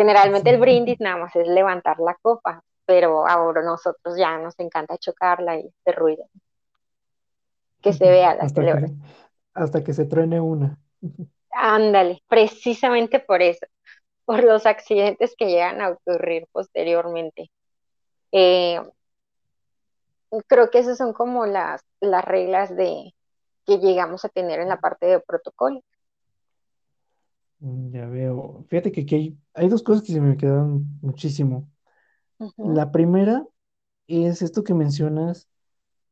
Generalmente 0.00 0.48
el 0.48 0.58
brindis 0.58 0.98
nada 0.98 1.18
más 1.18 1.36
es 1.36 1.46
levantar 1.46 1.98
la 2.00 2.16
copa, 2.22 2.64
pero 2.86 3.28
ahora 3.28 3.60
nosotros 3.60 4.16
ya 4.16 4.38
nos 4.38 4.58
encanta 4.58 4.96
chocarla 4.96 5.58
y 5.58 5.66
este 5.66 5.92
ruido. 5.92 6.24
Que 7.82 7.92
se 7.92 8.08
vea 8.08 8.34
la 8.34 8.44
hasta 8.44 8.62
Que, 8.62 8.94
hasta 9.52 9.84
que 9.84 9.92
se 9.92 10.06
truene 10.06 10.40
una. 10.40 10.78
Ándale, 11.50 12.22
precisamente 12.28 13.20
por 13.20 13.42
eso, 13.42 13.66
por 14.24 14.42
los 14.42 14.64
accidentes 14.64 15.34
que 15.36 15.48
llegan 15.48 15.82
a 15.82 15.90
ocurrir 15.90 16.46
posteriormente. 16.50 17.50
Eh, 18.32 18.80
creo 20.46 20.70
que 20.70 20.78
esas 20.78 20.96
son 20.96 21.12
como 21.12 21.44
las, 21.44 21.84
las 22.00 22.24
reglas 22.24 22.74
de 22.74 23.14
que 23.66 23.76
llegamos 23.76 24.24
a 24.24 24.30
tener 24.30 24.60
en 24.60 24.70
la 24.70 24.80
parte 24.80 25.04
de 25.04 25.20
protocolo. 25.20 25.82
Mm, 27.60 27.92
ya 27.92 28.06
veo. 28.06 28.64
Fíjate 28.68 28.92
que 28.92 29.02
aquí 29.02 29.38
hay, 29.54 29.68
dos 29.68 29.82
cosas 29.82 30.02
que 30.02 30.12
se 30.12 30.20
me 30.20 30.36
quedaron 30.36 30.98
muchísimo. 31.02 31.68
La 32.56 32.90
primera 32.90 33.46
es 34.06 34.42
esto 34.42 34.64
que 34.64 34.74
mencionas 34.74 35.48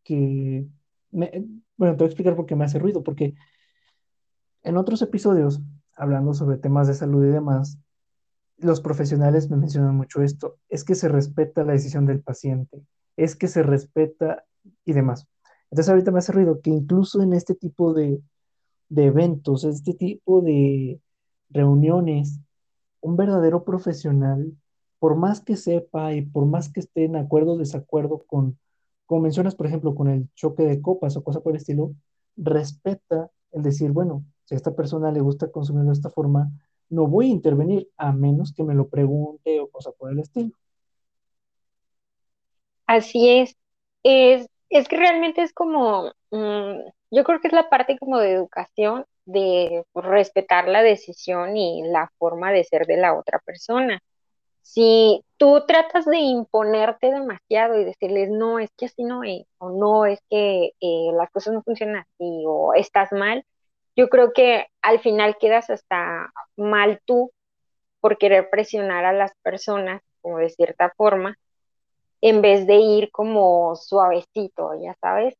que, 0.04 0.66
bueno, 1.10 1.32
te 1.96 1.96
voy 1.96 2.04
a 2.04 2.06
explicar 2.06 2.36
por 2.36 2.46
qué 2.46 2.54
me 2.54 2.64
hace 2.64 2.78
ruido, 2.78 3.02
porque 3.02 3.34
en 4.62 4.76
otros 4.76 5.00
episodios, 5.02 5.62
hablando 5.96 6.34
sobre 6.34 6.58
temas 6.58 6.86
de 6.86 6.94
salud 6.94 7.24
y 7.24 7.30
demás, 7.30 7.78
los 8.58 8.80
profesionales 8.80 9.48
me 9.48 9.56
mencionan 9.56 9.96
mucho 9.96 10.20
esto, 10.20 10.58
es 10.68 10.84
que 10.84 10.94
se 10.94 11.08
respeta 11.08 11.64
la 11.64 11.72
decisión 11.72 12.04
del 12.06 12.22
paciente, 12.22 12.82
es 13.16 13.36
que 13.36 13.48
se 13.48 13.62
respeta 13.62 14.44
y 14.84 14.92
demás. 14.92 15.26
Entonces 15.70 15.88
ahorita 15.88 16.10
me 16.10 16.18
hace 16.18 16.32
ruido 16.32 16.60
que 16.60 16.70
incluso 16.70 17.22
en 17.22 17.32
este 17.32 17.54
tipo 17.54 17.94
de, 17.94 18.20
de 18.88 19.06
eventos, 19.06 19.64
este 19.64 19.94
tipo 19.94 20.42
de, 20.42 21.00
reuniones, 21.50 22.40
un 23.00 23.16
verdadero 23.16 23.64
profesional, 23.64 24.52
por 24.98 25.16
más 25.16 25.40
que 25.40 25.56
sepa 25.56 26.12
y 26.14 26.22
por 26.22 26.46
más 26.46 26.72
que 26.72 26.80
esté 26.80 27.04
en 27.04 27.16
acuerdo 27.16 27.52
o 27.52 27.58
desacuerdo 27.58 28.24
con, 28.26 28.58
como 29.06 29.22
mencionas, 29.22 29.54
por 29.54 29.66
ejemplo, 29.66 29.94
con 29.94 30.08
el 30.08 30.28
choque 30.34 30.64
de 30.64 30.82
copas 30.82 31.16
o 31.16 31.24
cosa 31.24 31.40
por 31.40 31.52
el 31.52 31.58
estilo, 31.58 31.92
respeta 32.36 33.30
el 33.52 33.62
decir, 33.62 33.92
bueno, 33.92 34.24
si 34.44 34.54
a 34.54 34.56
esta 34.56 34.74
persona 34.74 35.12
le 35.12 35.20
gusta 35.20 35.50
consumirlo 35.50 35.90
de 35.90 35.94
esta 35.94 36.10
forma, 36.10 36.50
no 36.90 37.06
voy 37.06 37.26
a 37.26 37.32
intervenir 37.32 37.88
a 37.96 38.12
menos 38.12 38.52
que 38.52 38.64
me 38.64 38.74
lo 38.74 38.88
pregunte 38.88 39.60
o 39.60 39.68
cosa 39.68 39.92
por 39.92 40.10
el 40.10 40.20
estilo. 40.20 40.52
Así 42.86 43.28
es. 43.28 43.56
Es, 44.02 44.48
es 44.70 44.88
que 44.88 44.96
realmente 44.96 45.42
es 45.42 45.52
como, 45.52 46.12
mm, 46.30 46.78
yo 47.10 47.24
creo 47.24 47.40
que 47.40 47.48
es 47.48 47.52
la 47.52 47.68
parte 47.68 47.98
como 47.98 48.18
de 48.18 48.32
educación 48.32 49.04
de 49.28 49.84
respetar 49.94 50.68
la 50.68 50.82
decisión 50.82 51.56
y 51.56 51.82
la 51.84 52.10
forma 52.18 52.50
de 52.50 52.64
ser 52.64 52.86
de 52.86 52.96
la 52.96 53.14
otra 53.14 53.38
persona. 53.40 54.00
Si 54.62 55.24
tú 55.36 55.64
tratas 55.66 56.06
de 56.06 56.18
imponerte 56.18 57.10
demasiado 57.10 57.78
y 57.78 57.84
decirles, 57.84 58.30
no, 58.30 58.58
es 58.58 58.70
que 58.76 58.86
así 58.86 59.04
no 59.04 59.24
es, 59.24 59.46
o 59.58 59.70
no, 59.70 60.06
es 60.06 60.20
que 60.30 60.72
eh, 60.80 61.10
las 61.14 61.30
cosas 61.30 61.54
no 61.54 61.62
funcionan 61.62 62.02
así, 62.02 62.44
o 62.46 62.74
estás 62.74 63.12
mal, 63.12 63.44
yo 63.96 64.08
creo 64.08 64.32
que 64.32 64.66
al 64.82 65.00
final 65.00 65.36
quedas 65.38 65.70
hasta 65.70 66.32
mal 66.56 67.00
tú 67.04 67.32
por 68.00 68.18
querer 68.18 68.48
presionar 68.50 69.04
a 69.04 69.12
las 69.12 69.32
personas, 69.42 70.02
como 70.22 70.38
de 70.38 70.50
cierta 70.50 70.92
forma, 70.96 71.38
en 72.20 72.42
vez 72.42 72.66
de 72.66 72.76
ir 72.76 73.10
como 73.10 73.76
suavecito, 73.76 74.72
ya 74.82 74.94
sabes, 75.00 75.34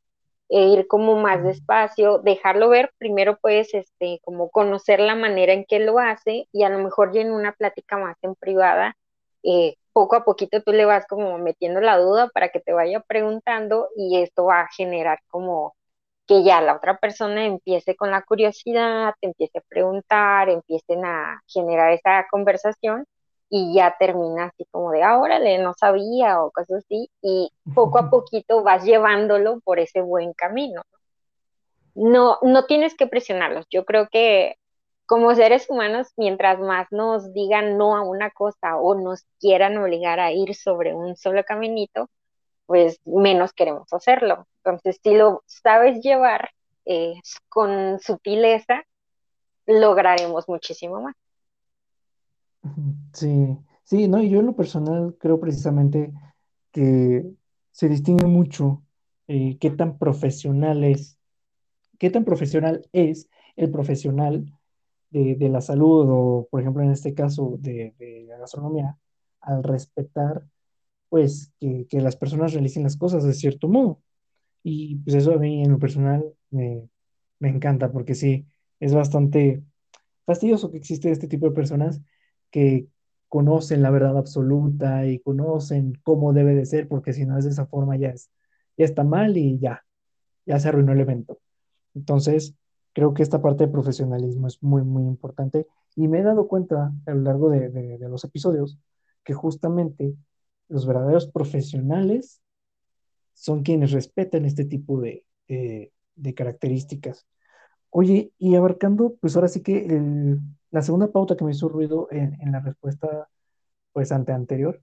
e 0.49 0.61
ir 0.69 0.87
como 0.89 1.17
más 1.17 1.43
despacio, 1.45 2.19
dejarlo 2.19 2.69
ver, 2.71 2.93
primero 2.99 3.39
puedes 3.41 3.75
este, 3.75 4.21
como 4.25 4.51
conocer 4.51 5.01
la 5.01 5.15
manera 5.15 5.53
en 5.53 5.65
que 5.67 5.79
lo 5.81 5.99
hace 5.99 6.49
y 6.53 6.63
a 6.65 6.71
lo 6.71 6.79
mejor 6.79 7.13
ya 7.13 7.21
en 7.21 7.33
una 7.33 7.53
plática 7.53 7.99
más 7.99 8.17
en 8.23 8.35
privada, 8.35 8.97
eh, 9.43 9.77
poco 9.93 10.17
a 10.17 10.25
poquito 10.25 10.63
tú 10.63 10.73
le 10.73 10.85
vas 10.85 11.07
como 11.07 11.39
metiendo 11.39 11.81
la 11.81 11.99
duda 11.99 12.29
para 12.33 12.51
que 12.51 12.61
te 12.61 12.73
vaya 12.73 13.01
preguntando 13.01 13.89
y 13.97 14.23
esto 14.23 14.45
va 14.47 14.63
a 14.63 14.69
generar 14.77 15.21
como 15.29 15.75
que 16.27 16.45
ya 16.45 16.61
la 16.61 16.77
otra 16.77 16.99
persona 16.99 17.47
empiece 17.47 17.97
con 17.97 18.11
la 18.11 18.23
curiosidad, 18.23 19.15
te 19.21 19.29
empiece 19.29 19.59
a 19.59 19.63
preguntar, 19.69 20.49
empiecen 20.51 21.05
a 21.05 21.43
generar 21.47 21.93
esa 21.93 22.27
conversación 22.31 23.07
y 23.51 23.75
ya 23.75 23.97
termina 23.99 24.47
así 24.47 24.67
como 24.71 24.91
de, 24.93 25.03
ah, 25.03 25.19
órale, 25.19 25.59
no 25.59 25.75
sabía 25.75 26.43
o 26.43 26.51
cosas 26.51 26.85
así, 26.85 27.11
y 27.23 27.51
poco 27.75 27.99
a 27.99 28.11
poquito 28.11 28.63
vas 28.63 28.85
llevándolo 28.85 29.61
por 29.61 29.79
ese 29.79 30.01
buen 30.01 30.33
camino. 30.35 30.83
No, 31.95 32.39
no 32.43 32.67
tienes 32.67 32.95
que 32.95 33.07
presionarlos. 33.07 33.67
Yo 33.71 33.85
creo 33.85 34.09
que 34.11 34.57
como 35.07 35.35
seres 35.35 35.71
humanos, 35.71 36.09
mientras 36.17 36.61
más 36.61 36.87
nos 36.91 37.33
digan 37.33 37.79
no 37.79 37.97
a 37.97 38.03
una 38.03 38.31
cosa 38.31 38.77
o 38.77 38.95
nos 38.95 39.25
quieran 39.41 39.79
obligar 39.79 40.21
a 40.21 40.33
ir 40.33 40.55
sobre 40.55 40.95
un 40.95 41.17
solo 41.17 41.43
caminito, 41.45 42.11
pues 42.67 43.01
menos 43.07 43.55
queremos 43.55 43.91
hacerlo. 43.93 44.47
Entonces, 44.63 45.01
si 45.03 45.15
lo 45.15 45.43
sabes 45.47 46.03
llevar 46.03 46.51
eh, 46.85 47.15
con 47.49 47.99
sutileza, 48.01 48.83
lograremos 49.67 50.49
muchísimo 50.49 51.01
más. 51.01 51.15
Sí, 53.13 53.57
sí, 53.85 54.09
no, 54.09 54.23
y 54.23 54.31
yo 54.31 54.41
en 54.41 54.47
lo 54.47 54.57
personal 54.57 55.17
creo 55.19 55.41
precisamente 55.41 56.13
que 56.73 57.25
se 57.71 57.89
distingue 57.89 58.27
mucho 58.27 58.83
eh, 59.29 59.59
qué 59.61 59.71
tan 59.71 59.99
profesional 59.99 60.85
es, 60.85 61.19
qué 61.99 62.11
tan 62.11 62.25
profesional 62.25 62.89
es 62.93 63.29
el 63.57 63.71
profesional 63.71 64.53
de, 65.11 65.37
la 65.49 65.61
salud 65.61 66.07
o, 66.11 66.49
por 66.51 66.61
ejemplo, 66.61 66.83
en 66.83 66.91
este 66.93 67.15
caso 67.15 67.57
de, 67.61 67.95
de 67.99 68.27
la 68.29 68.39
gastronomía, 68.39 68.99
al 69.41 69.63
respetar, 69.65 70.47
pues, 71.09 71.53
que, 71.61 71.87
que, 71.89 72.01
las 72.01 72.17
personas 72.17 72.53
realicen 72.53 72.83
las 72.85 72.97
cosas 72.97 73.25
de 73.25 73.35
cierto 73.35 73.69
modo. 73.69 74.01
Y 74.63 74.97
pues 74.97 75.17
eso 75.17 75.33
a 75.35 75.39
mí 75.39 75.63
en 75.63 75.73
lo 75.73 75.79
personal 75.79 76.25
me, 76.51 76.89
me 77.39 77.49
encanta 77.51 77.93
porque 77.93 78.15
sí, 78.15 78.47
es 78.81 78.95
bastante 78.95 79.63
fastidioso 80.27 80.71
que 80.71 80.79
existe 80.79 81.11
este 81.11 81.29
tipo 81.29 81.47
de 81.49 81.55
personas 81.55 82.03
que 82.51 82.89
conocen 83.29 83.83
la 83.83 83.91
verdad 83.91 84.17
absoluta 84.17 85.07
y 85.07 85.21
conocen 85.21 85.95
cómo 86.03 86.33
debe 86.33 86.55
de 86.55 86.67
ser, 86.67 86.89
porque 86.89 87.13
si 87.13 87.27
no 87.27 87.39
es 87.39 87.45
de 87.45 87.51
esa 87.51 87.67
forma 87.67 87.97
ya, 87.97 88.11
es, 88.11 88.31
ya 88.77 88.85
está 88.85 89.05
mal 89.05 89.37
y 89.37 89.59
ya, 89.59 89.85
ya 90.47 90.59
se 90.59 90.69
arruinó 90.69 90.93
el 90.93 91.01
evento. 91.01 91.39
Entonces, 91.95 92.55
creo 92.93 93.15
que 93.15 93.23
esta 93.23 93.43
parte 93.43 93.67
de 93.67 93.73
profesionalismo 93.73 94.47
es 94.47 94.63
muy, 94.63 94.83
muy 94.83 95.05
importante 95.05 95.67
y 95.95 96.09
me 96.09 96.21
he 96.21 96.23
dado 96.23 96.49
cuenta 96.49 96.93
a 97.07 97.11
lo 97.13 97.21
largo 97.23 97.51
de, 97.51 97.69
de, 97.71 98.09
los 98.09 98.25
episodios 98.25 98.79
que 99.25 99.35
justamente 99.35 100.15
los 100.69 100.87
verdaderos 100.87 101.27
profesionales 101.29 102.41
son 103.35 103.63
quienes 103.63 103.93
respetan 103.93 104.45
este 104.45 104.65
tipo 104.65 105.01
de, 105.01 105.25
de 105.47 106.35
características. 106.35 107.27
Oye, 107.91 108.33
y 108.39 108.55
abarcando, 108.55 109.17
pues 109.21 109.37
ahora 109.37 109.49
sí 109.49 109.63
que 109.63 109.87
la 110.71 110.83
segunda 110.83 111.11
pauta 111.11 111.37
que 111.37 111.45
me 111.45 111.53
hizo 111.53 111.69
ruido 111.69 112.09
en, 112.11 112.53
la 112.53 112.61
respuesta, 112.61 113.29
pues, 113.93 114.13
ante 114.13 114.33
anterior, 114.33 114.83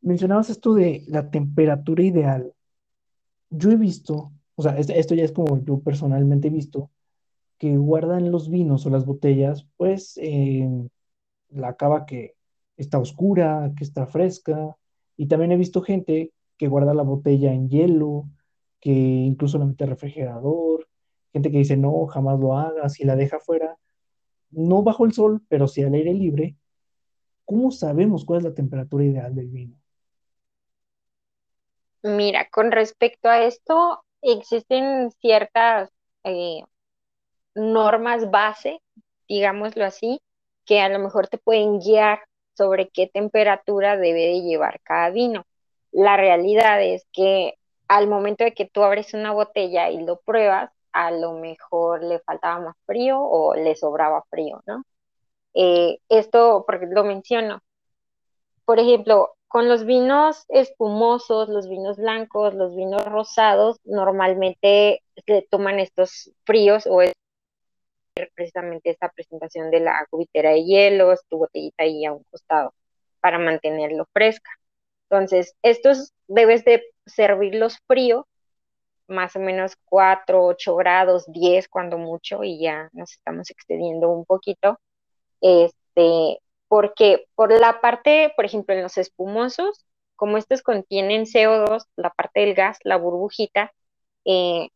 mencionabas 0.00 0.50
esto 0.50 0.74
de 0.74 1.04
la 1.08 1.30
temperatura 1.30 2.02
ideal. 2.02 2.52
Yo 3.50 3.70
he 3.70 3.76
visto, 3.76 4.32
o 4.54 4.62
sea, 4.62 4.76
esto 4.78 5.14
ya 5.14 5.24
es 5.24 5.32
como 5.32 5.62
yo 5.64 5.80
personalmente 5.80 6.48
he 6.48 6.50
visto, 6.50 6.90
que 7.58 7.76
guardan 7.76 8.32
los 8.32 8.50
vinos 8.50 8.86
o 8.86 8.90
las 8.90 9.04
botellas, 9.06 9.66
pues, 9.76 10.16
en 10.18 10.90
la 11.50 11.76
cava 11.76 12.06
que 12.06 12.34
está 12.76 12.98
oscura, 12.98 13.72
que 13.76 13.84
está 13.84 14.06
fresca, 14.06 14.76
y 15.16 15.26
también 15.26 15.52
he 15.52 15.56
visto 15.56 15.82
gente 15.82 16.32
que 16.56 16.68
guarda 16.68 16.94
la 16.94 17.02
botella 17.02 17.52
en 17.52 17.68
hielo, 17.68 18.28
que 18.80 18.90
incluso 18.90 19.58
la 19.58 19.66
mete 19.66 19.84
al 19.84 19.90
refrigerador, 19.90 20.88
gente 21.32 21.50
que 21.50 21.58
dice, 21.58 21.76
no, 21.76 22.06
jamás 22.06 22.38
lo 22.38 22.58
hagas 22.58 23.00
y 23.00 23.04
la 23.04 23.16
deja 23.16 23.38
fuera 23.40 23.76
no 24.52 24.82
bajo 24.82 25.04
el 25.04 25.12
sol, 25.12 25.42
pero 25.48 25.66
sí 25.66 25.82
al 25.82 25.94
aire 25.94 26.12
libre, 26.14 26.56
¿cómo 27.44 27.70
sabemos 27.70 28.24
cuál 28.24 28.38
es 28.38 28.44
la 28.44 28.54
temperatura 28.54 29.04
ideal 29.04 29.34
del 29.34 29.48
vino? 29.48 29.76
Mira, 32.02 32.48
con 32.50 32.70
respecto 32.70 33.28
a 33.28 33.42
esto, 33.42 34.04
existen 34.20 35.10
ciertas 35.20 35.90
eh, 36.24 36.62
normas 37.54 38.30
base, 38.30 38.80
digámoslo 39.28 39.84
así, 39.84 40.20
que 40.64 40.80
a 40.80 40.88
lo 40.88 40.98
mejor 40.98 41.28
te 41.28 41.38
pueden 41.38 41.78
guiar 41.78 42.20
sobre 42.54 42.88
qué 42.88 43.06
temperatura 43.06 43.96
debe 43.96 44.26
de 44.26 44.42
llevar 44.42 44.80
cada 44.82 45.10
vino. 45.10 45.46
La 45.92 46.16
realidad 46.16 46.82
es 46.82 47.06
que 47.12 47.54
al 47.88 48.08
momento 48.08 48.44
de 48.44 48.52
que 48.52 48.66
tú 48.66 48.82
abres 48.82 49.14
una 49.14 49.32
botella 49.32 49.90
y 49.90 50.04
lo 50.04 50.20
pruebas, 50.20 50.70
a 50.92 51.10
lo 51.10 51.34
mejor 51.34 52.02
le 52.04 52.20
faltaba 52.20 52.60
más 52.60 52.76
frío 52.86 53.20
o 53.20 53.54
le 53.54 53.74
sobraba 53.76 54.24
frío, 54.30 54.62
¿no? 54.66 54.84
Eh, 55.54 55.98
esto, 56.08 56.64
porque 56.66 56.86
lo 56.86 57.04
menciono, 57.04 57.60
por 58.64 58.78
ejemplo, 58.78 59.34
con 59.48 59.68
los 59.68 59.84
vinos 59.84 60.46
espumosos, 60.48 61.48
los 61.50 61.68
vinos 61.68 61.98
blancos, 61.98 62.54
los 62.54 62.74
vinos 62.74 63.04
rosados, 63.04 63.78
normalmente 63.84 65.02
se 65.26 65.46
toman 65.50 65.78
estos 65.78 66.32
fríos 66.44 66.86
o 66.86 67.02
es 67.02 67.12
precisamente 68.34 68.90
esta 68.90 69.10
presentación 69.10 69.70
de 69.70 69.80
la 69.80 70.06
cubitera 70.10 70.50
de 70.50 70.64
hielos, 70.64 71.20
tu 71.28 71.38
botellita 71.38 71.84
ahí 71.84 72.04
a 72.04 72.12
un 72.12 72.24
costado 72.30 72.74
para 73.20 73.38
mantenerlo 73.38 74.06
fresca. 74.12 74.50
Entonces, 75.10 75.54
estos 75.62 76.12
debes 76.28 76.64
de 76.64 76.82
servirlos 77.06 77.78
fríos 77.86 78.24
más 79.12 79.36
o 79.36 79.40
menos 79.40 79.76
4, 79.84 80.44
8 80.44 80.76
grados, 80.76 81.24
10 81.28 81.68
cuando 81.68 81.98
mucho, 81.98 82.44
y 82.44 82.60
ya 82.60 82.88
nos 82.92 83.12
estamos 83.12 83.50
excediendo 83.50 84.10
un 84.10 84.24
poquito. 84.24 84.78
Este, 85.40 86.40
porque 86.68 87.26
por 87.34 87.52
la 87.52 87.80
parte, 87.80 88.32
por 88.36 88.44
ejemplo, 88.44 88.74
en 88.74 88.82
los 88.82 88.98
espumosos, 88.98 89.84
como 90.16 90.38
estos 90.38 90.62
contienen 90.62 91.24
CO2, 91.24 91.84
la 91.96 92.10
parte 92.10 92.40
del 92.40 92.54
gas, 92.54 92.78
la 92.84 92.96
burbujita, 92.96 93.72
eh, 94.24 94.68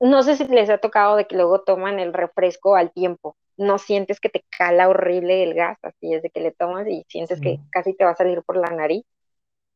no 0.00 0.22
sé 0.22 0.36
si 0.36 0.46
les 0.48 0.68
ha 0.68 0.78
tocado 0.78 1.16
de 1.16 1.26
que 1.26 1.36
luego 1.36 1.62
toman 1.62 2.00
el 2.00 2.12
refresco 2.12 2.74
al 2.76 2.92
tiempo. 2.92 3.36
No 3.56 3.78
sientes 3.78 4.18
que 4.18 4.28
te 4.28 4.44
cala 4.56 4.88
horrible 4.88 5.44
el 5.44 5.54
gas, 5.54 5.78
así 5.82 6.12
es 6.12 6.22
de 6.22 6.30
que 6.30 6.40
le 6.40 6.50
tomas 6.50 6.88
y 6.88 7.04
sientes 7.08 7.40
que 7.40 7.60
casi 7.70 7.94
te 7.94 8.04
va 8.04 8.10
a 8.10 8.16
salir 8.16 8.42
por 8.42 8.56
la 8.56 8.70
nariz. 8.70 9.04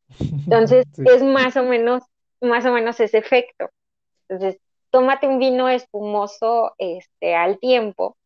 Entonces, 0.19 0.85
es 0.97 1.23
más 1.23 1.55
o 1.55 1.63
menos, 1.63 2.03
más 2.41 2.65
o 2.65 2.71
menos 2.71 2.99
ese 2.99 3.17
efecto. 3.17 3.69
Entonces, 4.29 4.59
tómate 4.91 5.27
un 5.27 5.39
vino 5.39 5.69
espumoso 5.69 6.73
este, 6.77 7.35
al 7.35 7.59
tiempo 7.59 8.17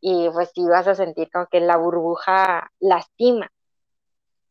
y 0.00 0.28
pues 0.30 0.50
sí 0.54 0.64
vas 0.64 0.86
a 0.88 0.94
sentir 0.94 1.30
como 1.30 1.46
que 1.46 1.60
la 1.60 1.76
burbuja 1.76 2.70
lastima. 2.80 3.50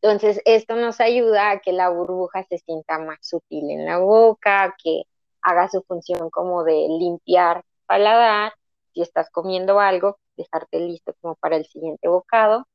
Entonces, 0.02 0.40
esto 0.44 0.76
nos 0.76 1.00
ayuda 1.00 1.50
a 1.50 1.60
que 1.60 1.72
la 1.72 1.88
burbuja 1.88 2.44
se 2.44 2.58
sienta 2.58 2.98
más 2.98 3.18
sutil 3.22 3.70
en 3.70 3.86
la 3.86 3.98
boca, 3.98 4.74
que 4.82 5.04
haga 5.40 5.68
su 5.68 5.82
función 5.82 6.30
como 6.30 6.64
de 6.64 6.86
limpiar 6.88 7.64
paladar. 7.86 8.52
Si 8.92 9.02
estás 9.02 9.30
comiendo 9.30 9.80
algo, 9.80 10.18
dejarte 10.36 10.80
listo 10.80 11.14
como 11.20 11.36
para 11.36 11.56
el 11.56 11.66
siguiente 11.66 12.08
bocado 12.08 12.66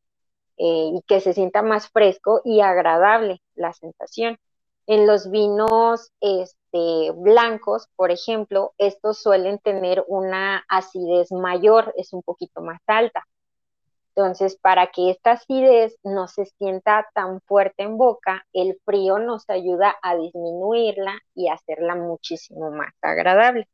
eh, 0.58 0.92
y 0.94 1.02
que 1.08 1.22
se 1.22 1.34
sienta 1.34 1.62
más 1.62 1.90
fresco 1.90 2.42
y 2.44 2.62
agradable 2.62 3.42
la 3.56 3.74
sensación. 3.74 4.38
En 4.90 5.06
los 5.06 5.30
vinos 5.30 6.12
este, 6.20 7.12
blancos, 7.12 7.88
por 7.96 8.10
ejemplo, 8.10 8.74
estos 8.80 9.22
suelen 9.22 9.60
tener 9.60 10.04
una 10.08 10.66
acidez 10.68 11.32
mayor, 11.32 11.94
es 11.96 12.12
un 12.12 12.24
poquito 12.24 12.64
más 12.64 12.82
alta. 12.88 13.24
Entonces, 14.16 14.58
para 14.60 14.88
que 14.88 15.12
esta 15.12 15.34
acidez 15.34 15.96
no 16.04 16.28
se 16.28 16.46
sienta 16.46 17.08
tan 17.14 17.40
fuerte 17.42 17.84
en 17.84 18.00
boca, 18.00 18.48
el 18.52 18.80
frío 18.84 19.20
nos 19.20 19.48
ayuda 19.48 19.96
a 20.02 20.16
disminuirla 20.16 21.20
y 21.36 21.50
hacerla 21.50 21.94
muchísimo 21.94 22.72
más 22.72 22.96
agradable. 23.04 23.70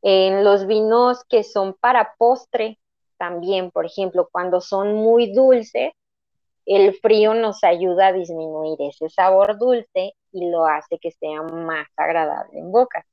En 0.00 0.44
los 0.44 0.66
vinos 0.66 1.24
que 1.28 1.44
son 1.44 1.74
para 1.74 2.14
postre, 2.16 2.78
también, 3.18 3.70
por 3.70 3.84
ejemplo, 3.84 4.30
cuando 4.32 4.62
son 4.62 4.94
muy 4.94 5.34
dulces, 5.34 5.92
el 6.66 6.94
frío 6.94 7.34
nos 7.34 7.64
ayuda 7.64 8.08
a 8.08 8.12
disminuir 8.12 8.76
ese 8.80 9.08
sabor 9.08 9.58
dulce 9.58 10.14
y 10.32 10.50
lo 10.50 10.66
hace 10.66 10.98
que 10.98 11.10
sea 11.10 11.42
más 11.42 11.88
agradable 11.96 12.58
en 12.58 12.70
boca. 12.70 13.04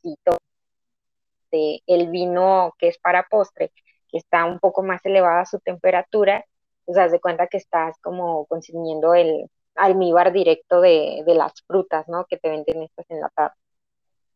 el 1.51 2.09
vino 2.09 2.73
que 2.77 2.89
es 2.89 2.97
para 2.99 3.23
postre, 3.23 3.71
que 4.09 4.17
está 4.17 4.45
un 4.45 4.59
poco 4.59 4.83
más 4.83 5.03
elevada 5.05 5.45
su 5.45 5.59
temperatura, 5.59 6.45
pues 6.85 6.97
haz 6.97 7.11
de 7.11 7.19
cuenta 7.19 7.47
que 7.47 7.57
estás 7.57 7.97
como 8.01 8.45
consumiendo 8.45 9.13
el 9.13 9.49
almíbar 9.75 10.33
directo 10.33 10.81
de, 10.81 11.23
las 11.25 11.53
frutas, 11.65 12.07
¿no? 12.07 12.25
Que 12.25 12.37
te 12.37 12.49
venden 12.49 12.83
estas 12.83 13.05
enlatadas. 13.09 13.57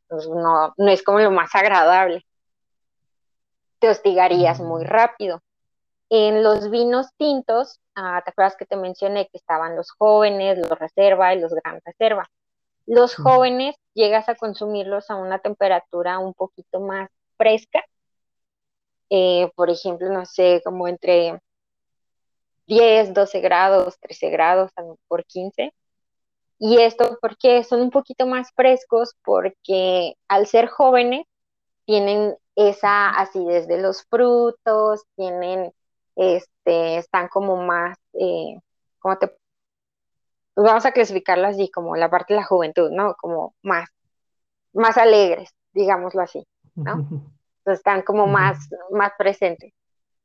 Entonces 0.03 0.29
no, 0.31 0.73
no 0.77 0.91
es 0.91 1.03
como 1.03 1.19
lo 1.19 1.31
más 1.31 1.53
agradable. 1.55 2.25
Te 3.79 3.89
hostigarías 3.89 4.59
muy 4.59 4.83
rápido. 4.83 5.41
En 6.09 6.43
los 6.43 6.69
vinos 6.69 7.07
tintos, 7.17 7.80
ah, 8.01 8.21
¿te 8.23 8.31
acuerdas 8.31 8.55
que 8.57 8.65
te 8.65 8.75
mencioné 8.75 9.27
que 9.27 9.37
estaban 9.37 9.75
los 9.75 9.91
jóvenes, 9.91 10.57
los 10.57 10.77
reserva 10.77 11.33
y 11.33 11.39
los 11.39 11.53
gran 11.53 11.79
reserva? 11.85 12.29
Los 12.87 13.15
jóvenes 13.15 13.75
llegas 13.93 14.27
a 14.27 14.35
consumirlos 14.35 15.09
a 15.09 15.15
una 15.15 15.39
temperatura 15.39 16.19
un 16.19 16.33
poquito 16.33 16.79
más 16.79 17.09
fresca, 17.37 17.83
eh, 19.09 19.51
por 19.55 19.69
ejemplo, 19.69 20.09
no 20.11 20.25
sé, 20.25 20.61
como 20.63 20.87
entre 20.87 21.39
10, 22.67 23.13
12 23.13 23.39
grados, 23.41 23.99
13 23.99 24.29
grados, 24.29 24.71
por 25.07 25.25
15. 25.25 25.73
Y 26.59 26.79
esto 26.79 27.17
porque 27.21 27.63
son 27.63 27.81
un 27.81 27.91
poquito 27.91 28.25
más 28.25 28.51
frescos, 28.55 29.15
porque 29.23 30.13
al 30.27 30.47
ser 30.47 30.67
jóvenes 30.67 31.25
tienen 31.85 32.35
esa 32.55 33.09
acidez 33.09 33.67
de 33.67 33.81
los 33.81 34.03
frutos, 34.03 35.03
tienen, 35.15 35.73
este, 36.15 36.97
están 36.97 37.27
como 37.27 37.57
más, 37.57 37.97
eh, 38.13 38.57
¿cómo 38.99 39.17
te 39.17 39.31
pues 40.53 40.67
vamos 40.67 40.85
a 40.85 40.91
clasificarlo 40.91 41.47
así, 41.47 41.69
como 41.71 41.95
la 41.95 42.09
parte 42.09 42.33
de 42.33 42.39
la 42.39 42.45
juventud, 42.45 42.91
¿no? 42.91 43.15
Como 43.15 43.55
más, 43.61 43.89
más 44.73 44.97
alegres, 44.97 45.55
digámoslo 45.73 46.21
así, 46.21 46.45
¿no? 46.75 46.93
Entonces 47.59 47.79
están 47.79 48.01
como 48.01 48.27
más, 48.27 48.69
más 48.91 49.11
presentes. 49.17 49.73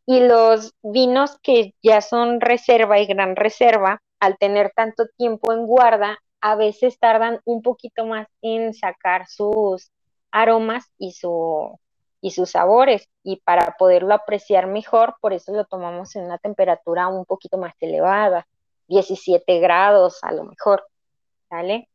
Y 0.04 0.20
los 0.20 0.74
vinos 0.82 1.38
que 1.42 1.74
ya 1.82 2.00
son 2.00 2.40
reserva 2.40 2.98
y 2.98 3.06
gran 3.06 3.36
reserva, 3.36 4.00
al 4.20 4.38
tener 4.38 4.72
tanto 4.74 5.06
tiempo 5.16 5.52
en 5.52 5.66
guarda, 5.66 6.18
a 6.40 6.54
veces 6.54 6.98
tardan 6.98 7.40
un 7.44 7.62
poquito 7.62 8.06
más 8.06 8.26
en 8.40 8.72
sacar 8.72 9.26
sus 9.28 9.90
aromas 10.30 10.90
y, 10.98 11.12
su, 11.12 11.78
y 12.20 12.30
sus 12.30 12.50
sabores. 12.50 13.08
Y 13.22 13.40
para 13.44 13.76
poderlo 13.78 14.14
apreciar 14.14 14.66
mejor, 14.66 15.16
por 15.20 15.32
eso 15.32 15.52
lo 15.52 15.64
tomamos 15.64 16.14
en 16.16 16.24
una 16.24 16.38
temperatura 16.38 17.08
un 17.08 17.24
poquito 17.24 17.58
más 17.58 17.74
elevada, 17.80 18.46
17 18.88 19.60
grados 19.60 20.18
a 20.22 20.32
lo 20.32 20.44
mejor, 20.44 20.86
¿sale? 21.48 21.88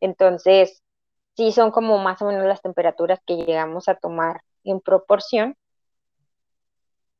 Entonces, 0.00 0.82
sí 1.36 1.52
son 1.52 1.70
como 1.70 1.98
más 1.98 2.20
o 2.22 2.26
menos 2.26 2.44
las 2.46 2.62
temperaturas 2.62 3.20
que 3.26 3.36
llegamos 3.36 3.88
a 3.88 3.94
tomar 3.94 4.42
en 4.64 4.80
proporción 4.80 5.56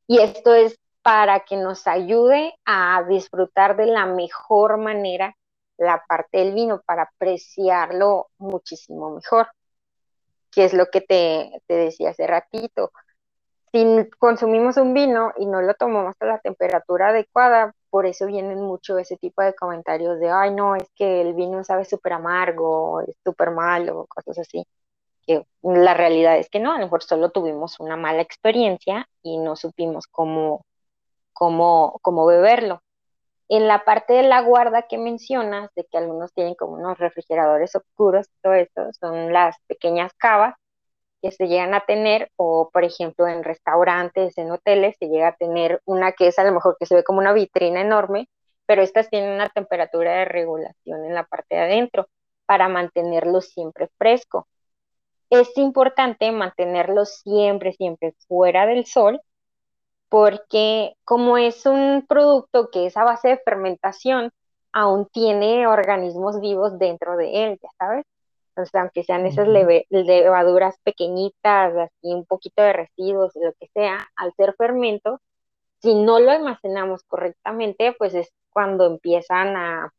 y 0.07 0.19
esto 0.19 0.53
es 0.53 0.79
para 1.01 1.41
que 1.41 1.57
nos 1.57 1.87
ayude 1.87 2.53
a 2.65 3.03
disfrutar 3.07 3.75
de 3.75 3.87
la 3.87 4.05
mejor 4.05 4.77
manera 4.77 5.35
la 5.77 6.03
parte 6.07 6.39
del 6.39 6.53
vino, 6.53 6.81
para 6.85 7.03
apreciarlo 7.03 8.27
muchísimo 8.37 9.11
mejor, 9.11 9.47
que 10.55 10.65
es 10.65 10.73
lo 10.73 10.87
que 10.87 11.01
te, 11.01 11.51
decía 11.67 12.11
hace 12.11 12.27
ratito. 12.27 12.91
Si 13.71 13.85
consumimos 14.19 14.77
un 14.77 14.93
vino 14.93 15.33
y 15.37 15.45
no 15.45 15.61
lo 15.61 15.73
tomamos 15.75 16.15
a 16.21 16.25
la 16.25 16.39
temperatura 16.39 17.09
adecuada, 17.09 17.73
por 17.89 18.05
eso 18.05 18.25
vienen 18.25 18.61
mucho 18.61 18.97
ese 18.97 19.17
tipo 19.17 19.41
de 19.43 19.53
comentarios 19.53 20.19
de, 20.19 20.29
ay, 20.31 20.51
no, 20.51 20.75
es 20.75 20.89
que 20.95 21.21
el 21.21 21.33
vino 21.33 21.63
sabe 21.63 21.85
súper 21.85 22.13
amargo, 22.13 23.01
es 23.01 23.17
súper 23.23 23.51
malo, 23.51 24.07
cosas 24.09 24.39
así 24.39 24.65
que 25.25 25.45
la 25.63 25.93
realidad 25.93 26.37
es 26.37 26.49
que 26.49 26.59
no, 26.59 26.71
a 26.71 26.77
lo 26.77 26.85
mejor 26.85 27.03
solo 27.03 27.31
tuvimos 27.31 27.79
una 27.79 27.97
mala 27.97 28.21
experiencia 28.21 29.07
y 29.23 29.37
no 29.37 29.55
supimos 29.55 30.07
cómo, 30.07 30.65
cómo, 31.33 31.99
cómo 32.01 32.25
beberlo. 32.25 32.81
En 33.49 33.67
la 33.67 33.85
parte 33.85 34.13
de 34.13 34.23
la 34.23 34.41
guarda 34.41 34.83
que 34.83 34.97
mencionas, 34.97 35.69
de 35.75 35.85
que 35.85 35.97
algunos 35.97 36.33
tienen 36.33 36.55
como 36.55 36.73
unos 36.73 36.97
refrigeradores 36.97 37.75
oscuros, 37.75 38.27
todo 38.41 38.53
esto 38.53 38.91
son 38.99 39.33
las 39.33 39.55
pequeñas 39.67 40.13
cavas 40.17 40.55
que 41.21 41.31
se 41.31 41.47
llegan 41.47 41.73
a 41.73 41.81
tener, 41.81 42.31
o 42.37 42.69
por 42.71 42.83
ejemplo 42.83 43.27
en 43.27 43.43
restaurantes, 43.43 44.37
en 44.37 44.51
hoteles, 44.51 44.95
se 44.99 45.07
llega 45.07 45.29
a 45.29 45.35
tener 45.35 45.81
una 45.85 46.11
que 46.13 46.27
es 46.27 46.39
a 46.39 46.43
lo 46.43 46.51
mejor 46.53 46.77
que 46.79 46.85
se 46.85 46.95
ve 46.95 47.03
como 47.03 47.19
una 47.19 47.33
vitrina 47.33 47.81
enorme, 47.81 48.29
pero 48.65 48.81
estas 48.81 49.09
tienen 49.09 49.33
una 49.33 49.49
temperatura 49.49 50.13
de 50.15 50.25
regulación 50.25 51.05
en 51.05 51.15
la 51.15 51.25
parte 51.25 51.55
de 51.55 51.61
adentro 51.61 52.07
para 52.45 52.67
mantenerlo 52.69 53.41
siempre 53.41 53.89
fresco. 53.97 54.47
Es 55.29 55.57
importante 55.57 56.31
mantenerlo 56.31 57.05
siempre, 57.05 57.73
siempre 57.73 58.13
fuera 58.27 58.65
del 58.65 58.85
sol, 58.85 59.21
porque 60.09 60.95
como 61.03 61.37
es 61.37 61.65
un 61.65 62.05
producto 62.07 62.69
que 62.71 62.87
es 62.87 62.97
a 62.97 63.03
base 63.03 63.29
de 63.29 63.37
fermentación, 63.39 64.31
aún 64.71 65.07
tiene 65.11 65.67
organismos 65.67 66.39
vivos 66.41 66.77
dentro 66.79 67.17
de 67.17 67.45
él, 67.45 67.59
ya 67.61 67.69
sabes. 67.79 68.05
Entonces, 68.49 68.75
aunque 68.75 69.03
sean 69.03 69.25
esas 69.25 69.47
levaduras 69.47 70.75
pequeñitas, 70.83 71.75
así 71.75 72.13
un 72.13 72.25
poquito 72.25 72.61
de 72.61 72.73
residuos, 72.73 73.33
lo 73.35 73.53
que 73.59 73.67
sea, 73.73 74.07
al 74.15 74.33
ser 74.35 74.55
fermento, 74.57 75.19
si 75.81 75.95
no 75.95 76.19
lo 76.19 76.31
almacenamos 76.31 77.03
correctamente, 77.03 77.93
pues 77.97 78.13
es 78.15 78.31
cuando 78.51 78.85
empiezan 78.85 79.57
a, 79.57 79.93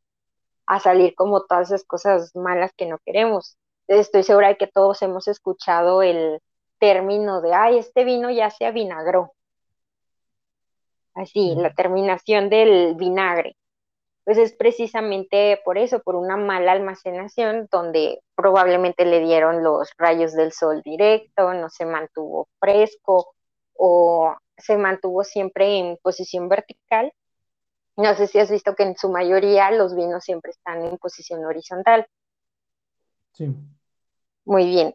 a 0.66 0.80
salir 0.80 1.14
como 1.14 1.42
todas 1.44 1.68
esas 1.70 1.84
cosas 1.84 2.34
malas 2.36 2.72
que 2.76 2.86
no 2.86 2.98
queremos 3.04 3.56
estoy 3.88 4.22
segura 4.22 4.48
de 4.48 4.56
que 4.56 4.66
todos 4.66 5.00
hemos 5.02 5.28
escuchado 5.28 6.02
el 6.02 6.40
término 6.78 7.40
de, 7.40 7.54
ay, 7.54 7.78
este 7.78 8.04
vino 8.04 8.30
ya 8.30 8.50
se 8.50 8.66
avinagró. 8.66 9.32
Así, 11.16 11.54
la 11.56 11.72
terminación 11.72 12.50
del 12.50 12.94
vinagre. 12.94 13.56
Pues 14.24 14.36
es 14.36 14.52
precisamente 14.52 15.58
por 15.64 15.78
eso, 15.78 16.00
por 16.00 16.14
una 16.14 16.36
mala 16.36 16.72
almacenación 16.72 17.68
donde 17.72 18.20
probablemente 18.34 19.06
le 19.06 19.20
dieron 19.20 19.64
los 19.64 19.90
rayos 19.96 20.34
del 20.34 20.52
sol 20.52 20.82
directo, 20.84 21.54
no 21.54 21.70
se 21.70 21.86
mantuvo 21.86 22.48
fresco 22.60 23.34
o 23.72 24.36
se 24.58 24.76
mantuvo 24.76 25.24
siempre 25.24 25.78
en 25.78 25.96
posición 26.02 26.50
vertical. 26.50 27.12
No 27.96 28.14
sé 28.14 28.26
si 28.26 28.38
has 28.38 28.50
visto 28.50 28.74
que 28.74 28.82
en 28.82 28.96
su 28.98 29.08
mayoría 29.08 29.70
los 29.70 29.96
vinos 29.96 30.22
siempre 30.22 30.50
están 30.50 30.84
en 30.84 30.98
posición 30.98 31.42
horizontal. 31.46 32.06
Sí. 33.32 33.54
Muy 34.44 34.66
bien. 34.66 34.94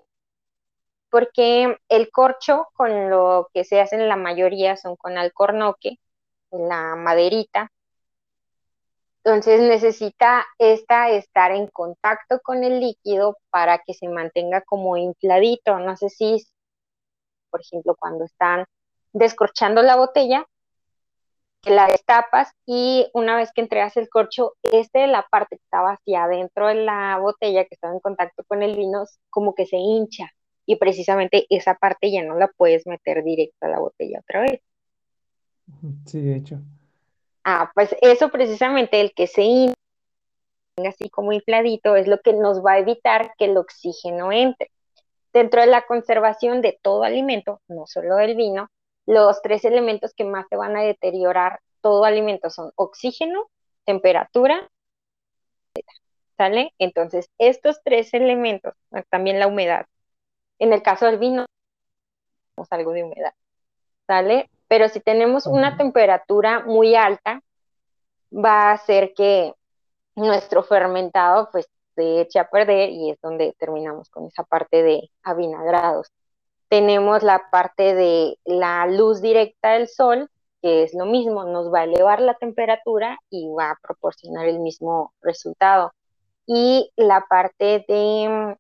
Porque 1.10 1.78
el 1.90 2.12
corcho 2.12 2.68
con 2.74 3.10
lo 3.10 3.50
que 3.56 3.64
se 3.64 3.82
hace 3.82 3.96
en 3.96 4.08
la 4.08 4.18
mayoría 4.18 4.78
son 4.78 4.96
con 4.96 5.18
alcornoque, 5.18 5.98
la 6.52 6.96
maderita. 6.96 7.72
Entonces 9.24 9.62
necesita 9.62 10.46
esta 10.58 11.10
estar 11.10 11.52
en 11.52 11.68
contacto 11.68 12.40
con 12.44 12.64
el 12.64 12.80
líquido 12.80 13.38
para 13.52 13.80
que 13.80 13.94
se 13.94 14.08
mantenga 14.10 14.62
como 14.62 14.98
infladito. 14.98 15.78
No 15.80 15.96
sé 15.96 16.10
si, 16.10 16.44
por 17.52 17.62
ejemplo, 17.62 17.96
cuando 18.00 18.26
están 18.26 18.66
descorchando 19.14 19.84
la 19.84 19.96
botella, 19.96 20.46
que 21.62 21.70
la 21.72 21.88
destapas 21.88 22.52
y 22.66 23.08
una 23.14 23.36
vez 23.36 23.52
que 23.54 23.62
entregas 23.62 23.96
el 23.98 24.10
corcho, 24.10 24.54
este 24.64 25.06
la 25.08 25.28
parte 25.30 25.58
que 25.58 25.64
estaba 25.64 25.92
hacia 25.92 26.24
adentro 26.24 26.68
de 26.68 26.76
la 26.76 27.18
botella, 27.20 27.66
que 27.66 27.76
estaba 27.76 27.94
en 27.94 28.00
contacto 28.00 28.44
con 28.48 28.64
el 28.64 28.76
vino, 28.76 29.06
como 29.30 29.54
que 29.54 29.68
se 29.68 29.78
hincha 29.78 30.32
y 30.66 30.78
precisamente 30.78 31.46
esa 31.50 31.76
parte 31.76 32.12
ya 32.12 32.24
no 32.24 32.36
la 32.36 32.48
puedes 32.48 32.88
meter 32.88 33.24
directo 33.24 33.66
a 33.68 33.70
la 33.70 33.80
botella 33.80 34.20
otra 34.22 34.42
vez. 34.42 34.62
Sí, 36.06 36.22
de 36.22 36.36
hecho. 36.36 36.60
Ah, 37.44 37.72
pues 37.74 37.96
eso 38.02 38.30
precisamente, 38.30 39.02
el 39.02 39.14
que 39.14 39.28
se 39.28 39.44
hincha 39.44 39.74
así 40.88 41.10
como 41.10 41.32
infladito, 41.32 41.96
es 41.96 42.08
lo 42.08 42.20
que 42.22 42.34
nos 42.34 42.64
va 42.64 42.74
a 42.74 42.80
evitar 42.80 43.34
que 43.38 43.46
el 43.46 43.58
oxígeno 43.58 44.32
entre. 44.32 44.72
Dentro 45.34 45.62
de 45.62 45.68
la 45.68 45.84
conservación 45.84 46.62
de 46.62 46.78
todo 46.82 47.04
alimento, 47.04 47.62
no 47.68 47.88
solo 47.88 48.16
del 48.16 48.36
vino, 48.36 48.70
los 49.06 49.42
tres 49.42 49.66
elementos 49.66 50.14
que 50.14 50.24
más 50.24 50.46
se 50.50 50.56
van 50.56 50.76
a 50.76 50.82
deteriorar 50.82 51.60
todo 51.82 52.06
alimento 52.06 52.50
son 52.50 52.72
oxígeno, 52.76 53.50
temperatura, 53.86 54.70
¿sale? 56.38 56.74
Entonces, 56.80 57.30
estos 57.38 57.82
tres 57.84 58.14
elementos, 58.14 58.74
también 59.10 59.40
la 59.40 59.48
humedad. 59.48 59.86
En 60.60 60.74
el 60.74 60.84
caso 60.84 61.06
del 61.06 61.18
vino, 61.18 61.46
algo 62.70 62.92
de 62.92 63.04
humedad, 63.04 63.34
¿sale? 64.08 64.50
Pero 64.72 64.88
si 64.88 65.02
tenemos 65.02 65.46
una 65.48 65.76
temperatura 65.76 66.62
muy 66.62 66.96
alta, 66.96 67.42
va 68.34 68.70
a 68.70 68.72
hacer 68.72 69.14
que 69.14 69.54
nuestro 70.16 70.64
fermentado 70.64 71.50
pues 71.52 71.68
se 71.96 72.22
eche 72.22 72.40
a 72.40 72.50
perder 72.50 72.90
y 72.90 73.12
es 73.12 73.20
donde 73.22 73.54
terminamos 73.60 74.10
con 74.10 74.28
esa 74.28 74.44
parte 74.44 74.82
de 74.82 75.12
avinagrados 75.24 76.08
tenemos 76.72 77.22
la 77.22 77.50
parte 77.52 77.94
de 77.94 78.40
la 78.46 78.88
luz 78.88 79.22
directa 79.22 79.74
del 79.74 79.90
sol 79.90 80.30
que 80.62 80.84
es 80.84 80.94
lo 80.94 81.06
mismo, 81.06 81.44
nos 81.44 81.74
va 81.74 81.80
a 81.80 81.84
elevar 81.84 82.22
la 82.22 82.36
temperatura 82.36 83.20
y 83.30 83.50
va 83.50 83.72
a 83.72 83.80
proporcionar 83.82 84.46
el 84.46 84.60
mismo 84.60 85.12
resultado. 85.22 85.92
Y 86.46 86.92
la 86.96 87.26
parte 87.28 87.84
de, 87.88 88.56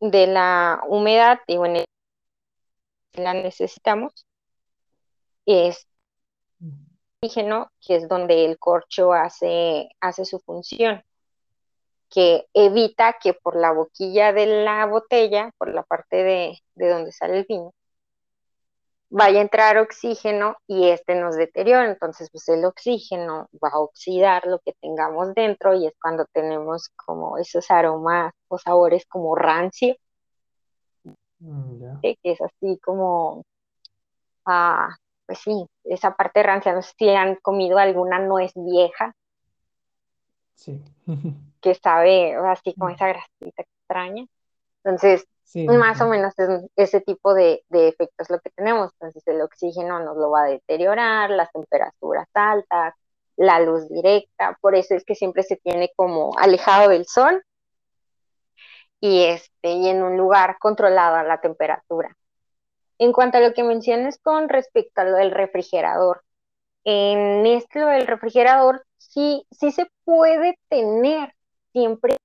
de 0.00 0.26
la 0.26 0.82
humedad, 0.86 1.40
digo, 1.48 1.64
en 1.66 1.76
la 3.14 3.34
necesitamos, 3.34 4.26
es 5.46 5.86
oxígeno, 7.20 7.70
que 7.80 7.96
es 7.96 8.08
donde 8.08 8.44
el 8.44 8.58
corcho 8.58 9.12
hace, 9.12 9.88
hace 10.00 10.24
su 10.24 10.40
función, 10.40 11.02
que 12.10 12.46
evita 12.54 13.16
que 13.20 13.34
por 13.34 13.56
la 13.56 13.72
boquilla 13.72 14.32
de 14.32 14.46
la 14.64 14.86
botella, 14.86 15.52
por 15.58 15.72
la 15.74 15.82
parte 15.82 16.16
de, 16.22 16.58
de 16.74 16.88
donde 16.90 17.12
sale 17.12 17.38
el 17.38 17.46
vino, 17.48 17.74
vaya 19.10 19.38
a 19.38 19.42
entrar 19.42 19.78
oxígeno 19.78 20.56
y 20.66 20.88
este 20.88 21.14
nos 21.14 21.36
deteriora. 21.36 21.86
Entonces, 21.90 22.30
pues 22.32 22.48
el 22.48 22.64
oxígeno 22.64 23.48
va 23.62 23.70
a 23.72 23.78
oxidar 23.78 24.46
lo 24.46 24.58
que 24.60 24.72
tengamos 24.80 25.34
dentro 25.34 25.74
y 25.74 25.86
es 25.86 25.94
cuando 26.00 26.26
tenemos 26.32 26.90
como 26.96 27.38
esos 27.38 27.70
aromas 27.70 28.32
o 28.48 28.58
sabores 28.58 29.06
como 29.06 29.34
rancio, 29.36 29.96
mm, 31.44 32.00
que 32.00 32.16
es 32.22 32.40
así 32.40 32.78
como, 32.82 33.44
ah, 34.46 34.88
pues 35.26 35.38
sí, 35.38 35.66
esa 35.84 36.14
parte 36.16 36.42
rancia. 36.42 36.72
No 36.72 36.82
sé 36.82 36.92
si 36.98 37.08
han 37.10 37.36
comido 37.36 37.78
alguna 37.78 38.18
nuez 38.18 38.52
vieja. 38.54 39.14
Sí. 40.54 40.82
que 41.60 41.74
sabe 41.74 42.34
así 42.34 42.74
como 42.74 42.90
mm. 42.90 42.94
esa 42.94 43.08
grasita 43.08 43.62
extraña. 43.62 44.26
Entonces, 44.84 45.26
más 45.66 46.00
o 46.00 46.08
menos 46.08 46.34
es, 46.38 46.48
ese 46.76 47.00
tipo 47.00 47.32
de, 47.32 47.64
de, 47.68 47.88
efectos 47.88 48.28
lo 48.28 48.38
que 48.40 48.50
tenemos. 48.50 48.92
Entonces, 48.94 49.22
el 49.26 49.40
oxígeno 49.40 50.00
nos 50.00 50.16
lo 50.16 50.30
va 50.30 50.44
a 50.44 50.48
deteriorar, 50.48 51.30
las 51.30 51.50
temperaturas 51.52 52.28
altas, 52.34 52.94
la 53.36 53.60
luz 53.60 53.88
directa. 53.88 54.58
Por 54.60 54.74
eso 54.74 54.94
es 54.94 55.04
que 55.04 55.14
siempre 55.14 55.42
se 55.42 55.56
tiene 55.56 55.90
como 55.96 56.32
alejado 56.38 56.90
del 56.90 57.06
sol 57.06 57.42
y, 59.00 59.24
este, 59.24 59.72
y 59.72 59.88
en 59.88 60.02
un 60.02 60.16
lugar 60.16 60.56
controlado 60.58 61.22
la 61.26 61.40
temperatura. 61.40 62.16
En 62.98 63.12
cuanto 63.12 63.38
a 63.38 63.40
lo 63.40 63.52
que 63.54 63.64
mencionas 63.64 64.18
con 64.18 64.48
respecto 64.48 65.00
a 65.00 65.04
lo 65.04 65.16
del 65.16 65.30
refrigerador, 65.30 66.22
en 66.84 67.46
esto 67.46 67.86
del 67.86 68.06
refrigerador 68.06 68.84
sí, 68.98 69.46
sí 69.50 69.72
se 69.72 69.86
puede 70.04 70.58
tener 70.68 71.34
siempre 71.72 72.16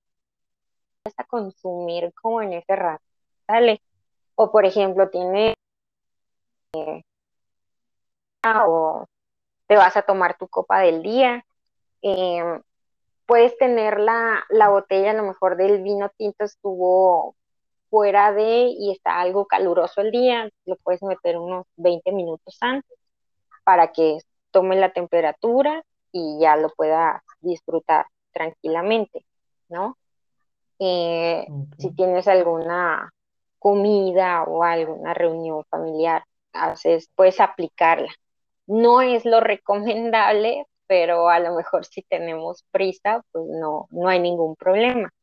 a 1.17 1.23
consumir 1.25 2.13
como 2.21 2.41
en 2.41 2.53
ese 2.53 2.75
rato, 2.75 3.03
¿sale? 3.47 3.81
O 4.35 4.51
por 4.51 4.65
ejemplo, 4.65 5.09
tiene 5.09 5.55
eh, 6.73 7.01
o 8.43 9.05
te 9.67 9.75
vas 9.75 9.95
a 9.97 10.01
tomar 10.03 10.37
tu 10.37 10.47
copa 10.47 10.79
del 10.79 11.01
día, 11.03 11.45
em, 12.01 12.61
puedes 13.29 13.55
tener 13.59 13.99
la, 13.99 14.43
la 14.49 14.69
botella 14.69 15.11
a 15.11 15.13
lo 15.13 15.21
mejor 15.21 15.55
del 15.55 15.83
vino 15.83 16.09
tinto 16.17 16.45
estuvo 16.45 17.35
fuera 17.91 18.33
de 18.33 18.73
y 18.75 18.91
está 18.91 19.21
algo 19.21 19.45
caluroso 19.45 20.01
el 20.01 20.09
día, 20.09 20.49
lo 20.65 20.75
puedes 20.77 21.03
meter 21.03 21.37
unos 21.37 21.67
20 21.75 22.11
minutos 22.11 22.57
antes 22.59 22.97
para 23.63 23.91
que 23.91 24.17
tome 24.49 24.77
la 24.77 24.91
temperatura 24.93 25.83
y 26.11 26.39
ya 26.39 26.55
lo 26.55 26.69
puedas 26.69 27.21
disfrutar 27.39 28.07
tranquilamente, 28.33 29.23
¿no? 29.67 29.95
Eh, 30.79 31.45
si 31.77 31.91
tienes 31.93 32.27
alguna 32.27 33.11
comida 33.59 34.41
o 34.43 34.63
alguna 34.63 35.13
reunión 35.13 35.63
familiar, 35.69 36.23
haces, 36.51 37.11
puedes 37.15 37.39
aplicarla. 37.39 38.09
No 38.65 39.01
es 39.01 39.23
lo 39.23 39.39
recomendable, 39.39 40.65
pero 40.89 41.29
a 41.29 41.39
lo 41.39 41.53
mejor 41.53 41.85
si 41.85 42.01
tenemos 42.01 42.65
prisa, 42.71 43.23
pues 43.31 43.45
no, 43.47 43.87
no 43.91 44.09
hay 44.09 44.19
ningún 44.19 44.55
problema. 44.55 45.13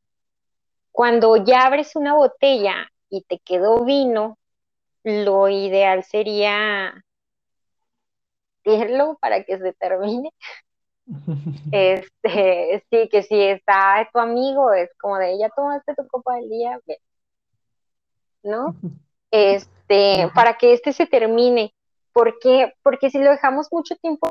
Cuando 0.93 1.37
ya 1.45 1.67
abres 1.67 1.97
una 1.97 2.15
botella 2.15 2.87
y 3.11 3.23
te 3.23 3.41
quedó 3.41 3.85
vino, 3.85 4.39
lo 5.03 5.49
ideal 5.49 6.05
sería 6.05 7.05
tirarlo 8.63 9.19
para 9.21 9.43
que 9.43 9.59
se 9.59 9.73
termine. 9.73 10.31
este, 11.73 12.85
sí, 12.89 13.09
que 13.09 13.25
si 13.25 13.43
está 13.43 14.09
tu 14.13 14.21
amigo, 14.21 14.73
es 14.73 14.91
como 15.01 15.19
de, 15.19 15.37
ya 15.37 15.49
tomaste 15.49 15.97
tu 15.97 16.07
copa 16.07 16.37
del 16.37 16.49
día, 16.49 16.81
¿no? 18.45 18.77
Este, 19.33 20.31
para 20.37 20.57
que 20.57 20.73
este 20.73 20.93
se 20.93 21.07
termine. 21.07 21.75
porque 22.13 22.73
Porque 22.85 23.11
si 23.11 23.19
lo 23.19 23.31
dejamos 23.31 23.67
mucho 23.73 23.97
tiempo, 23.97 24.31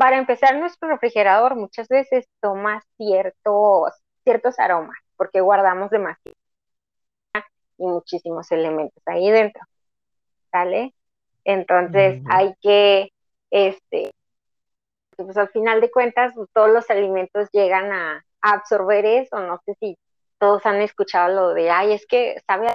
para 0.00 0.16
empezar, 0.16 0.58
nuestro 0.58 0.88
refrigerador 0.88 1.56
muchas 1.56 1.86
veces 1.86 2.26
toma 2.40 2.82
ciertos 2.96 3.92
ciertos 4.24 4.58
aromas, 4.58 4.96
porque 5.14 5.42
guardamos 5.42 5.90
demasiado 5.90 6.34
y 7.76 7.84
muchísimos 7.84 8.50
elementos 8.50 9.02
ahí 9.04 9.30
dentro, 9.30 9.62
¿sale? 10.50 10.94
Entonces 11.44 12.22
hay 12.30 12.54
que, 12.62 13.10
este, 13.50 14.10
pues 15.16 15.36
al 15.36 15.50
final 15.50 15.82
de 15.82 15.90
cuentas 15.90 16.32
todos 16.54 16.70
los 16.70 16.88
alimentos 16.88 17.50
llegan 17.52 17.92
a, 17.92 18.24
absorber 18.40 19.04
eso, 19.04 19.38
no 19.40 19.60
sé 19.66 19.74
si 19.80 19.98
todos 20.38 20.64
han 20.64 20.80
escuchado 20.80 21.34
lo 21.34 21.52
de, 21.52 21.70
ay, 21.70 21.92
es 21.92 22.06
que 22.06 22.40
sabe 22.46 22.68
a... 22.68 22.74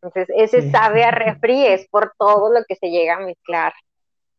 Entonces, 0.00 0.28
ese 0.34 0.70
sabe 0.70 1.04
a 1.04 1.10
refri 1.10 1.66
es 1.66 1.86
por 1.90 2.14
todo 2.16 2.50
lo 2.50 2.64
que 2.66 2.76
se 2.76 2.88
llega 2.88 3.16
a 3.16 3.20
mezclar 3.20 3.74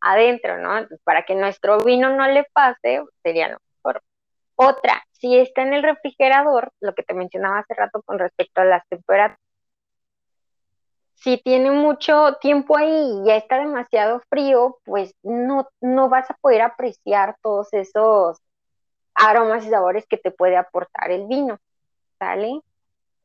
adentro, 0.01 0.57
¿no? 0.57 0.87
para 1.03 1.23
que 1.23 1.35
nuestro 1.35 1.79
vino 1.79 2.09
no 2.15 2.27
le 2.27 2.45
pase, 2.53 3.03
sería 3.23 3.49
lo 3.49 3.57
mejor. 3.75 4.01
Otra, 4.55 5.03
si 5.11 5.37
está 5.37 5.61
en 5.63 5.73
el 5.73 5.83
refrigerador, 5.83 6.71
lo 6.79 6.93
que 6.93 7.03
te 7.03 7.13
mencionaba 7.13 7.59
hace 7.59 7.73
rato 7.73 8.01
con 8.03 8.19
respecto 8.19 8.61
a 8.61 8.65
las 8.65 8.87
temperaturas, 8.87 9.37
si 11.15 11.37
tiene 11.37 11.71
mucho 11.71 12.37
tiempo 12.39 12.77
ahí 12.77 13.21
y 13.21 13.25
ya 13.25 13.35
está 13.35 13.59
demasiado 13.59 14.21
frío, 14.29 14.77
pues 14.85 15.13
no, 15.21 15.67
no 15.81 16.07
vas 16.07 16.29
a 16.31 16.35
poder 16.35 16.61
apreciar 16.61 17.35
todos 17.41 17.67
esos 17.73 18.39
aromas 19.13 19.65
y 19.65 19.69
sabores 19.69 20.05
que 20.07 20.17
te 20.17 20.31
puede 20.31 20.55
aportar 20.55 21.11
el 21.11 21.27
vino, 21.27 21.57
¿sale? 22.19 22.61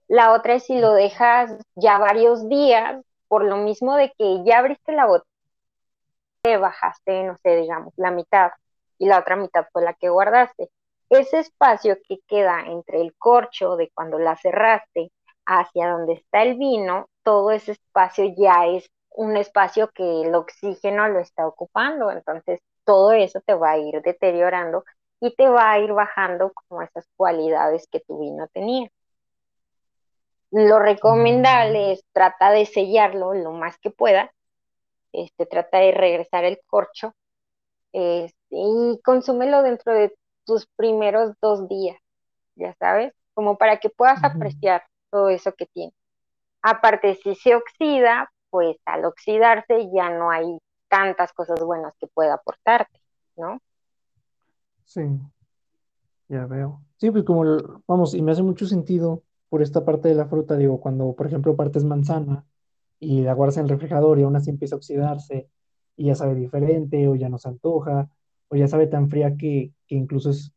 La 0.09 0.33
otra 0.33 0.55
es 0.55 0.65
si 0.65 0.79
lo 0.79 0.93
dejas 0.93 1.57
ya 1.77 1.99
varios 1.99 2.49
días, 2.49 3.01
por 3.29 3.45
lo 3.45 3.59
mismo 3.59 3.95
de 3.97 4.13
que 4.19 4.43
ya 4.45 4.59
abriste 4.59 4.93
la 4.93 5.07
botella, 5.07 5.34
bajaste, 6.59 7.25
no 7.25 7.37
sé, 7.43 7.57
digamos, 7.57 7.93
la 7.97 8.11
mitad 8.11 8.53
y 8.99 9.07
la 9.07 9.19
otra 9.19 9.37
mitad 9.37 9.67
fue 9.73 9.83
la 9.83 9.95
que 9.95 10.09
guardaste. 10.09 10.71
Ese 11.11 11.41
espacio 11.41 11.97
que 12.07 12.19
queda 12.27 12.63
entre 12.67 13.01
el 13.01 13.15
corcho 13.17 13.77
de 13.77 13.91
cuando 13.95 14.19
la 14.19 14.37
cerraste 14.37 15.11
hacia 15.47 15.89
donde 15.89 16.15
está 16.15 16.43
el 16.43 16.57
vino, 16.57 17.09
todo 17.23 17.51
ese 17.51 17.73
espacio 17.73 18.25
ya 18.37 18.67
es 18.67 18.89
un 19.11 19.37
espacio 19.37 19.91
que 19.91 20.23
el 20.23 20.35
oxígeno 20.35 21.09
lo 21.09 21.21
está 21.21 21.47
ocupando, 21.47 22.11
entonces 22.11 22.61
todo 22.85 23.13
eso 23.13 23.41
te 23.41 23.55
va 23.55 23.73
a 23.73 23.79
ir 23.79 24.03
deteriorando 24.03 24.85
y 25.21 25.35
te 25.35 25.49
va 25.49 25.73
a 25.73 25.79
ir 25.79 25.93
bajando 25.93 26.53
como 26.53 26.83
esas 26.83 27.07
cualidades 27.17 27.87
que 27.91 28.01
tu 28.01 28.19
vino 28.21 28.49
tenía. 28.49 28.91
Lo 30.51 30.79
recomendable 30.79 31.93
es 31.93 32.05
trata 32.13 32.51
de 32.51 32.67
sellarlo 32.67 33.35
lo 33.35 33.53
más 33.53 33.79
que 33.79 33.91
pueda, 33.91 34.33
este, 35.15 35.47
trata 35.47 35.79
de 35.79 35.93
regresar 35.93 36.45
el 36.45 36.59
corcho 36.67 37.15
y 37.93 39.01
consúmelo 39.05 39.63
dentro 39.63 39.95
de 39.95 40.13
tus 40.45 40.67
primeros 40.77 41.33
dos 41.41 41.69
días, 41.69 41.97
ya 42.57 42.75
sabes, 42.79 43.15
como 43.35 43.57
para 43.57 43.79
que 43.79 43.89
puedas 43.89 44.23
apreciar 44.25 44.83
todo 45.11 45.29
eso 45.29 45.53
que 45.53 45.67
tiene. 45.67 45.93
Aparte, 46.61 47.15
si 47.15 47.35
se 47.37 47.55
oxida, 47.55 48.33
pues 48.51 48.77
al 48.85 49.05
oxidarse 49.05 49.89
ya 49.95 50.11
no 50.11 50.31
hay 50.31 50.59
tantas 50.89 51.33
cosas 51.33 51.63
buenas 51.63 51.95
que 52.01 52.09
pueda 52.09 52.35
aportarte, 52.35 53.01
¿no? 53.37 53.61
Sí, 54.85 55.03
ya 56.29 56.47
veo. 56.47 56.81
Sí, 56.97 57.11
pues 57.11 57.25
como, 57.25 57.45
vamos, 57.87 58.15
y 58.15 58.23
me 58.23 58.33
hace 58.33 58.43
mucho 58.43 58.67
sentido 58.67 59.23
por 59.49 59.63
esta 59.63 59.85
parte 59.85 60.09
de 60.09 60.15
la 60.15 60.27
fruta, 60.27 60.57
digo, 60.57 60.81
cuando, 60.81 61.15
por 61.15 61.27
ejemplo, 61.27 61.55
partes 61.55 61.85
manzana 61.85 62.45
y 62.99 63.23
la 63.23 63.35
guardas 63.35 63.59
en 63.59 63.65
el 63.65 63.71
refrigerador 63.71 64.19
y 64.19 64.23
aún 64.23 64.37
así 64.37 64.51
empieza 64.51 64.77
a 64.77 64.79
oxidarse 64.79 65.49
y 65.97 66.07
ya 66.07 66.15
sabe 66.15 66.35
diferente 66.35 67.09
o 67.09 67.15
ya 67.15 67.29
no 67.29 67.39
se 67.39 67.49
antoja 67.49 68.09
o 68.49 68.57
ya 68.57 68.69
sabe 68.69 68.87
tan 68.87 69.09
fría 69.09 69.37
que, 69.37 69.73
incluso 69.89 70.31
es 70.31 70.53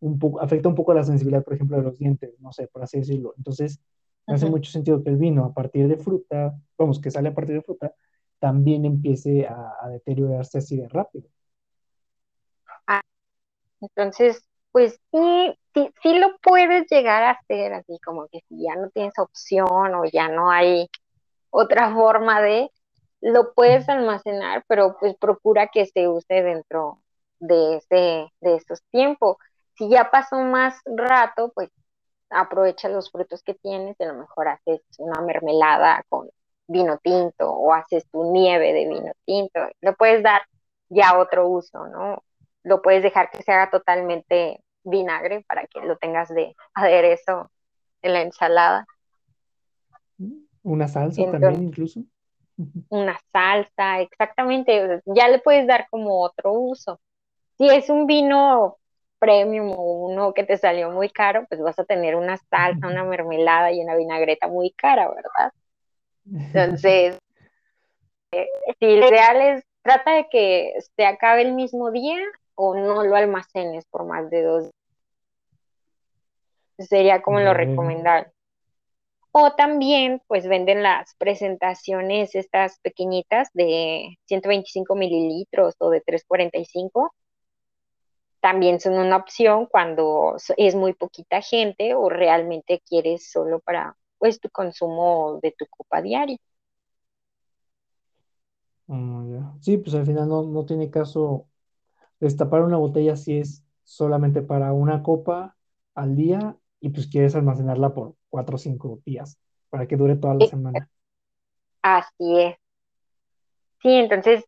un 0.00 0.18
poco, 0.18 0.40
afecta 0.40 0.68
un 0.68 0.74
poco 0.74 0.92
la 0.94 1.04
sensibilidad, 1.04 1.44
por 1.44 1.54
ejemplo, 1.54 1.76
de 1.76 1.82
los 1.82 1.98
dientes, 1.98 2.38
no 2.40 2.52
sé, 2.52 2.68
por 2.68 2.82
así 2.82 2.98
decirlo. 2.98 3.34
Entonces, 3.36 3.80
hace 4.26 4.48
mucho 4.48 4.70
sentido 4.70 5.02
que 5.02 5.10
el 5.10 5.16
vino 5.16 5.44
a 5.44 5.54
partir 5.54 5.88
de 5.88 5.96
fruta, 5.96 6.54
vamos, 6.76 7.00
que 7.00 7.10
sale 7.10 7.30
a 7.30 7.34
partir 7.34 7.54
de 7.54 7.62
fruta, 7.62 7.94
también 8.38 8.84
empiece 8.84 9.46
a, 9.46 9.88
deteriorarse 9.90 10.58
así 10.58 10.76
de 10.76 10.88
rápido. 10.88 11.28
Ah, 12.86 13.00
entonces, 13.80 14.42
pues 14.72 15.00
sí, 15.10 15.58
sí, 15.72 15.90
sí, 16.02 16.18
lo 16.18 16.36
puedes 16.42 16.86
llegar 16.90 17.22
a 17.22 17.30
hacer 17.30 17.72
así 17.72 17.98
como 18.04 18.28
que 18.28 18.40
si 18.48 18.64
ya 18.64 18.76
no 18.76 18.90
tienes 18.90 19.18
opción 19.18 19.94
o 19.94 20.04
ya 20.04 20.28
no 20.28 20.50
hay 20.50 20.88
otra 21.54 21.94
forma 21.94 22.40
de, 22.42 22.70
lo 23.20 23.54
puedes 23.54 23.88
almacenar, 23.88 24.64
pero 24.66 24.96
pues 24.98 25.16
procura 25.16 25.68
que 25.68 25.86
se 25.86 26.08
use 26.08 26.42
dentro 26.42 27.00
de, 27.38 27.76
ese, 27.76 28.32
de 28.40 28.56
esos 28.56 28.82
tiempos. 28.90 29.36
Si 29.76 29.88
ya 29.88 30.10
pasó 30.10 30.36
más 30.36 30.80
rato, 30.84 31.52
pues 31.54 31.70
aprovecha 32.30 32.88
los 32.88 33.10
frutos 33.10 33.42
que 33.44 33.54
tienes, 33.54 34.00
a 34.00 34.06
lo 34.06 34.14
mejor 34.14 34.48
haces 34.48 34.80
una 34.98 35.20
mermelada 35.20 36.04
con 36.08 36.28
vino 36.66 36.98
tinto 36.98 37.52
o 37.52 37.72
haces 37.72 38.04
tu 38.10 38.32
nieve 38.32 38.72
de 38.72 38.88
vino 38.88 39.12
tinto, 39.24 39.60
le 39.80 39.92
puedes 39.92 40.22
dar 40.22 40.42
ya 40.88 41.18
otro 41.18 41.48
uso, 41.48 41.86
¿no? 41.86 42.24
Lo 42.64 42.82
puedes 42.82 43.02
dejar 43.02 43.30
que 43.30 43.42
se 43.42 43.52
haga 43.52 43.70
totalmente 43.70 44.60
vinagre 44.82 45.44
para 45.48 45.66
que 45.66 45.80
lo 45.82 45.96
tengas 45.98 46.28
de 46.30 46.56
aderezo 46.74 47.50
en 48.02 48.12
la 48.12 48.22
ensalada. 48.22 48.86
Una 50.64 50.88
salsa 50.88 51.30
también 51.30 51.62
incluso. 51.64 52.00
Una 52.88 53.18
salsa, 53.30 54.00
exactamente. 54.00 55.02
Ya 55.04 55.28
le 55.28 55.38
puedes 55.38 55.66
dar 55.66 55.86
como 55.90 56.22
otro 56.22 56.52
uso. 56.52 57.00
Si 57.56 57.68
es 57.68 57.88
un 57.90 58.06
vino 58.06 58.78
premium 59.18 59.70
o 59.70 60.08
uno 60.08 60.34
que 60.34 60.44
te 60.44 60.56
salió 60.56 60.90
muy 60.90 61.10
caro, 61.10 61.46
pues 61.48 61.60
vas 61.60 61.78
a 61.78 61.84
tener 61.84 62.16
una 62.16 62.36
salsa, 62.36 62.88
una 62.88 63.04
mermelada 63.04 63.72
y 63.72 63.80
una 63.80 63.94
vinagreta 63.94 64.48
muy 64.48 64.70
cara, 64.72 65.08
¿verdad? 65.08 65.52
Entonces, 66.26 67.18
eh, 68.32 68.48
si 68.78 68.86
el 68.86 69.04
ideal 69.04 69.40
es, 69.40 69.64
trata 69.82 70.12
de 70.12 70.28
que 70.30 70.74
se 70.96 71.04
acabe 71.04 71.42
el 71.42 71.52
mismo 71.52 71.90
día 71.90 72.18
o 72.54 72.74
no 72.74 73.04
lo 73.04 73.16
almacenes 73.16 73.84
por 73.86 74.06
más 74.06 74.30
de 74.30 74.42
dos 74.42 74.70
Sería 76.78 77.22
como 77.22 77.40
lo 77.40 77.54
recomendable. 77.54 78.33
O 79.36 79.50
también, 79.56 80.22
pues 80.28 80.46
venden 80.46 80.84
las 80.84 81.16
presentaciones, 81.18 82.36
estas 82.36 82.78
pequeñitas 82.80 83.48
de 83.52 84.16
125 84.26 84.94
mililitros 84.94 85.74
o 85.78 85.90
de 85.90 86.00
345. 86.02 87.12
También 88.40 88.78
son 88.78 88.92
una 88.94 89.16
opción 89.16 89.66
cuando 89.66 90.36
es 90.56 90.76
muy 90.76 90.92
poquita 90.94 91.42
gente 91.42 91.96
o 91.96 92.08
realmente 92.08 92.80
quieres 92.88 93.28
solo 93.28 93.58
para 93.58 93.96
pues 94.18 94.38
tu 94.38 94.50
consumo 94.50 95.40
de 95.42 95.52
tu 95.58 95.66
copa 95.68 96.00
diaria. 96.00 96.38
Mm, 98.86 99.60
sí, 99.60 99.78
pues 99.78 99.94
al 99.94 100.06
final 100.06 100.28
no, 100.28 100.42
no 100.44 100.66
tiene 100.66 100.90
caso 100.90 101.48
destapar 102.20 102.62
una 102.62 102.76
botella 102.78 103.16
si 103.16 103.38
es 103.38 103.64
solamente 103.84 104.42
para 104.42 104.72
una 104.72 105.02
copa 105.02 105.56
al 105.94 106.16
día 106.16 106.56
y 106.84 106.90
pues 106.90 107.06
quieres 107.06 107.34
almacenarla 107.34 107.94
por 107.94 108.14
cuatro 108.28 108.56
o 108.56 108.58
cinco 108.58 109.00
días 109.06 109.38
para 109.70 109.88
que 109.88 109.96
dure 109.96 110.16
toda 110.16 110.34
la 110.34 110.46
semana. 110.46 110.86
Así 111.80 112.40
es. 112.40 112.56
Sí, 113.80 113.88
entonces 113.88 114.44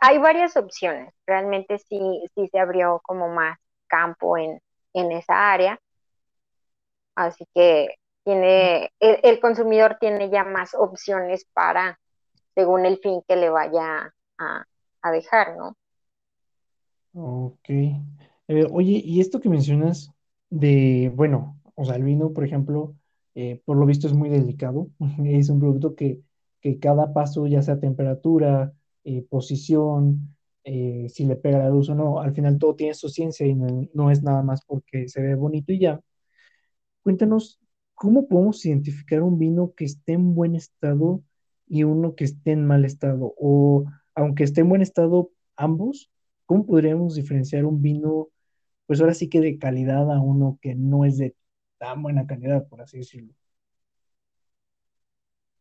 hay 0.00 0.18
varias 0.18 0.56
opciones. 0.56 1.12
Realmente 1.26 1.80
sí, 1.80 1.98
sí 2.36 2.46
se 2.46 2.60
abrió 2.60 3.00
como 3.02 3.28
más 3.28 3.58
campo 3.88 4.38
en, 4.38 4.60
en 4.92 5.10
esa 5.10 5.52
área. 5.52 5.80
Así 7.16 7.44
que 7.52 7.96
tiene, 8.22 8.92
el, 9.00 9.40
consumidor 9.40 9.96
tiene 9.98 10.30
ya 10.30 10.44
más 10.44 10.74
opciones 10.74 11.44
para, 11.54 11.98
según 12.54 12.86
el 12.86 12.98
fin 12.98 13.20
que 13.26 13.34
le 13.34 13.50
vaya 13.50 14.14
a, 14.38 15.10
dejar, 15.10 15.56
¿no? 15.56 15.76
Ok. 17.14 17.68
Eh, 17.68 18.66
oye, 18.70 19.02
y 19.04 19.20
esto 19.20 19.40
que 19.40 19.48
mencionas 19.48 20.12
de, 20.50 21.10
bueno, 21.14 21.56
o 21.74 21.84
sea, 21.84 21.96
el 21.96 22.04
vino, 22.04 22.32
por 22.32 22.44
ejemplo, 22.44 22.96
eh, 23.34 23.62
por 23.64 23.76
lo 23.76 23.86
visto 23.86 24.06
es 24.06 24.14
muy 24.14 24.28
delicado. 24.30 24.90
Es 25.24 25.48
un 25.50 25.60
producto 25.60 25.94
que, 25.94 26.20
que 26.60 26.78
cada 26.78 27.12
paso, 27.12 27.46
ya 27.46 27.62
sea 27.62 27.80
temperatura, 27.80 28.72
eh, 29.04 29.22
posición, 29.28 30.30
si 30.64 31.26
le 31.26 31.36
pega 31.36 31.58
la 31.58 31.68
luz 31.68 31.90
o 31.90 31.94
no, 31.94 32.20
al 32.20 32.34
final 32.34 32.58
todo 32.58 32.74
tiene 32.74 32.94
su 32.94 33.10
ciencia 33.10 33.46
y 33.46 33.54
no, 33.54 33.86
no 33.92 34.10
es 34.10 34.22
nada 34.22 34.42
más 34.42 34.64
porque 34.64 35.08
se 35.08 35.20
ve 35.20 35.34
bonito 35.34 35.72
y 35.72 35.80
ya. 35.80 36.00
Cuéntanos 37.02 37.60
¿cómo 37.94 38.28
podemos 38.28 38.64
identificar 38.66 39.22
un 39.22 39.38
vino 39.38 39.72
que 39.74 39.84
esté 39.84 40.12
en 40.12 40.34
buen 40.34 40.54
estado 40.54 41.22
y 41.66 41.84
uno 41.84 42.14
que 42.14 42.24
esté 42.24 42.52
en 42.52 42.66
mal 42.66 42.84
estado? 42.84 43.34
O 43.38 43.84
aunque 44.14 44.44
esté 44.44 44.60
en 44.60 44.68
buen 44.68 44.82
estado 44.82 45.30
ambos, 45.56 46.10
¿cómo 46.46 46.66
podríamos 46.66 47.14
diferenciar 47.14 47.64
un 47.64 47.82
vino, 47.82 48.28
pues 48.86 49.00
ahora 49.00 49.14
sí 49.14 49.28
que 49.28 49.40
de 49.40 49.58
calidad 49.58 50.10
a 50.12 50.20
uno 50.20 50.58
que 50.60 50.74
no 50.74 51.04
es 51.04 51.18
de 51.18 51.34
buena 51.92 52.26
calidad, 52.26 52.66
por 52.68 52.80
así 52.80 52.98
decirlo? 52.98 53.34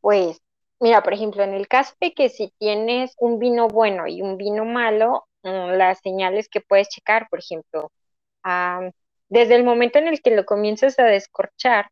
Pues, 0.01 0.39
mira, 0.79 1.01
por 1.03 1.13
ejemplo, 1.13 1.43
en 1.43 1.53
el 1.53 1.67
caso 1.67 1.93
de 1.99 2.13
que 2.13 2.29
si 2.29 2.53
tienes 2.59 3.13
un 3.17 3.39
vino 3.39 3.67
bueno 3.67 4.07
y 4.07 4.21
un 4.21 4.37
vino 4.37 4.65
malo, 4.65 5.25
mm, 5.43 5.71
las 5.77 5.99
señales 5.99 6.47
que 6.49 6.61
puedes 6.61 6.89
checar, 6.89 7.27
por 7.29 7.39
ejemplo, 7.39 7.91
desde 9.29 9.55
el 9.55 9.63
momento 9.63 9.99
en 9.99 10.07
el 10.07 10.21
que 10.21 10.31
lo 10.31 10.45
comienzas 10.45 10.99
a 10.99 11.05
descorchar, 11.05 11.89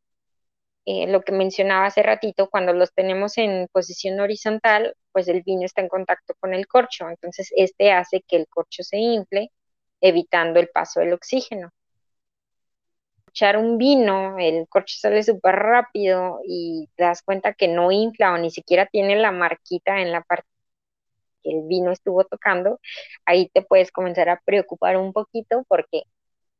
eh, 0.85 1.07
lo 1.07 1.21
que 1.21 1.31
mencionaba 1.31 1.85
hace 1.87 2.03
ratito, 2.03 2.49
cuando 2.49 2.73
los 2.73 2.93
tenemos 2.93 3.37
en 3.37 3.67
posición 3.71 4.19
horizontal, 4.19 4.95
pues 5.11 5.27
el 5.27 5.43
vino 5.43 5.65
está 5.65 5.81
en 5.81 5.89
contacto 5.89 6.33
con 6.39 6.53
el 6.53 6.67
corcho, 6.67 7.09
entonces 7.09 7.51
este 7.55 7.91
hace 7.91 8.23
que 8.27 8.37
el 8.37 8.47
corcho 8.47 8.83
se 8.83 8.97
infle, 8.97 9.51
evitando 10.01 10.59
el 10.59 10.69
paso 10.69 10.99
del 11.01 11.13
oxígeno. 11.13 11.71
Echar 13.31 13.57
un 13.57 13.77
vino, 13.77 14.37
el 14.39 14.67
corcho 14.67 14.95
sale 14.99 15.23
súper 15.23 15.55
rápido 15.55 16.39
y 16.45 16.89
te 16.95 17.03
das 17.03 17.21
cuenta 17.23 17.53
que 17.53 17.67
no 17.67 17.91
infla 17.91 18.33
o 18.33 18.37
ni 18.37 18.51
siquiera 18.51 18.85
tiene 18.87 19.15
la 19.15 19.31
marquita 19.31 19.99
en 20.01 20.11
la 20.11 20.21
parte 20.21 20.47
que 21.43 21.51
el 21.51 21.63
vino 21.67 21.91
estuvo 21.91 22.23
tocando, 22.25 22.79
ahí 23.25 23.49
te 23.53 23.61
puedes 23.63 23.91
comenzar 23.91 24.29
a 24.29 24.41
preocupar 24.45 24.97
un 24.97 25.13
poquito 25.13 25.63
porque 25.67 26.03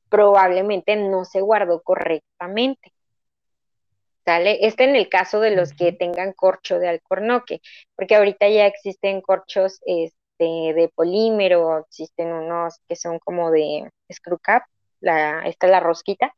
probablemente 0.10 0.96
no 0.96 1.26
se 1.26 1.42
guardó 1.42 1.82
correctamente. 1.84 2.92
¿sale? 4.26 4.66
Este 4.66 4.84
en 4.84 4.96
el 4.96 5.10
caso 5.10 5.40
de 5.40 5.56
los 5.56 5.74
que 5.74 5.92
tengan 5.94 6.34
corcho 6.34 6.80
de 6.80 6.90
alcornoque, 6.90 7.62
porque 7.96 8.16
ahorita 8.16 8.48
ya 8.50 8.66
existen 8.68 9.22
corchos 9.22 9.80
este, 9.86 10.74
de 10.74 10.92
polímero, 10.96 11.80
existen 11.80 12.32
unos 12.32 12.80
que 12.88 12.96
son 12.96 13.20
como 13.20 13.52
de 13.52 13.90
screw 14.12 14.40
cap, 14.40 14.64
la, 15.00 15.42
esta 15.48 15.68
es 15.68 15.72
la 15.72 15.80
rosquita. 15.80 16.34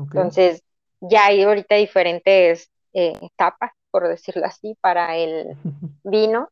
Entonces, 0.00 0.62
ya 1.00 1.26
hay 1.26 1.42
ahorita 1.42 1.76
diferentes 1.76 2.70
eh, 2.92 3.14
tapas, 3.36 3.72
por 3.90 4.08
decirlo 4.08 4.46
así, 4.46 4.76
para 4.80 5.16
el 5.16 5.56
vino. 6.04 6.48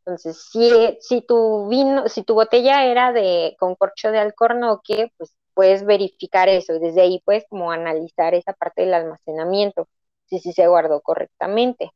Entonces, 0.00 0.48
si, 0.50 0.98
si 1.00 1.22
tu 1.22 1.68
vino, 1.68 2.08
si 2.08 2.22
tu 2.22 2.34
botella 2.34 2.84
era 2.86 3.12
de 3.12 3.56
con 3.58 3.74
corcho 3.74 4.10
de 4.10 4.18
alcornoque, 4.18 5.12
pues 5.18 5.34
puedes 5.54 5.84
verificar 5.84 6.48
eso 6.48 6.74
y 6.74 6.78
desde 6.78 7.02
ahí 7.02 7.20
puedes 7.24 7.44
como 7.48 7.72
analizar 7.72 8.34
esa 8.34 8.52
parte 8.52 8.82
del 8.82 8.94
almacenamiento, 8.94 9.88
si 10.26 10.38
sí 10.38 10.52
se 10.52 10.68
guardó 10.68 11.00
correctamente. 11.00 11.90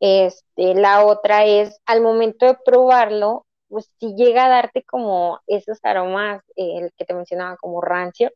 Este, 0.00 0.74
la 0.74 1.04
otra 1.04 1.44
es 1.44 1.80
al 1.86 2.02
momento 2.02 2.46
de 2.46 2.56
probarlo, 2.64 3.46
pues 3.68 3.90
si 4.00 4.14
llega 4.14 4.46
a 4.46 4.48
darte 4.48 4.84
como 4.84 5.40
esos 5.46 5.78
aromas, 5.82 6.42
el 6.56 6.92
que 6.96 7.04
te 7.04 7.14
mencionaba 7.14 7.56
como 7.56 7.80
rancio, 7.80 8.30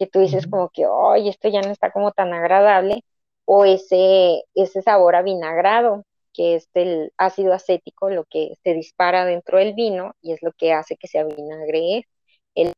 que 0.00 0.06
tú 0.06 0.20
dices 0.20 0.46
como 0.46 0.70
que, 0.70 0.86
ay, 1.12 1.28
esto 1.28 1.50
ya 1.50 1.60
no 1.60 1.70
está 1.70 1.92
como 1.92 2.10
tan 2.12 2.32
agradable, 2.32 3.04
o 3.44 3.66
ese, 3.66 4.44
ese 4.54 4.80
sabor 4.80 5.14
a 5.14 5.20
vinagrado, 5.20 6.06
que 6.32 6.54
es 6.54 6.70
el 6.72 7.12
ácido 7.18 7.52
acético 7.52 8.08
lo 8.08 8.24
que 8.24 8.54
se 8.64 8.72
dispara 8.72 9.26
dentro 9.26 9.58
del 9.58 9.74
vino 9.74 10.14
y 10.22 10.32
es 10.32 10.42
lo 10.42 10.52
que 10.52 10.72
hace 10.72 10.96
que 10.96 11.06
se 11.06 11.22
vinagre 11.22 12.06
el 12.54 12.72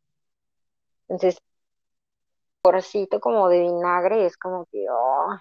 entonces, 1.06 1.38
porcito 2.60 3.20
como 3.20 3.48
de 3.48 3.60
vinagre 3.60 4.26
es 4.26 4.36
como 4.36 4.66
que, 4.66 4.84
oh, 4.90 5.38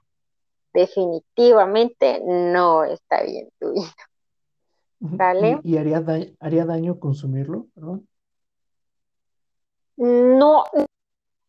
definitivamente 0.75 2.21
no 2.23 2.83
está 2.83 3.23
bien 3.23 3.49
tu 3.59 3.71
vino. 3.73 3.87
¿Vale? 4.99 5.59
¿Y, 5.63 5.77
haría, 5.77 6.03
haría 6.39 6.65
daño 6.65 6.99
consumirlo? 6.99 7.65
¿no? 7.75 8.03
No 9.97 10.65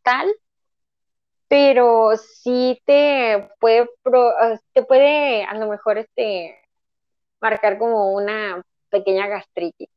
tal, 0.03 0.33
pero 1.49 2.17
sí 2.17 2.81
te 2.87 3.51
puede, 3.61 3.89
te 4.73 4.83
puede 4.83 5.45
a 5.45 5.55
lo 5.55 5.69
mejor 5.69 5.99
este, 5.99 6.57
marcar 7.41 7.79
como 7.79 8.13
una 8.13 8.63
pequeña 8.91 9.27
gastritis. 9.29 9.89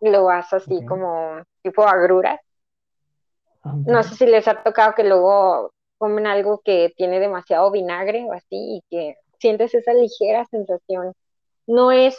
Lo 0.00 0.24
vas 0.24 0.52
así 0.52 0.84
como 0.84 1.40
tipo 1.62 1.84
agruras 1.84 2.40
no 3.64 4.02
sé 4.02 4.14
si 4.14 4.26
les 4.26 4.46
ha 4.46 4.62
tocado 4.62 4.94
que 4.94 5.04
luego 5.04 5.72
comen 5.98 6.26
algo 6.26 6.60
que 6.64 6.92
tiene 6.96 7.18
demasiado 7.20 7.70
vinagre 7.70 8.24
o 8.24 8.32
así 8.32 8.46
y 8.50 8.82
que 8.90 9.16
sientes 9.38 9.74
esa 9.74 9.94
ligera 9.94 10.44
sensación. 10.46 11.14
No 11.66 11.90
es, 11.90 12.16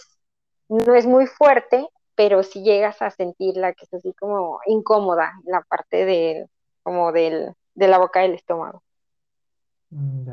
no 0.69 0.95
es 0.95 1.05
muy 1.05 1.27
fuerte, 1.27 1.87
pero 2.15 2.41
si 2.43 2.63
llegas 2.63 3.01
a 3.01 3.11
sentirla 3.11 3.73
que 3.73 3.85
es 3.85 3.93
así 3.93 4.13
como 4.13 4.59
incómoda 4.65 5.33
la 5.45 5.61
parte 5.61 6.05
de, 6.05 6.47
como 6.85 7.11
del, 7.11 7.51
de 7.73 7.87
la 7.87 7.97
boca 7.97 8.21
del 8.21 8.35
estómago. 8.35 8.83
Mm, 9.89 10.29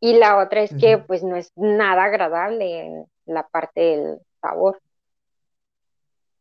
Y 0.00 0.14
la 0.14 0.38
otra 0.38 0.62
es 0.62 0.74
que 0.74 0.96
pues 0.98 1.22
no 1.22 1.36
es 1.36 1.52
nada 1.56 2.04
agradable 2.04 2.80
en 2.80 3.06
la 3.26 3.46
parte 3.46 3.80
del 3.80 4.18
sabor. 4.40 4.80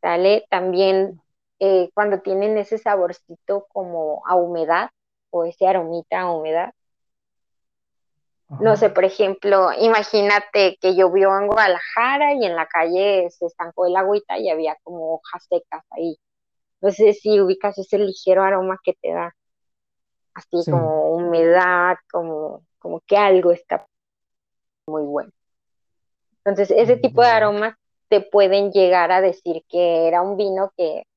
¿Sale? 0.01 0.45
También 0.49 1.21
eh, 1.59 1.89
cuando 1.93 2.21
tienen 2.21 2.57
ese 2.57 2.77
saborcito 2.77 3.67
como 3.67 4.23
a 4.27 4.35
humedad 4.35 4.89
o 5.29 5.43
ese 5.43 5.67
aromita 5.67 6.21
a 6.21 6.31
humedad. 6.31 6.73
No 8.59 8.77
sé, 8.77 8.89
por 8.89 9.03
ejemplo, 9.03 9.71
imagínate 9.79 10.77
que 10.79 10.95
llovió 10.95 11.37
en 11.37 11.47
Guadalajara 11.47 12.33
y 12.35 12.45
en 12.45 12.55
la 12.55 12.67
calle 12.67 13.29
se 13.31 13.47
estancó 13.47 13.87
el 13.87 13.95
agüita 13.95 14.37
y 14.37 14.49
había 14.49 14.77
como 14.83 15.15
hojas 15.15 15.45
secas 15.49 15.83
ahí. 15.89 16.17
No 16.83 16.91
sé 16.91 17.13
si 17.13 17.39
ubicas 17.39 17.77
ese 17.77 17.97
ligero 17.97 18.43
aroma 18.43 18.77
que 18.83 18.93
te 19.01 19.13
da, 19.13 19.33
así 20.33 20.69
como 20.69 21.15
humedad, 21.15 21.95
como, 22.11 22.65
como 22.77 22.99
que 23.07 23.15
algo 23.15 23.53
está 23.53 23.87
muy 24.87 25.03
bueno. 25.03 25.31
Entonces, 26.43 26.75
ese 26.77 26.97
tipo 26.97 27.21
de 27.21 27.29
aromas 27.29 27.77
te 28.09 28.19
pueden 28.19 28.73
llegar 28.73 29.13
a 29.13 29.21
decir 29.21 29.63
que 29.69 30.09
era 30.09 30.21
un 30.21 30.35
vino 30.35 30.73
que 30.75 31.07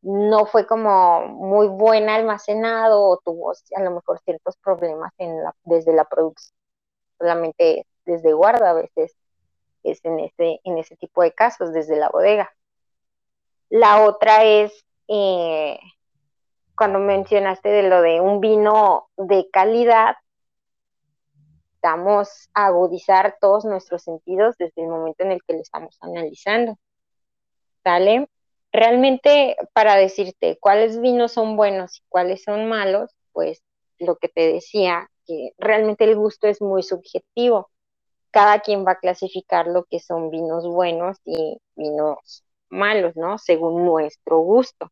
no 0.00 0.46
fue 0.46 0.66
como 0.66 1.26
muy 1.26 1.66
buen 1.66 2.08
almacenado 2.08 3.02
o 3.02 3.20
tuvo 3.22 3.52
a 3.52 3.82
lo 3.82 3.90
mejor 3.90 4.20
ciertos 4.20 4.56
problemas 4.56 5.12
en 5.18 5.44
la, 5.44 5.54
desde 5.64 5.92
la 5.92 6.06
producción, 6.06 6.56
solamente 7.18 7.86
desde 8.06 8.32
guarda 8.32 8.70
a 8.70 8.72
veces 8.72 9.14
es 9.82 10.02
en 10.02 10.18
ese, 10.20 10.60
en 10.64 10.78
ese 10.78 10.96
tipo 10.96 11.22
de 11.22 11.32
casos, 11.32 11.74
desde 11.74 11.96
la 11.96 12.08
bodega. 12.08 12.50
La 13.68 14.06
otra 14.06 14.44
es 14.44 14.72
eh, 15.12 15.78
cuando 16.76 17.00
mencionaste 17.00 17.68
de 17.68 17.82
lo 17.82 18.00
de 18.00 18.20
un 18.20 18.40
vino 18.40 19.08
de 19.16 19.50
calidad, 19.50 20.14
vamos 21.82 22.48
a 22.54 22.66
agudizar 22.66 23.36
todos 23.40 23.64
nuestros 23.64 24.04
sentidos 24.04 24.56
desde 24.56 24.82
el 24.82 24.88
momento 24.88 25.24
en 25.24 25.32
el 25.32 25.42
que 25.42 25.54
lo 25.54 25.60
estamos 25.60 25.98
analizando. 26.00 26.78
¿Sale? 27.82 28.28
Realmente, 28.72 29.56
para 29.72 29.96
decirte 29.96 30.58
cuáles 30.60 31.00
vinos 31.00 31.32
son 31.32 31.56
buenos 31.56 31.98
y 31.98 32.02
cuáles 32.08 32.44
son 32.44 32.68
malos, 32.68 33.10
pues 33.32 33.62
lo 33.98 34.16
que 34.16 34.28
te 34.28 34.52
decía, 34.52 35.10
que 35.26 35.50
realmente 35.58 36.04
el 36.04 36.14
gusto 36.14 36.46
es 36.46 36.62
muy 36.62 36.84
subjetivo. 36.84 37.68
Cada 38.30 38.60
quien 38.60 38.86
va 38.86 38.92
a 38.92 38.98
clasificar 39.00 39.66
lo 39.66 39.84
que 39.84 39.98
son 39.98 40.30
vinos 40.30 40.68
buenos 40.68 41.18
y 41.24 41.58
vinos 41.74 42.44
malos, 42.68 43.16
¿no? 43.16 43.38
Según 43.38 43.84
nuestro 43.84 44.38
gusto. 44.38 44.90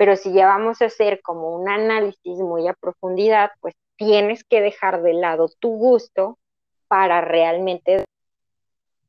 Pero 0.00 0.16
si 0.16 0.32
ya 0.32 0.46
vamos 0.46 0.80
a 0.80 0.86
hacer 0.86 1.20
como 1.20 1.54
un 1.54 1.68
análisis 1.68 2.38
muy 2.38 2.66
a 2.66 2.72
profundidad, 2.72 3.50
pues 3.60 3.74
tienes 3.96 4.44
que 4.44 4.62
dejar 4.62 5.02
de 5.02 5.12
lado 5.12 5.50
tu 5.58 5.76
gusto 5.76 6.38
para 6.88 7.20
realmente 7.20 8.06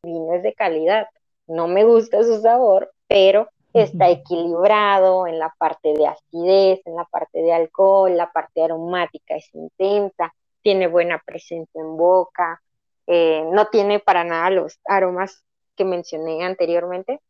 vinos 0.04 0.44
de 0.44 0.54
calidad. 0.54 1.08
No 1.48 1.70
me 1.70 1.86
gusta 1.86 2.22
su 2.24 2.42
sabor, 2.42 2.92
pero 3.08 3.48
está 3.74 4.10
equilibrado 4.10 5.28
en 5.28 5.40
la 5.40 5.56
parte 5.58 5.94
de 5.94 6.08
acidez, 6.08 6.82
en 6.86 6.98
la 6.98 7.06
parte 7.06 7.42
de 7.42 7.54
alcohol, 7.54 8.18
la 8.18 8.30
parte 8.30 8.62
aromática 8.62 9.38
es 9.38 9.50
intensa, 9.56 10.34
tiene 10.62 10.88
buena 10.88 11.24
presencia 11.26 11.80
en 11.80 11.96
boca, 11.96 12.62
eh, 13.08 13.46
no 13.50 13.68
tiene 13.68 14.00
para 14.00 14.26
nada 14.26 14.50
los 14.50 14.78
aromas 14.84 15.42
que 15.78 15.86
mencioné 15.86 16.44
anteriormente, 16.44 17.22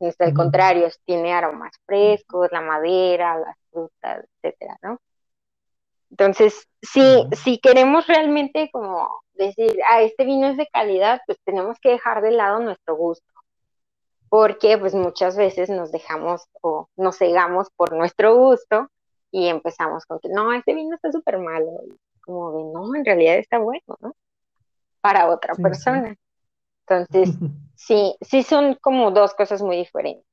este, 0.00 0.24
al 0.24 0.34
contrario, 0.34 0.88
tiene 1.04 1.32
aromas 1.32 1.72
frescos, 1.86 2.48
la 2.50 2.60
madera, 2.60 3.38
las 3.38 3.56
frutas, 3.70 4.24
etcétera, 4.42 4.76
¿no? 4.82 4.98
Entonces, 6.10 6.66
si, 6.82 7.24
si 7.32 7.58
queremos 7.58 8.06
realmente 8.08 8.68
como 8.72 9.08
decir, 9.34 9.78
ah, 9.88 10.02
este 10.02 10.24
vino 10.24 10.48
es 10.48 10.56
de 10.56 10.66
calidad, 10.66 11.20
pues 11.26 11.38
tenemos 11.44 11.78
que 11.80 11.90
dejar 11.90 12.20
de 12.22 12.32
lado 12.32 12.58
nuestro 12.58 12.96
gusto 12.96 13.30
porque 14.30 14.78
pues 14.78 14.94
muchas 14.94 15.36
veces 15.36 15.68
nos 15.68 15.92
dejamos 15.92 16.46
o 16.62 16.88
nos 16.96 17.18
cegamos 17.18 17.68
por 17.76 17.92
nuestro 17.92 18.36
gusto 18.36 18.88
y 19.30 19.48
empezamos 19.48 20.06
con 20.06 20.20
que 20.20 20.28
no, 20.28 20.52
este 20.52 20.72
vino 20.72 20.94
está 20.94 21.12
súper 21.12 21.38
malo, 21.38 21.68
como 22.22 22.52
de 22.52 22.64
no, 22.72 22.94
en 22.94 23.04
realidad 23.04 23.36
está 23.36 23.58
bueno, 23.58 23.96
¿no? 24.00 24.14
Para 25.00 25.28
otra 25.28 25.54
persona. 25.54 26.14
Entonces, 26.90 27.36
sí, 27.76 28.16
sí 28.20 28.42
son 28.42 28.74
como 28.80 29.10
dos 29.12 29.34
cosas 29.34 29.62
muy 29.62 29.76
diferentes. 29.76 30.26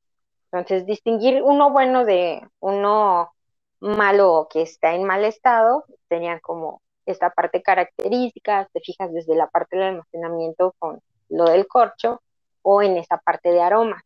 Entonces, 0.51 0.85
distinguir 0.85 1.43
uno 1.43 1.71
bueno 1.71 2.05
de 2.05 2.41
uno 2.59 3.31
malo 3.79 4.47
que 4.49 4.63
está 4.63 4.95
en 4.95 5.03
mal 5.03 5.23
estado, 5.23 5.85
serían 6.09 6.39
como 6.39 6.81
esta 7.05 7.29
parte 7.29 7.61
característica, 7.61 8.67
te 8.73 8.79
fijas 8.81 9.13
desde 9.13 9.35
la 9.35 9.47
parte 9.47 9.77
del 9.77 9.87
almacenamiento 9.87 10.73
con 10.79 10.99
lo 11.29 11.45
del 11.45 11.67
corcho, 11.67 12.21
o 12.61 12.81
en 12.81 12.97
esa 12.97 13.17
parte 13.17 13.51
de 13.51 13.61
aroma, 13.61 14.03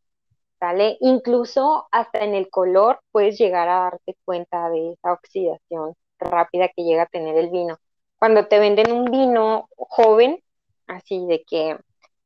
¿sale? 0.60 0.98
Incluso 1.00 1.88
hasta 1.92 2.20
en 2.20 2.36
el 2.36 2.50
color 2.50 3.00
puedes 3.12 3.40
llegar 3.40 3.68
a 3.70 3.80
darte 3.84 4.16
cuenta 4.24 4.70
de 4.70 4.94
esa 4.94 5.14
oxidación 5.14 5.96
rápida 6.20 6.70
que 6.70 6.84
llega 6.84 7.04
a 7.04 7.08
tener 7.08 7.36
el 7.38 7.50
vino. 7.50 7.78
Cuando 8.20 8.48
te 8.48 8.60
venden 8.60 8.92
un 8.92 9.06
vino 9.06 9.68
joven, 9.78 10.44
así 10.86 11.26
de 11.26 11.44
que 11.44 11.78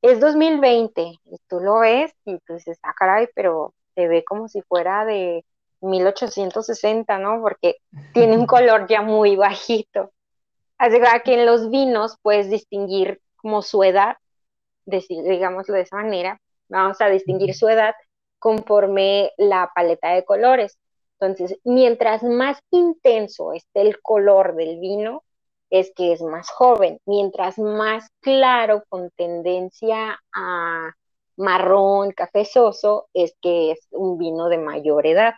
es 0.09 0.19
2020, 0.19 1.01
y 1.01 1.37
tú 1.47 1.59
lo 1.59 1.79
ves 1.79 2.13
y 2.25 2.37
tú 2.39 2.53
dices, 2.53 2.79
ah, 2.83 2.93
caray, 2.97 3.27
pero 3.35 3.73
se 3.95 4.07
ve 4.07 4.23
como 4.23 4.47
si 4.47 4.61
fuera 4.61 5.05
de 5.05 5.45
1860, 5.81 7.17
¿no? 7.19 7.41
Porque 7.41 7.77
tiene 8.13 8.37
un 8.37 8.45
color 8.47 8.87
ya 8.87 9.01
muy 9.01 9.35
bajito. 9.35 10.11
Así 10.77 10.97
que 11.23 11.33
en 11.35 11.45
los 11.45 11.69
vinos 11.69 12.17
puedes 12.21 12.49
distinguir 12.49 13.21
como 13.37 13.61
su 13.61 13.83
edad 13.83 14.17
digámoslo 14.85 15.75
de 15.75 15.81
esa 15.81 15.97
manera, 15.97 16.39
vamos 16.69 16.99
a 17.01 17.07
distinguir 17.07 17.53
su 17.53 17.67
edad 17.67 17.93
conforme 18.39 19.31
la 19.37 19.71
paleta 19.73 20.09
de 20.09 20.23
colores. 20.23 20.77
Entonces, 21.19 21.57
mientras 21.63 22.23
más 22.23 22.59
intenso 22.71 23.53
esté 23.53 23.81
el 23.81 24.01
color 24.01 24.55
del 24.55 24.79
vino, 24.79 25.23
es 25.79 25.91
que 25.95 26.13
es 26.13 26.21
más 26.21 26.49
joven. 26.49 26.99
Mientras 27.05 27.57
más 27.57 28.07
claro, 28.21 28.83
con 28.89 29.09
tendencia 29.11 30.19
a 30.33 30.93
marrón, 31.37 32.11
cafezoso, 32.11 33.07
es 33.13 33.35
que 33.41 33.71
es 33.71 33.87
un 33.91 34.17
vino 34.17 34.49
de 34.49 34.57
mayor 34.57 35.05
edad. 35.05 35.33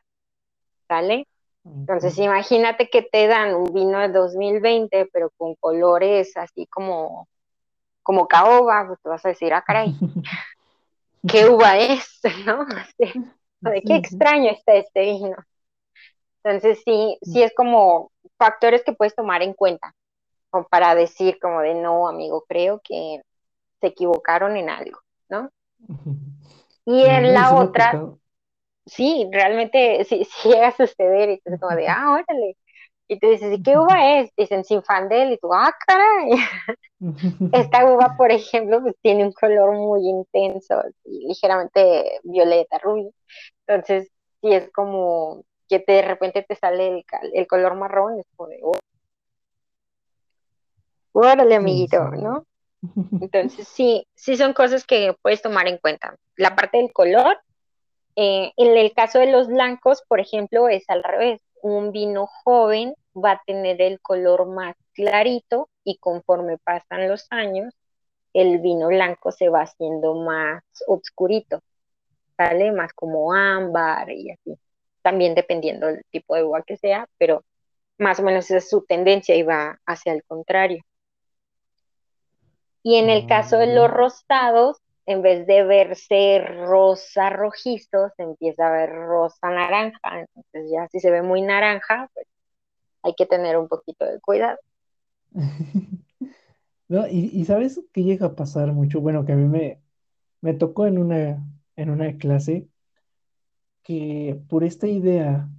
¿Sale? 0.87 1.27
Entonces, 1.65 2.17
imagínate 2.17 2.89
que 2.89 3.01
te 3.01 3.27
dan 3.27 3.53
un 3.53 3.73
vino 3.73 3.99
de 3.99 4.09
2020, 4.09 5.09
pero 5.11 5.31
con 5.37 5.55
colores 5.55 6.37
así 6.37 6.65
como 6.67 7.27
como 8.07 8.25
caoba, 8.25 8.85
pues 8.87 9.01
te 9.01 9.09
vas 9.09 9.25
a 9.25 9.29
decir, 9.29 9.53
ah, 9.53 9.65
caray, 9.67 9.93
¿qué 11.27 11.45
uva 11.49 11.77
es? 11.77 12.21
¿No? 12.45 12.65
de 13.59 13.81
qué 13.81 13.95
extraño 13.95 14.51
está 14.51 14.75
este 14.75 15.01
vino. 15.01 15.35
Entonces 16.41 16.81
sí, 16.85 17.17
sí 17.21 17.43
es 17.43 17.53
como 17.53 18.11
factores 18.37 18.83
que 18.85 18.93
puedes 18.93 19.13
tomar 19.13 19.41
en 19.41 19.53
cuenta, 19.53 19.93
como 20.49 20.67
para 20.67 20.95
decir 20.95 21.39
como 21.39 21.61
de 21.61 21.75
no, 21.75 22.07
amigo, 22.07 22.43
creo 22.47 22.81
que 22.83 23.21
se 23.81 23.87
equivocaron 23.87 24.57
en 24.57 24.69
algo, 24.69 24.99
¿no? 25.29 25.49
Y 26.85 27.03
en 27.03 27.33
la 27.33 27.53
otra, 27.53 28.01
sí, 28.85 29.27
realmente 29.31 30.03
sí, 30.05 30.25
sí 30.25 30.49
llega 30.49 30.69
a 30.69 30.75
suceder 30.75 31.29
y 31.29 31.39
tú 31.39 31.57
como 31.59 31.75
de, 31.75 31.87
ah, 31.87 32.11
órale, 32.11 32.55
y 33.09 33.19
tú 33.19 33.29
dices, 33.29 33.57
¿y 33.57 33.63
qué 33.63 33.77
uva 33.77 34.19
es? 34.19 34.31
Dicen 34.35 34.65
Sinfandel, 34.65 35.31
y 35.31 35.37
tú, 35.37 35.53
ah, 35.53 35.73
caray. 35.87 36.31
Esta 37.53 37.85
uva, 37.85 38.15
por 38.17 38.31
ejemplo, 38.31 38.81
pues 38.81 38.95
tiene 39.01 39.23
un 39.23 39.31
color 39.31 39.73
muy 39.73 40.07
intenso, 40.07 40.83
ligeramente 41.05 42.19
violeta, 42.23 42.79
rubio. 42.79 43.11
Entonces, 43.65 44.11
si 44.41 44.53
es 44.53 44.69
como 44.73 45.43
que 45.69 45.83
de 45.87 46.01
repente 46.01 46.43
te 46.43 46.55
sale 46.55 47.05
el, 47.33 47.47
color 47.47 47.75
marrón, 47.75 48.19
es 48.19 48.25
como 48.35 48.49
de, 48.49 48.59
oh, 48.61 48.77
órale, 51.17 51.55
amiguito, 51.55 52.09
¿no? 52.11 52.45
Entonces, 53.21 53.67
sí, 53.67 54.05
sí 54.15 54.37
son 54.37 54.53
cosas 54.53 54.85
que 54.85 55.15
puedes 55.21 55.41
tomar 55.41 55.67
en 55.67 55.77
cuenta. 55.77 56.15
La 56.35 56.55
parte 56.55 56.77
del 56.77 56.93
color, 56.93 57.37
eh, 58.15 58.51
en 58.55 58.77
el 58.77 58.93
caso 58.93 59.19
de 59.19 59.31
los 59.31 59.47
blancos, 59.47 60.03
por 60.07 60.19
ejemplo, 60.19 60.69
es 60.69 60.83
al 60.89 61.03
revés 61.03 61.41
un 61.61 61.91
vino 61.91 62.27
joven 62.43 62.93
va 63.15 63.31
a 63.31 63.41
tener 63.45 63.81
el 63.81 63.99
color 63.99 64.45
más 64.47 64.75
clarito 64.93 65.69
y 65.83 65.97
conforme 65.97 66.59
pasan 66.59 67.07
los 67.07 67.25
años, 67.31 67.73
el 68.33 68.59
vino 68.59 68.87
blanco 68.89 69.31
se 69.31 69.49
va 69.49 69.61
haciendo 69.61 70.13
más 70.13 70.63
oscurito, 70.85 71.61
sale 72.35 72.71
más 72.71 72.93
como 72.93 73.33
ámbar 73.33 74.11
y 74.11 74.31
así. 74.31 74.55
También 75.01 75.33
dependiendo 75.33 75.87
del 75.87 76.03
tipo 76.11 76.35
de 76.35 76.43
uva 76.43 76.61
que 76.61 76.77
sea, 76.77 77.07
pero 77.17 77.43
más 77.97 78.19
o 78.19 78.23
menos 78.23 78.45
esa 78.45 78.57
es 78.57 78.69
su 78.69 78.85
tendencia 78.85 79.35
y 79.35 79.41
va 79.43 79.79
hacia 79.85 80.13
el 80.13 80.23
contrario. 80.23 80.83
Y 82.87 82.95
en 82.95 83.09
el 83.09 83.27
caso 83.27 83.57
de 83.57 83.67
los 83.75 83.91
rosados, 83.91 84.77
en 85.05 85.21
vez 85.21 85.45
de 85.45 85.63
verse 85.65 86.39
rosa 86.67 87.29
rojizo, 87.29 88.09
se 88.15 88.23
empieza 88.23 88.69
a 88.69 88.71
ver 88.71 88.91
rosa 88.91 89.49
naranja. 89.49 90.21
Entonces 90.21 90.71
ya 90.71 90.87
si 90.89 91.01
se 91.01 91.11
ve 91.11 91.21
muy 91.21 91.41
naranja, 91.41 92.09
pues 92.13 92.25
hay 93.03 93.15
que 93.15 93.25
tener 93.27 93.57
un 93.57 93.67
poquito 93.69 94.05
de 94.05 94.21
cuidado. 94.21 94.57
No, 96.89 97.07
y, 97.07 97.31
y 97.33 97.45
sabes 97.45 97.81
qué 97.93 98.03
llega 98.03 98.27
a 98.27 98.35
pasar 98.35 98.73
mucho, 98.73 99.01
bueno, 99.01 99.25
que 99.25 99.33
a 99.33 99.35
mí 99.37 99.47
me, 99.47 99.81
me 100.41 100.53
tocó 100.55 100.87
en 100.87 100.97
una, 100.99 101.45
en 101.77 101.89
una 101.91 102.17
clase 102.17 102.69
que 103.83 104.39
por 104.49 104.63
esta 104.63 104.87
idea 104.87 105.49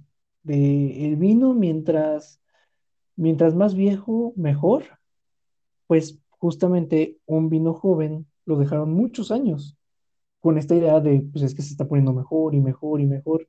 de 0.43 1.07
el 1.07 1.15
vino 1.17 1.53
mientras, 1.53 2.41
mientras 3.15 3.55
más 3.55 3.75
viejo, 3.75 4.33
mejor, 4.37 4.85
pues 5.87 6.19
justamente 6.39 7.17
un 7.25 7.49
vino 7.49 7.73
joven 7.73 8.27
lo 8.45 8.57
dejaron 8.57 8.93
muchos 8.93 9.31
años 9.31 9.77
con 10.39 10.57
esta 10.57 10.75
idea 10.75 10.99
de, 10.99 11.21
pues 11.31 11.43
es 11.43 11.53
que 11.53 11.61
se 11.61 11.71
está 11.71 11.87
poniendo 11.87 12.13
mejor 12.13 12.55
y 12.55 12.61
mejor 12.61 13.01
y 13.01 13.05
mejor. 13.05 13.47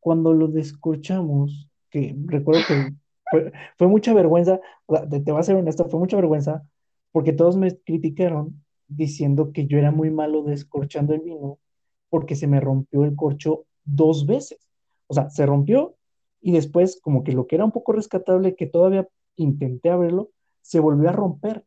Cuando 0.00 0.32
lo 0.32 0.48
descorchamos, 0.48 1.68
que 1.90 2.16
recuerdo 2.26 2.62
que 2.68 3.52
fue, 3.76 3.88
mucha 3.88 4.12
vergüenza, 4.14 4.60
te, 5.10 5.20
te 5.20 5.32
voy 5.32 5.40
a 5.40 5.44
ser 5.44 5.56
honesto, 5.56 5.88
fue 5.88 6.00
mucha 6.00 6.16
vergüenza 6.16 6.62
porque 7.12 7.32
todos 7.32 7.56
me 7.56 7.76
criticaron 7.78 8.62
diciendo 8.88 9.52
que 9.52 9.66
yo 9.66 9.78
era 9.78 9.90
muy 9.90 10.10
malo 10.10 10.42
descorchando 10.42 11.14
el 11.14 11.20
vino 11.20 11.58
porque 12.08 12.36
se 12.36 12.46
me 12.46 12.60
rompió 12.60 13.04
el 13.04 13.14
corcho 13.16 13.64
dos 13.84 14.26
veces. 14.26 14.58
O 15.06 15.14
sea, 15.14 15.30
se 15.30 15.46
rompió 15.46 15.96
y 16.40 16.52
después 16.52 17.00
como 17.02 17.24
que 17.24 17.32
lo 17.32 17.46
que 17.46 17.56
era 17.56 17.64
un 17.64 17.72
poco 17.72 17.92
rescatable, 17.92 18.54
que 18.54 18.66
todavía 18.66 19.08
intenté 19.36 19.90
abrirlo, 19.90 20.30
se 20.62 20.80
volvió 20.80 21.08
a 21.08 21.12
romper. 21.12 21.64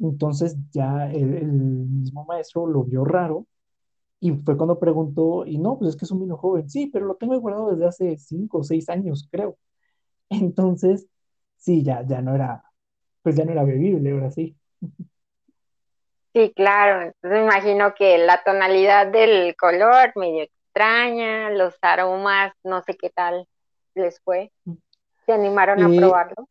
Entonces 0.00 0.56
ya 0.72 1.10
el, 1.10 1.34
el 1.34 1.52
mismo 1.52 2.24
maestro 2.26 2.66
lo 2.66 2.84
vio 2.84 3.04
raro 3.04 3.46
y 4.20 4.32
fue 4.32 4.56
cuando 4.56 4.78
preguntó, 4.80 5.46
y 5.46 5.58
no, 5.58 5.78
pues 5.78 5.90
es 5.90 5.96
que 5.96 6.04
es 6.06 6.10
un 6.12 6.20
vino 6.20 6.36
joven, 6.38 6.68
sí, 6.70 6.88
pero 6.92 7.06
lo 7.06 7.16
tengo 7.16 7.38
guardado 7.40 7.70
desde 7.72 7.86
hace 7.86 8.18
cinco 8.18 8.58
o 8.60 8.64
seis 8.64 8.88
años, 8.90 9.28
creo. 9.30 9.58
Entonces, 10.30 11.08
sí, 11.58 11.82
ya, 11.84 12.06
ya 12.06 12.22
no 12.22 12.34
era, 12.34 12.64
pues 13.22 13.36
ya 13.36 13.44
no 13.46 13.52
era 13.52 13.64
bebible, 13.64 14.12
ahora 14.12 14.30
sí. 14.32 14.56
Sí, 16.34 16.52
claro. 16.54 17.02
Entonces 17.02 17.30
me 17.40 17.44
imagino 17.44 17.94
que 17.94 18.18
la 18.18 18.42
tonalidad 18.44 19.06
del 19.10 19.56
color 19.56 20.12
medio 20.16 20.42
extraña, 20.42 21.50
los 21.50 21.74
aromas, 21.80 22.52
no 22.62 22.82
sé 22.82 22.96
qué 22.96 23.10
tal 23.10 23.46
les 23.94 24.20
fue. 24.22 24.52
¿Se 25.26 25.32
animaron 25.32 25.82
a 25.84 25.92
Eh, 25.92 25.94
probarlo? 25.94 26.48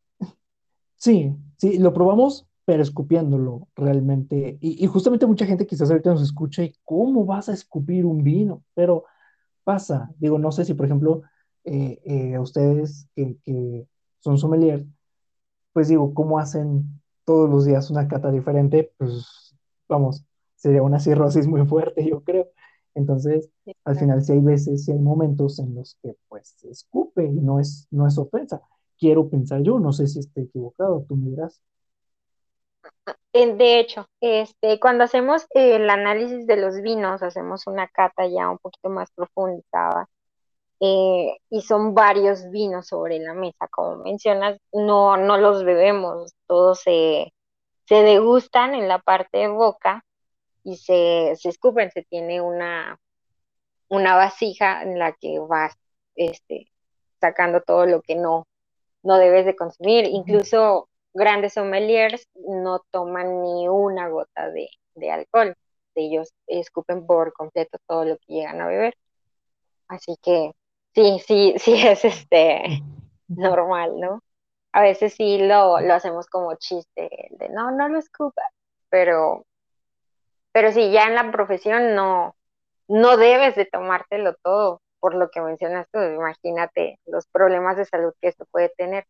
sí, 0.95 1.31
sí, 1.57 1.77
lo 1.77 1.93
probamos, 1.93 2.47
pero 2.65 2.83
escupiéndolo 2.83 3.67
realmente. 3.75 4.57
Y, 4.61 4.83
y 4.83 4.87
justamente 4.87 5.25
mucha 5.27 5.45
gente 5.45 5.67
quizás 5.67 5.89
ahorita 5.91 6.11
nos 6.11 6.23
escucha 6.23 6.63
y 6.63 6.73
¿cómo 6.83 7.25
vas 7.25 7.49
a 7.49 7.53
escupir 7.53 8.05
un 8.05 8.23
vino? 8.23 8.63
Pero 8.73 9.05
pasa, 9.63 10.11
digo, 10.19 10.39
no 10.39 10.51
sé 10.51 10.65
si 10.65 10.73
por 10.75 10.85
ejemplo 10.87 11.23
eh, 11.65 12.01
eh, 12.05 12.39
ustedes 12.39 13.07
que, 13.15 13.37
que 13.45 13.87
son 14.19 14.37
sommelier 14.37 14.85
pues 15.73 15.87
digo, 15.89 16.13
¿cómo 16.13 16.39
hacen 16.39 17.01
todos 17.25 17.49
los 17.49 17.65
días 17.65 17.89
una 17.89 18.07
cata 18.07 18.31
diferente? 18.31 18.93
Pues 18.97 19.55
vamos, 19.87 20.25
sería 20.55 20.83
una 20.83 20.99
cirrosis 20.99 21.47
muy 21.47 21.65
fuerte, 21.65 22.07
yo 22.07 22.23
creo. 22.23 22.47
Entonces, 22.93 23.49
al 23.83 23.97
final 23.97 24.23
sí 24.23 24.31
hay 24.33 24.39
veces, 24.39 24.85
sí 24.85 24.91
hay 24.91 24.99
momentos 24.99 25.59
en 25.59 25.75
los 25.75 25.97
que 26.01 26.15
pues 26.29 26.55
se 26.57 26.69
escupe 26.69 27.25
y 27.25 27.41
no 27.41 27.59
es, 27.59 27.87
no 27.91 28.07
es 28.07 28.17
ofensa. 28.17 28.61
Quiero 28.97 29.29
pensar 29.29 29.61
yo, 29.63 29.79
no 29.79 29.91
sé 29.91 30.07
si 30.07 30.19
estoy 30.19 30.43
equivocado, 30.45 31.05
tú 31.07 31.17
me 31.17 31.29
dirás. 31.31 31.61
En- 33.35 33.57
De 33.57 33.79
hecho, 33.79 34.07
este, 34.21 34.79
cuando 34.79 35.03
hacemos 35.03 35.45
el 35.51 35.89
análisis 35.89 36.47
de 36.47 36.55
los 36.57 36.81
vinos, 36.81 37.21
hacemos 37.21 37.67
una 37.67 37.87
cata 37.87 38.25
ya 38.27 38.49
un 38.49 38.57
poquito 38.59 38.89
más 38.89 39.11
profundizada 39.11 40.07
eh, 40.81 41.37
y 41.49 41.61
son 41.63 41.93
varios 41.95 42.49
vinos 42.51 42.87
sobre 42.87 43.19
la 43.19 43.33
mesa, 43.33 43.67
como 43.69 43.97
mencionas, 44.03 44.59
no, 44.73 45.17
no 45.17 45.37
los 45.37 45.65
bebemos, 45.65 46.33
todos 46.47 46.81
se, 46.81 47.33
se 47.87 47.95
degustan 48.03 48.75
en 48.75 48.87
la 48.87 48.99
parte 48.99 49.39
de 49.39 49.49
boca 49.49 50.03
y 50.63 50.77
se, 50.77 51.35
se 51.37 51.49
escupen, 51.49 51.91
se 51.91 52.03
tiene 52.03 52.41
una, 52.41 52.99
una 53.89 54.15
vasija 54.15 54.83
en 54.83 54.99
la 54.99 55.13
que 55.13 55.39
vas 55.39 55.73
este, 56.15 56.67
sacando 57.21 57.61
todo 57.61 57.85
lo 57.85 58.01
que 58.01 58.15
no, 58.15 58.47
no 59.03 59.17
debes 59.17 59.45
de 59.45 59.55
consumir. 59.55 60.05
Incluso 60.05 60.89
grandes 61.15 61.53
sommeliers 61.53 62.27
no 62.35 62.81
toman 62.91 63.41
ni 63.41 63.67
una 63.67 64.09
gota 64.09 64.51
de, 64.51 64.69
de 64.95 65.11
alcohol. 65.11 65.55
Ellos 65.95 66.33
escupen 66.45 67.07
por 67.07 67.33
completo 67.33 67.79
todo 67.87 68.05
lo 68.05 68.17
que 68.17 68.33
llegan 68.33 68.61
a 68.61 68.67
beber. 68.67 68.95
Así 69.87 70.15
que 70.21 70.51
sí, 70.93 71.19
sí, 71.25 71.55
sí 71.59 71.87
es 71.87 72.05
este 72.05 72.81
normal, 73.27 73.99
¿no? 73.99 74.21
A 74.73 74.81
veces 74.81 75.13
sí 75.15 75.37
lo, 75.39 75.79
lo 75.79 75.93
hacemos 75.93 76.27
como 76.27 76.55
chiste, 76.55 77.09
de 77.31 77.49
no, 77.49 77.71
no 77.71 77.87
lo 77.87 77.97
escupas, 77.99 78.45
pero, 78.89 79.45
pero 80.51 80.71
sí, 80.71 80.91
ya 80.91 81.05
en 81.05 81.15
la 81.15 81.31
profesión 81.31 81.95
no, 81.95 82.35
no 82.89 83.17
debes 83.17 83.55
de 83.55 83.65
tomártelo 83.65 84.35
todo, 84.43 84.81
por 84.99 85.15
lo 85.15 85.29
que 85.29 85.39
mencionas 85.41 85.87
tú, 85.91 85.99
imagínate 86.01 86.99
los 87.05 87.25
problemas 87.27 87.77
de 87.77 87.85
salud 87.85 88.13
que 88.21 88.27
esto 88.29 88.45
puede 88.51 88.69
tener, 88.77 89.05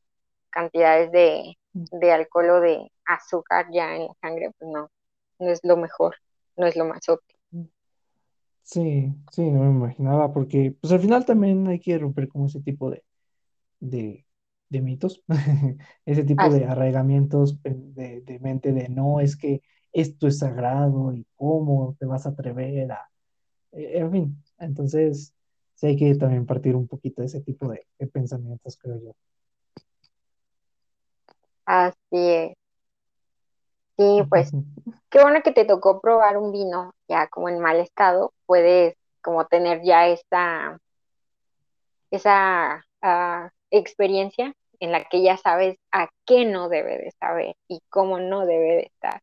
cantidades 0.51 1.11
de, 1.11 1.57
de 1.91 2.11
alcohol 2.13 2.49
o 2.51 2.59
de 2.61 2.91
azúcar 3.05 3.67
ya 3.73 3.95
en 3.95 4.07
la 4.07 4.13
sangre, 4.21 4.51
pues 4.59 4.71
no, 4.71 4.89
no 5.39 5.49
es 5.51 5.59
lo 5.63 5.77
mejor, 5.77 6.15
no 6.57 6.67
es 6.67 6.75
lo 6.75 6.85
más 6.85 7.07
óptimo. 7.09 7.39
Sí, 8.63 9.13
sí, 9.31 9.43
no 9.51 9.59
me 9.61 9.69
imaginaba, 9.69 10.33
porque 10.33 10.75
pues 10.81 10.91
al 10.91 10.99
final 10.99 11.23
también 11.25 11.67
hay 11.67 11.79
que 11.79 11.97
romper 11.99 12.27
como 12.27 12.47
ese 12.47 12.61
tipo 12.61 12.89
de, 12.89 13.03
de, 13.79 14.25
de 14.69 14.81
mitos, 14.81 15.23
ese 16.05 16.23
tipo 16.25 16.49
Así 16.49 16.53
de 16.53 16.65
arraigamientos 16.65 17.55
pe- 17.57 17.75
de, 17.75 18.21
de 18.21 18.39
mente 18.39 18.73
de 18.73 18.89
no, 18.89 19.21
es 19.21 19.37
que 19.37 19.61
esto 19.93 20.27
es 20.27 20.39
sagrado 20.39 21.13
y 21.13 21.27
cómo 21.35 21.95
te 21.99 22.05
vas 22.07 22.25
a 22.27 22.29
atrever 22.31 22.91
a, 22.93 23.09
eh, 23.73 23.99
en 23.99 24.11
fin, 24.11 24.43
entonces 24.59 25.35
sí 25.75 25.87
hay 25.87 25.97
que 25.97 26.15
también 26.15 26.45
partir 26.47 26.75
un 26.75 26.87
poquito 26.87 27.21
de 27.21 27.27
ese 27.27 27.41
tipo 27.41 27.69
de, 27.69 27.87
de 27.99 28.07
pensamientos, 28.07 28.77
creo 28.77 28.99
yo. 29.01 29.13
Así 31.65 31.95
es. 32.11 32.57
Sí, 33.97 34.23
pues 34.29 34.51
qué 35.09 35.21
bueno 35.21 35.41
que 35.41 35.51
te 35.51 35.65
tocó 35.65 36.01
probar 36.01 36.37
un 36.37 36.51
vino 36.51 36.93
ya 37.07 37.27
como 37.27 37.47
en 37.49 37.59
mal 37.59 37.79
estado, 37.79 38.33
puedes 38.45 38.95
como 39.21 39.45
tener 39.45 39.81
ya 39.83 40.07
esta, 40.07 40.79
esa 42.11 42.85
ah, 43.01 43.49
experiencia 43.71 44.53
en 44.79 44.91
la 44.91 45.05
que 45.05 45.21
ya 45.23 45.37
sabes 45.37 45.77
a 45.91 46.09
qué 46.25 46.45
no 46.45 46.69
debe 46.69 46.97
de 46.97 47.11
saber 47.19 47.55
y 47.67 47.79
cómo 47.89 48.19
no 48.19 48.45
debe 48.45 48.75
de 48.75 48.81
estar. 48.83 49.21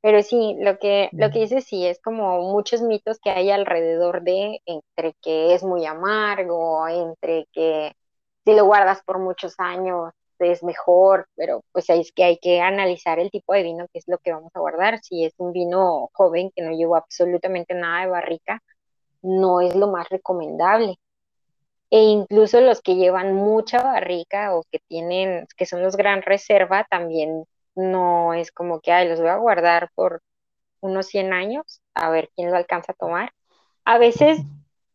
Pero 0.00 0.22
sí, 0.22 0.56
lo 0.60 0.78
que, 0.78 1.08
lo 1.12 1.32
que 1.32 1.40
dices 1.40 1.64
sí 1.64 1.84
es 1.84 2.00
como 2.00 2.40
muchos 2.42 2.80
mitos 2.80 3.18
que 3.18 3.30
hay 3.30 3.50
alrededor 3.50 4.22
de, 4.22 4.60
entre 4.64 5.14
que 5.20 5.52
es 5.54 5.64
muy 5.64 5.84
amargo, 5.84 6.86
entre 6.86 7.46
que 7.52 7.92
si 8.44 8.54
lo 8.54 8.66
guardas 8.66 9.02
por 9.02 9.18
muchos 9.18 9.56
años 9.58 10.12
es 10.38 10.62
mejor, 10.62 11.28
pero 11.36 11.62
pues 11.72 11.88
es 11.90 12.12
que 12.12 12.24
hay 12.24 12.38
que 12.38 12.60
analizar 12.60 13.18
el 13.18 13.30
tipo 13.30 13.52
de 13.54 13.62
vino 13.62 13.86
que 13.92 13.98
es 13.98 14.04
lo 14.08 14.18
que 14.18 14.32
vamos 14.32 14.52
a 14.54 14.60
guardar. 14.60 15.00
Si 15.02 15.24
es 15.24 15.34
un 15.38 15.52
vino 15.52 16.10
joven 16.12 16.50
que 16.54 16.62
no 16.62 16.72
llevó 16.72 16.96
absolutamente 16.96 17.74
nada 17.74 18.02
de 18.02 18.10
barrica, 18.10 18.62
no 19.22 19.60
es 19.60 19.74
lo 19.76 19.88
más 19.88 20.08
recomendable. 20.08 20.98
E 21.90 22.00
incluso 22.02 22.60
los 22.60 22.80
que 22.82 22.96
llevan 22.96 23.34
mucha 23.34 23.82
barrica 23.82 24.54
o 24.56 24.64
que 24.70 24.80
tienen, 24.88 25.46
que 25.56 25.66
son 25.66 25.82
los 25.82 25.96
gran 25.96 26.22
reserva, 26.22 26.86
también 26.90 27.44
no 27.74 28.34
es 28.34 28.50
como 28.52 28.80
que, 28.80 28.92
ay, 28.92 29.08
los 29.08 29.20
voy 29.20 29.28
a 29.28 29.36
guardar 29.36 29.90
por 29.94 30.22
unos 30.80 31.06
100 31.06 31.32
años, 31.32 31.80
a 31.94 32.10
ver 32.10 32.30
quién 32.34 32.50
lo 32.50 32.56
alcanza 32.56 32.92
a 32.92 32.96
tomar. 32.96 33.32
A 33.84 33.98
veces 33.98 34.40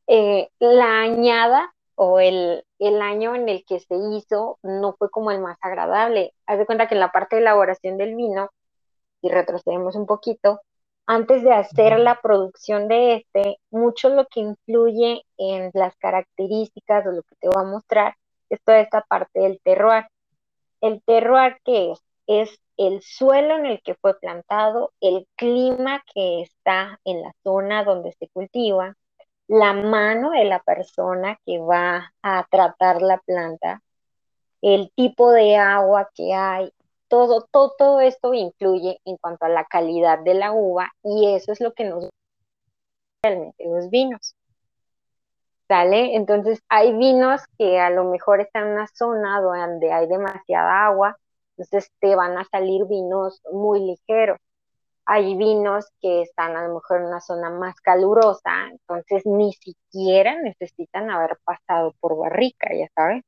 eh, 0.07 0.49
la 0.59 1.01
añada 1.01 1.73
o 2.03 2.19
el, 2.19 2.65
el 2.80 2.99
año 2.99 3.36
en 3.36 3.48
el 3.48 3.64
que 3.64 3.80
se 3.80 3.94
hizo 3.95 4.57
no 4.64 4.95
fue 4.98 5.11
como 5.11 5.30
el 5.30 5.40
más 5.40 5.60
agradable. 5.61 6.34
Haz 6.48 6.57
de 6.57 6.65
cuenta 6.65 6.88
que 6.88 6.95
en 6.95 6.99
la 6.99 7.11
parte 7.11 7.36
de 7.36 7.44
elaboración 7.44 7.99
del 7.99 8.15
vino, 8.15 8.49
si 9.22 9.30
retrocedemos 9.30 9.95
un 9.95 10.07
poquito, 10.07 10.61
antes 11.06 11.44
de 11.44 11.53
hacer 11.53 11.99
la 11.99 12.19
producción 12.19 12.88
de 12.88 13.18
este, 13.18 13.57
mucho 13.69 14.10
lo 14.10 14.26
que 14.26 14.40
influye 14.40 15.22
en 15.38 15.69
las 15.76 15.95
características 15.98 17.06
o 17.06 17.11
lo 17.11 17.22
que 17.22 17.36
te 17.40 17.49
voy 17.49 17.64
a 17.64 17.69
mostrar 17.69 18.15
es 18.49 18.60
toda 18.64 18.80
esta 18.80 19.02
parte 19.02 19.40
del 19.40 19.60
terroir. 19.64 20.07
El 20.82 21.03
terroir, 21.03 21.57
¿qué 21.64 21.91
es? 21.91 21.99
Es 22.26 22.60
el 22.78 23.03
suelo 23.03 23.57
en 23.57 23.68
el 23.68 23.80
que 23.84 23.94
fue 23.94 24.19
plantado, 24.19 24.91
el 25.02 25.28
clima 25.36 26.02
que 26.15 26.41
está 26.41 26.99
en 27.06 27.22
la 27.22 27.32
zona 27.44 27.84
donde 27.84 28.11
se 28.14 28.28
cultiva, 28.30 28.95
la 29.52 29.73
mano 29.73 30.32
de 30.32 30.45
la 30.45 30.60
persona 30.60 31.38
que 31.45 31.60
va 31.60 32.14
a 32.23 32.45
tratar 32.49 33.02
la 33.02 33.18
planta, 33.18 33.82
el 34.61 34.94
tipo 34.95 35.30
de 35.32 35.57
agua 35.57 36.10
que 36.15 36.34
hay, 36.34 36.72
todo, 37.10 37.45
todo, 37.52 37.76
todo 37.78 37.99
esto 37.99 38.34
influye 38.34 39.02
en 39.03 39.18
cuanto 39.18 39.44
a 39.44 39.49
la 39.49 39.65
calidad 39.65 40.19
de 40.19 40.36
la 40.36 40.53
uva 40.53 40.90
y 41.03 41.36
eso 41.36 41.52
es 41.52 41.60
lo 41.60 41.73
que 41.73 41.84
nos 41.84 42.10
realmente 43.22 43.65
los 43.65 43.90
vinos. 43.90 44.36
¿Sale? 45.68 46.15
Entonces 46.15 46.61
hay 46.69 46.94
vinos 46.94 47.41
que 47.57 47.78
a 47.78 47.90
lo 47.90 48.06
mejor 48.06 48.40
están 48.40 48.68
en 48.68 48.73
una 48.76 48.88
zona 48.88 49.41
donde 49.41 49.91
hay 49.91 50.07
demasiada 50.07 50.86
agua, 50.86 51.18
Entonces 51.57 51.91
te 51.99 52.15
van 52.15 52.38
a 52.38 52.45
salir 52.45 52.86
vinos 52.86 53.41
muy 53.52 53.82
ligeros. 53.82 54.38
Hay 55.14 55.36
vinos 55.36 55.92
que 56.00 56.22
están 56.22 56.56
a 56.56 56.66
lo 56.66 56.76
mejor 56.76 57.02
en 57.02 57.08
una 57.08 57.20
zona 57.20 57.50
más 57.50 57.76
calurosa, 57.82 58.70
entonces 58.72 59.26
ni 59.26 59.52
siquiera 59.52 60.42
necesitan 60.42 61.12
haber 61.12 61.38
pasado 61.44 61.94
por 62.00 62.18
barrica, 62.18 62.70
ya 62.74 62.88
sabes. 62.96 63.22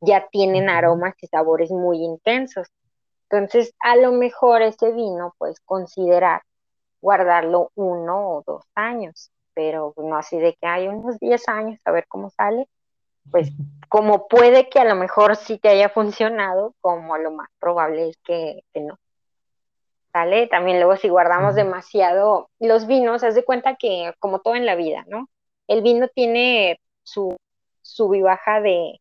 Ya 0.00 0.28
tienen 0.28 0.68
aromas 0.68 1.14
y 1.22 1.26
sabores 1.28 1.70
muy 1.70 2.04
intensos. 2.04 2.68
Entonces, 3.30 3.72
a 3.80 3.96
lo 3.96 4.12
mejor 4.12 4.60
ese 4.60 4.92
vino 4.92 5.34
puedes 5.38 5.60
considerar 5.60 6.42
guardarlo 7.00 7.70
uno 7.74 8.28
o 8.30 8.42
dos 8.46 8.64
años, 8.74 9.30
pero 9.54 9.94
no 9.96 10.18
así 10.18 10.38
de 10.38 10.54
que 10.60 10.66
hay 10.66 10.88
unos 10.88 11.18
10 11.20 11.48
años 11.48 11.80
a 11.86 11.90
ver 11.90 12.06
cómo 12.06 12.28
sale, 12.28 12.68
pues 13.30 13.50
como 13.88 14.28
puede 14.28 14.68
que 14.68 14.78
a 14.78 14.84
lo 14.84 14.94
mejor 14.94 15.36
sí 15.36 15.58
te 15.58 15.70
haya 15.70 15.88
funcionado, 15.88 16.74
como 16.82 17.16
lo 17.16 17.30
más 17.30 17.48
probable 17.58 18.10
es 18.10 18.18
que, 18.18 18.62
no. 18.74 18.98
¿Sale? 20.14 20.46
También 20.46 20.78
luego 20.78 20.96
si 20.96 21.08
guardamos 21.08 21.56
demasiado 21.56 22.48
los 22.60 22.86
vinos, 22.86 23.24
haz 23.24 23.34
de 23.34 23.44
cuenta 23.44 23.74
que 23.74 24.12
como 24.20 24.38
todo 24.38 24.54
en 24.54 24.64
la 24.64 24.76
vida, 24.76 25.04
¿no? 25.08 25.28
El 25.66 25.82
vino 25.82 26.06
tiene 26.06 26.78
su 27.02 27.36
sub 27.82 28.14
y 28.14 28.22
baja 28.22 28.60
de 28.60 29.00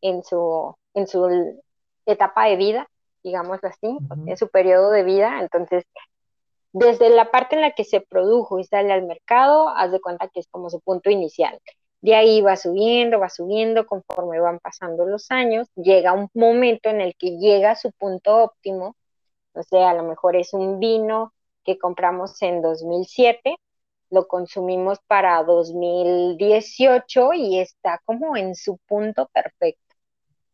en 0.00 0.24
su 0.24 0.74
en 0.94 1.06
su 1.06 1.62
etapa 2.04 2.46
de 2.46 2.56
vida, 2.56 2.88
digamos 3.22 3.62
así, 3.62 3.96
en 4.26 4.36
su 4.36 4.48
periodo 4.48 4.90
de 4.90 5.04
vida, 5.04 5.38
entonces 5.40 5.84
desde 6.72 7.10
la 7.10 7.30
parte 7.30 7.54
en 7.54 7.62
la 7.62 7.70
que 7.70 7.84
se 7.84 8.00
produjo 8.00 8.58
y 8.58 8.64
sale 8.64 8.92
al 8.92 9.06
mercado, 9.06 9.68
haz 9.68 9.92
de 9.92 10.00
cuenta 10.00 10.26
que 10.26 10.40
es 10.40 10.48
como 10.48 10.68
su 10.68 10.80
punto 10.80 11.10
inicial. 11.10 11.60
De 12.00 12.16
ahí 12.16 12.40
va 12.40 12.56
subiendo, 12.56 13.20
va 13.20 13.28
subiendo 13.28 13.86
conforme 13.86 14.40
van 14.40 14.58
pasando 14.58 15.06
los 15.06 15.30
años, 15.30 15.68
llega 15.76 16.12
un 16.12 16.28
momento 16.34 16.88
en 16.88 17.00
el 17.00 17.14
que 17.14 17.38
llega 17.38 17.70
a 17.70 17.76
su 17.76 17.92
punto 17.92 18.36
óptimo, 18.42 18.96
o 19.54 19.62
sea, 19.62 19.90
a 19.90 19.94
lo 19.94 20.04
mejor 20.04 20.36
es 20.36 20.52
un 20.54 20.78
vino 20.80 21.32
que 21.64 21.78
compramos 21.78 22.40
en 22.42 22.62
2007, 22.62 23.56
lo 24.10 24.26
consumimos 24.26 24.98
para 25.06 25.42
2018 25.44 27.32
y 27.34 27.58
está 27.60 28.00
como 28.04 28.36
en 28.36 28.54
su 28.54 28.78
punto 28.86 29.28
perfecto. 29.32 29.80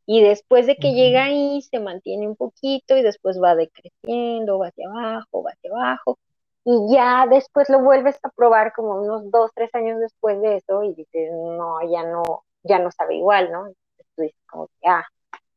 Y 0.06 0.22
después 0.22 0.66
de 0.66 0.76
que 0.76 0.92
llega 0.92 1.24
ahí, 1.24 1.62
se 1.62 1.80
mantiene 1.80 2.28
un 2.28 2.36
poquito 2.36 2.96
y 2.96 3.02
después 3.02 3.40
va 3.42 3.56
decreciendo, 3.56 4.58
va 4.58 4.68
hacia 4.68 4.88
abajo, 4.88 5.42
va 5.42 5.50
hacia 5.50 5.70
abajo. 5.72 6.18
Y 6.64 6.94
ya 6.94 7.26
después 7.28 7.68
lo 7.68 7.80
vuelves 7.80 8.18
a 8.22 8.30
probar 8.30 8.72
como 8.72 9.00
unos 9.02 9.30
dos, 9.30 9.50
tres 9.54 9.74
años 9.74 10.00
después 10.00 10.40
de 10.42 10.56
eso 10.56 10.82
y 10.84 10.94
dices, 10.94 11.30
no, 11.32 11.80
ya 11.90 12.04
no, 12.04 12.44
ya 12.62 12.78
no 12.78 12.90
sabe 12.92 13.16
igual, 13.16 13.50
¿no? 13.52 13.66
Entonces 13.68 14.06
tú 14.16 14.22
dices 14.22 14.40
como 14.48 14.66
que, 14.68 14.88
ah, 14.88 15.04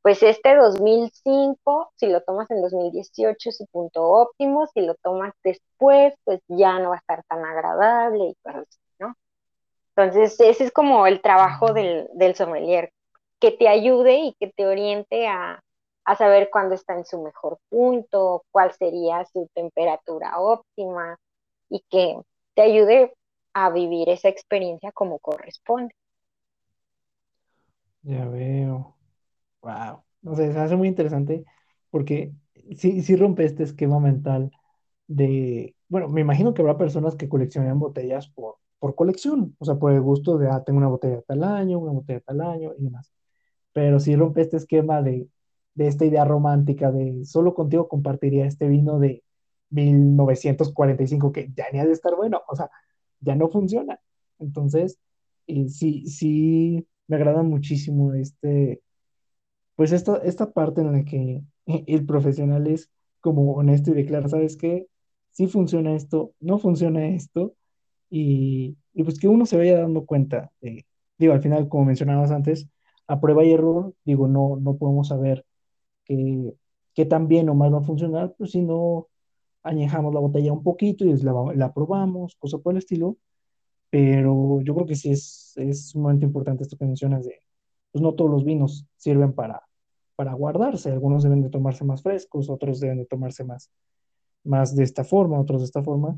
pues 0.01 0.23
este 0.23 0.55
2005, 0.55 1.91
si 1.95 2.07
lo 2.07 2.21
tomas 2.21 2.49
en 2.51 2.61
2018 2.61 3.49
es 3.49 3.57
su 3.57 3.65
punto 3.67 4.03
óptimo, 4.03 4.67
si 4.67 4.81
lo 4.81 4.95
tomas 4.95 5.33
después, 5.43 6.13
pues 6.23 6.41
ya 6.47 6.79
no 6.79 6.89
va 6.89 6.95
a 6.95 6.99
estar 6.99 7.23
tan 7.25 7.43
agradable 7.43 8.29
y 8.29 8.35
cosas 8.41 8.65
así, 8.69 8.79
¿no? 8.99 9.15
Entonces, 9.95 10.39
ese 10.39 10.63
es 10.63 10.71
como 10.71 11.05
el 11.07 11.21
trabajo 11.21 11.73
del, 11.73 12.09
del 12.13 12.35
sommelier, 12.35 12.91
que 13.39 13.51
te 13.51 13.67
ayude 13.67 14.17
y 14.19 14.33
que 14.39 14.51
te 14.55 14.67
oriente 14.67 15.27
a, 15.27 15.61
saber 16.17 16.49
cuándo 16.51 16.73
está 16.73 16.95
en 16.95 17.05
su 17.05 17.21
mejor 17.21 17.59
punto, 17.69 18.43
cuál 18.49 18.73
sería 18.73 19.23
su 19.25 19.47
temperatura 19.53 20.39
óptima 20.39 21.19
y 21.69 21.83
que 21.87 22.19
te 22.55 22.63
ayude 22.63 23.13
a 23.53 23.69
vivir 23.69 24.09
esa 24.09 24.27
experiencia 24.27 24.91
como 24.91 25.19
corresponde. 25.19 25.93
Ya 28.01 28.25
veo. 28.25 28.95
Wow. 29.61 30.03
No 30.21 30.35
sé, 30.35 30.51
se 30.53 30.59
hace 30.59 30.75
muy 30.75 30.87
interesante 30.87 31.45
porque 31.89 32.33
sí, 32.77 33.01
sí 33.01 33.15
rompe 33.15 33.45
este 33.45 33.63
esquema 33.63 33.99
mental 33.99 34.51
de, 35.07 35.75
bueno, 35.89 36.09
me 36.09 36.21
imagino 36.21 36.53
que 36.53 36.61
habrá 36.61 36.77
personas 36.77 37.15
que 37.15 37.29
coleccionan 37.29 37.79
botellas 37.79 38.29
por, 38.29 38.57
por 38.79 38.95
colección, 38.95 39.55
o 39.59 39.65
sea, 39.65 39.75
por 39.75 39.93
el 39.93 40.01
gusto 40.01 40.37
de, 40.37 40.49
ah, 40.49 40.63
tengo 40.65 40.79
una 40.79 40.87
botella 40.89 41.21
tal 41.23 41.43
año, 41.43 41.79
una 41.79 41.93
botella 41.93 42.21
tal 42.21 42.41
año 42.41 42.73
y 42.77 42.83
demás 42.83 43.11
pero 43.73 43.99
sí 43.99 44.15
rompe 44.15 44.41
este 44.41 44.57
esquema 44.57 45.01
de, 45.01 45.27
esta 45.77 46.05
idea 46.05 46.25
romántica 46.25 46.91
de 46.91 47.23
solo 47.25 47.53
contigo 47.53 47.87
compartiría 47.87 48.45
este 48.45 48.67
vino 48.67 48.99
de 48.99 49.23
1945 49.69 51.31
que 51.31 51.49
ya 51.55 51.65
ni 51.71 51.79
ha 51.79 51.85
de 51.85 51.93
estar 51.93 52.15
bueno, 52.15 52.41
o 52.49 52.55
sea, 52.55 52.69
ya 53.21 53.35
no 53.35 53.49
funciona. 53.49 53.99
Entonces, 54.39 54.99
sí, 55.47 56.05
sí, 56.07 56.87
me 57.07 57.15
agrada 57.17 57.43
muchísimo 57.43 58.13
este, 58.13 58.81
pues 59.79 59.93
esta, 59.93 60.17
esta 60.17 60.51
parte 60.51 60.81
en 60.81 60.91
la 60.91 61.05
que 61.05 61.41
el 61.87 62.05
profesional 62.05 62.67
es 62.67 62.91
como 63.21 63.53
honesto 63.53 63.91
y 63.91 63.95
declara, 63.95 64.27
¿sabes 64.29 64.57
qué? 64.57 64.87
Sí 65.31 65.47
funciona 65.47 65.95
esto, 65.95 66.33
no 66.41 66.59
funciona 66.59 67.07
esto, 67.07 67.55
y, 68.09 68.77
y 68.93 69.03
pues 69.03 69.19
que 69.19 69.29
uno 69.29 69.45
se 69.47 69.57
vaya 69.57 69.79
dando 69.81 70.05
cuenta. 70.05 70.51
digo, 71.17 71.33
al 71.33 71.41
final, 71.41 71.69
como 71.69 71.85
mencionabas 71.85 72.31
antes, 72.31 72.67
a 73.07 73.21
prueba 73.21 73.45
y 73.45 73.53
error, 73.53 73.93
digo, 74.05 74.27
no, 74.27 74.57
no 74.61 74.77
podemos 74.77 75.09
saber 75.09 75.45
qué, 76.05 76.53
qué 76.95 77.05
tan 77.05 77.27
bien 77.29 77.49
o 77.49 77.55
mal 77.55 77.73
va 77.73 77.79
a 77.79 77.83
funcionar, 77.83 78.35
pues 78.37 78.51
si 78.51 78.61
no 78.61 79.07
añejamos 79.63 80.13
la 80.13 80.21
botella 80.21 80.53
un 80.53 80.63
poquito 80.63 81.05
y 81.05 81.15
la, 81.19 81.33
la 81.55 81.73
probamos, 81.73 82.35
cosa 82.37 82.59
por 82.59 82.73
el 82.73 82.79
estilo, 82.79 83.17
pero 83.89 84.61
yo 84.63 84.75
creo 84.75 84.87
que 84.87 84.95
sí 84.95 85.11
es, 85.11 85.53
es 85.57 85.89
sumamente 85.91 86.25
importante 86.25 86.63
esto 86.63 86.77
que 86.77 86.85
mencionas 86.85 87.25
de, 87.25 87.41
pues 87.91 88.01
no 88.03 88.13
todos 88.15 88.31
los 88.31 88.45
vinos 88.45 88.87
sirven 88.97 89.33
para, 89.33 89.63
para 90.19 90.33
guardarse, 90.33 90.91
algunos 90.91 91.23
deben 91.23 91.41
de 91.41 91.49
tomarse 91.49 91.85
más 91.85 92.03
frescos, 92.03 92.49
otros 92.49 92.81
deben 92.81 92.97
de 92.97 93.05
tomarse 93.05 93.45
más, 93.45 93.71
más 94.43 94.75
de 94.75 94.83
esta 94.83 95.05
forma, 95.05 95.39
otros 95.39 95.61
de 95.61 95.65
esta 95.67 95.81
forma, 95.81 96.17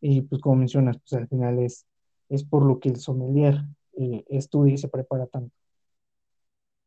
y 0.00 0.22
pues 0.22 0.40
como 0.40 0.56
mencionas, 0.56 0.96
pues 0.96 1.20
al 1.20 1.28
final 1.28 1.58
es, 1.58 1.84
es 2.30 2.44
por 2.44 2.64
lo 2.64 2.80
que 2.80 2.88
el 2.88 2.96
sommelier 2.96 3.56
eh, 3.98 4.24
estudia 4.30 4.72
y 4.72 4.78
se 4.78 4.88
prepara 4.88 5.26
tanto. 5.26 5.54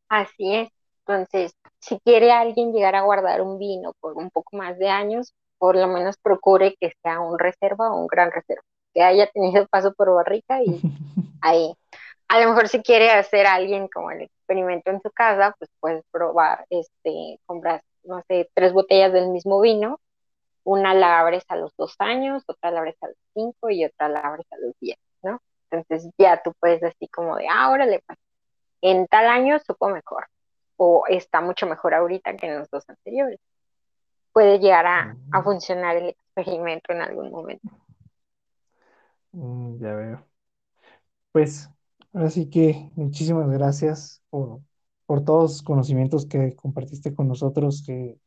Así 0.08 0.56
es. 0.56 0.68
Entonces, 1.06 1.52
si 1.78 2.00
quiere 2.00 2.32
alguien 2.32 2.72
llegar 2.72 2.96
a 2.96 3.02
guardar 3.02 3.42
un 3.42 3.60
vino 3.60 3.92
por 4.00 4.14
un 4.14 4.30
poco 4.30 4.56
más 4.56 4.76
de 4.76 4.88
años, 4.88 5.34
por 5.58 5.76
lo 5.76 5.86
menos 5.86 6.16
procure 6.16 6.74
que 6.80 6.90
sea 7.00 7.20
un 7.20 7.38
reserva 7.38 7.92
o 7.92 8.00
un 8.00 8.08
gran 8.08 8.32
reserva, 8.32 8.64
que 8.92 9.04
haya 9.04 9.28
tenido 9.28 9.68
paso 9.68 9.94
por 9.94 10.12
barrica 10.12 10.64
y 10.64 10.80
ahí. 11.42 11.72
A 12.28 12.40
lo 12.40 12.48
mejor 12.48 12.68
si 12.68 12.82
quiere 12.82 13.10
hacer 13.10 13.46
alguien 13.46 13.88
como 13.88 14.10
el 14.10 14.22
experimento 14.22 14.90
en 14.90 15.00
su 15.00 15.10
casa, 15.10 15.54
pues 15.58 15.70
puedes 15.80 16.04
probar, 16.10 16.66
este, 16.70 17.38
compras, 17.46 17.82
no 18.02 18.22
sé, 18.28 18.50
tres 18.54 18.72
botellas 18.72 19.12
del 19.12 19.28
mismo 19.28 19.60
vino, 19.60 20.00
una 20.64 20.94
la 20.94 21.20
abres 21.20 21.44
a 21.48 21.56
los 21.56 21.74
dos 21.76 21.94
años, 22.00 22.42
otra 22.48 22.70
la 22.72 22.80
abres 22.80 22.96
a 23.00 23.08
los 23.08 23.16
cinco 23.34 23.70
y 23.70 23.84
otra 23.84 24.08
la 24.08 24.20
abres 24.20 24.46
a 24.50 24.56
los 24.58 24.74
diez, 24.80 24.98
¿no? 25.22 25.40
Entonces 25.70 26.10
ya 26.18 26.42
tú 26.42 26.52
puedes 26.58 26.82
así 26.82 27.08
como 27.08 27.36
de, 27.36 27.46
ah, 27.48 27.70
órale, 27.70 28.02
pues 28.06 28.18
en 28.82 29.06
tal 29.06 29.26
año 29.26 29.58
supo 29.60 29.88
mejor 29.88 30.26
o 30.76 31.04
está 31.08 31.40
mucho 31.40 31.66
mejor 31.66 31.94
ahorita 31.94 32.36
que 32.36 32.46
en 32.46 32.58
los 32.58 32.70
dos 32.70 32.84
anteriores. 32.88 33.40
Puede 34.32 34.58
llegar 34.58 34.86
a, 34.86 35.16
a 35.32 35.42
funcionar 35.42 35.96
el 35.96 36.08
experimento 36.10 36.92
en 36.92 37.00
algún 37.00 37.30
momento. 37.30 37.68
Mm, 39.32 39.78
ya 39.80 39.94
veo. 39.94 40.26
Pues 41.32 41.70
así 42.16 42.50
que 42.50 42.90
muchísimas 42.96 43.48
gracias 43.50 44.22
por, 44.30 44.60
todos 45.24 45.52
los 45.52 45.62
conocimientos 45.62 46.26
que 46.26 46.54
compartiste 46.56 47.14
con 47.14 47.28
nosotros 47.28 47.82
que, 47.86 48.18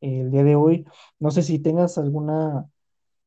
el 0.00 0.30
día 0.30 0.44
de 0.44 0.56
hoy. 0.56 0.86
No 1.18 1.30
sé 1.30 1.42
si 1.42 1.58
tengas 1.58 1.98
alguna, 1.98 2.68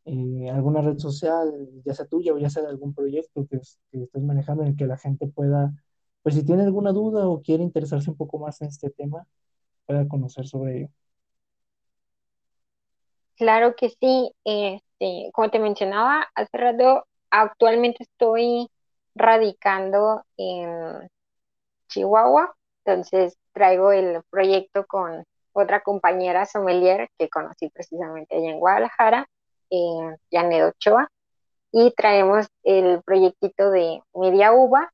eh, 0.05 0.49
alguna 0.51 0.81
red 0.81 0.99
social, 0.99 1.51
ya 1.85 1.93
sea 1.95 2.05
tuya 2.05 2.33
o 2.33 2.37
ya 2.39 2.49
sea 2.49 2.63
de 2.63 2.69
algún 2.69 2.93
proyecto 2.93 3.47
que, 3.49 3.59
que 3.91 4.03
estés 4.03 4.23
manejando 4.23 4.63
en 4.63 4.69
el 4.69 4.75
que 4.75 4.87
la 4.87 4.97
gente 4.97 5.27
pueda 5.27 5.73
pues 6.21 6.35
si 6.35 6.45
tiene 6.45 6.63
alguna 6.63 6.91
duda 6.91 7.27
o 7.27 7.41
quiere 7.41 7.63
interesarse 7.63 8.09
un 8.09 8.17
poco 8.17 8.39
más 8.39 8.61
en 8.61 8.67
este 8.67 8.89
tema, 8.89 9.25
pueda 9.85 10.07
conocer 10.07 10.47
sobre 10.47 10.77
ello. 10.77 10.89
Claro 13.35 13.73
que 13.75 13.89
sí, 13.89 14.31
este, 14.43 15.31
como 15.31 15.49
te 15.49 15.59
mencionaba 15.59 16.27
hace 16.35 16.57
rato, 16.57 17.05
actualmente 17.29 18.03
estoy 18.03 18.69
radicando 19.19 20.23
en 20.37 21.09
Chihuahua, 21.87 22.55
entonces 22.85 23.37
traigo 23.53 23.91
el 23.91 24.23
proyecto 24.29 24.85
con 24.87 25.23
otra 25.53 25.81
compañera 25.81 26.45
sommelier 26.45 27.09
que 27.17 27.29
conocí 27.29 27.69
precisamente 27.69 28.35
allá 28.35 28.49
en 28.49 28.59
Guadalajara, 28.59 29.27
eh, 29.69 30.15
Janet 30.31 30.63
Ochoa, 30.63 31.09
y 31.71 31.91
traemos 31.91 32.47
el 32.63 33.01
proyectito 33.03 33.69
de 33.69 34.01
Media 34.13 34.53
Uva, 34.53 34.91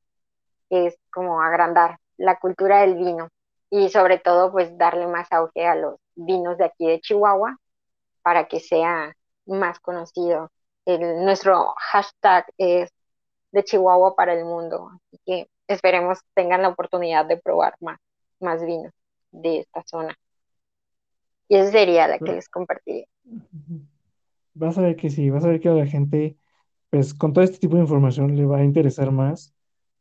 es 0.68 0.98
como 1.12 1.40
agrandar 1.40 1.98
la 2.16 2.38
cultura 2.38 2.80
del 2.80 2.96
vino 2.96 3.28
y 3.70 3.88
sobre 3.88 4.18
todo 4.18 4.50
pues 4.50 4.76
darle 4.76 5.06
más 5.06 5.30
auge 5.32 5.66
a 5.66 5.74
los 5.74 5.96
vinos 6.14 6.58
de 6.58 6.64
aquí 6.64 6.86
de 6.86 7.00
Chihuahua 7.00 7.56
para 8.22 8.48
que 8.48 8.60
sea 8.60 9.14
más 9.46 9.78
conocido. 9.80 10.50
Nuestro 10.86 11.74
hashtag 11.76 12.46
es 12.58 12.90
de 13.56 13.64
Chihuahua 13.64 14.14
para 14.14 14.34
el 14.34 14.44
mundo, 14.44 14.90
así 14.90 15.18
que 15.24 15.48
esperemos 15.66 16.18
tengan 16.34 16.60
la 16.60 16.68
oportunidad 16.68 17.24
de 17.24 17.38
probar 17.38 17.74
más, 17.80 17.98
más 18.38 18.62
vinos 18.62 18.92
de 19.32 19.60
esta 19.60 19.82
zona. 19.86 20.14
Y 21.48 21.56
esa 21.56 21.70
sería 21.70 22.06
la 22.06 22.18
que 22.18 22.32
les 22.32 22.50
compartiría. 22.50 23.06
Vas 24.52 24.76
a 24.76 24.82
ver 24.82 24.96
que 24.96 25.08
sí, 25.08 25.30
vas 25.30 25.42
a 25.44 25.48
ver 25.48 25.60
que 25.60 25.70
a 25.70 25.72
la 25.72 25.86
gente, 25.86 26.36
pues 26.90 27.14
con 27.14 27.32
todo 27.32 27.44
este 27.44 27.58
tipo 27.58 27.76
de 27.76 27.82
información 27.82 28.36
le 28.36 28.44
va 28.44 28.58
a 28.58 28.64
interesar 28.64 29.10
más 29.10 29.54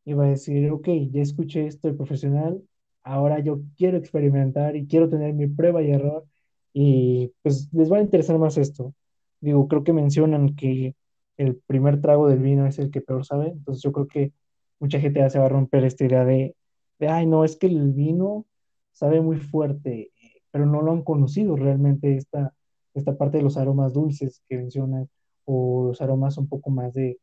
y 0.03 0.13
va 0.13 0.25
a 0.25 0.29
decir, 0.29 0.69
ok, 0.71 0.89
ya 1.11 1.21
escuché 1.21 1.65
esto 1.65 1.87
de 1.87 1.93
profesional, 1.93 2.61
ahora 3.03 3.39
yo 3.39 3.61
quiero 3.77 3.97
experimentar 3.97 4.75
y 4.75 4.85
quiero 4.85 5.09
tener 5.09 5.33
mi 5.33 5.47
prueba 5.47 5.81
y 5.81 5.91
error 5.91 6.25
y 6.73 7.31
pues 7.41 7.69
les 7.71 7.89
va 7.89 7.99
a 7.99 8.01
interesar 8.01 8.37
más 8.37 8.57
esto. 8.57 8.93
Digo, 9.39 9.65
creo 9.69 9.85
que 9.85 9.93
mencionan 9.93 10.57
que 10.57 10.93
el 11.37 11.57
primer 11.67 12.01
trago 12.01 12.27
del 12.27 12.39
vino 12.39 12.65
es 12.67 12.79
el 12.79 12.91
que 12.91 13.01
peor 13.01 13.25
sabe, 13.25 13.49
entonces 13.49 13.83
yo 13.83 13.91
creo 13.91 14.07
que 14.07 14.33
mucha 14.79 14.99
gente 14.99 15.19
ya 15.19 15.29
se 15.29 15.39
va 15.39 15.45
a 15.45 15.49
romper 15.49 15.83
esta 15.85 16.05
idea 16.05 16.25
de, 16.25 16.55
de 16.99 17.07
ay, 17.07 17.25
no, 17.25 17.43
es 17.45 17.57
que 17.57 17.67
el 17.67 17.93
vino 17.93 18.45
sabe 18.93 19.21
muy 19.21 19.37
fuerte, 19.37 20.11
pero 20.51 20.65
no 20.65 20.81
lo 20.81 20.91
han 20.91 21.03
conocido 21.03 21.55
realmente 21.55 22.15
esta, 22.15 22.53
esta 22.93 23.17
parte 23.17 23.37
de 23.37 23.43
los 23.43 23.57
aromas 23.57 23.93
dulces 23.93 24.41
que 24.47 24.57
mencionan 24.57 25.09
o 25.45 25.87
los 25.87 26.01
aromas 26.01 26.37
un 26.37 26.47
poco 26.47 26.69
más 26.69 26.93
de, 26.93 27.19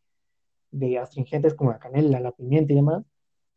de 0.71 0.99
astringentes 0.99 1.55
como 1.55 1.73
la 1.73 1.79
canela, 1.79 2.21
la 2.21 2.33
pimienta 2.33 2.73
y 2.73 2.77
demás. 2.77 3.05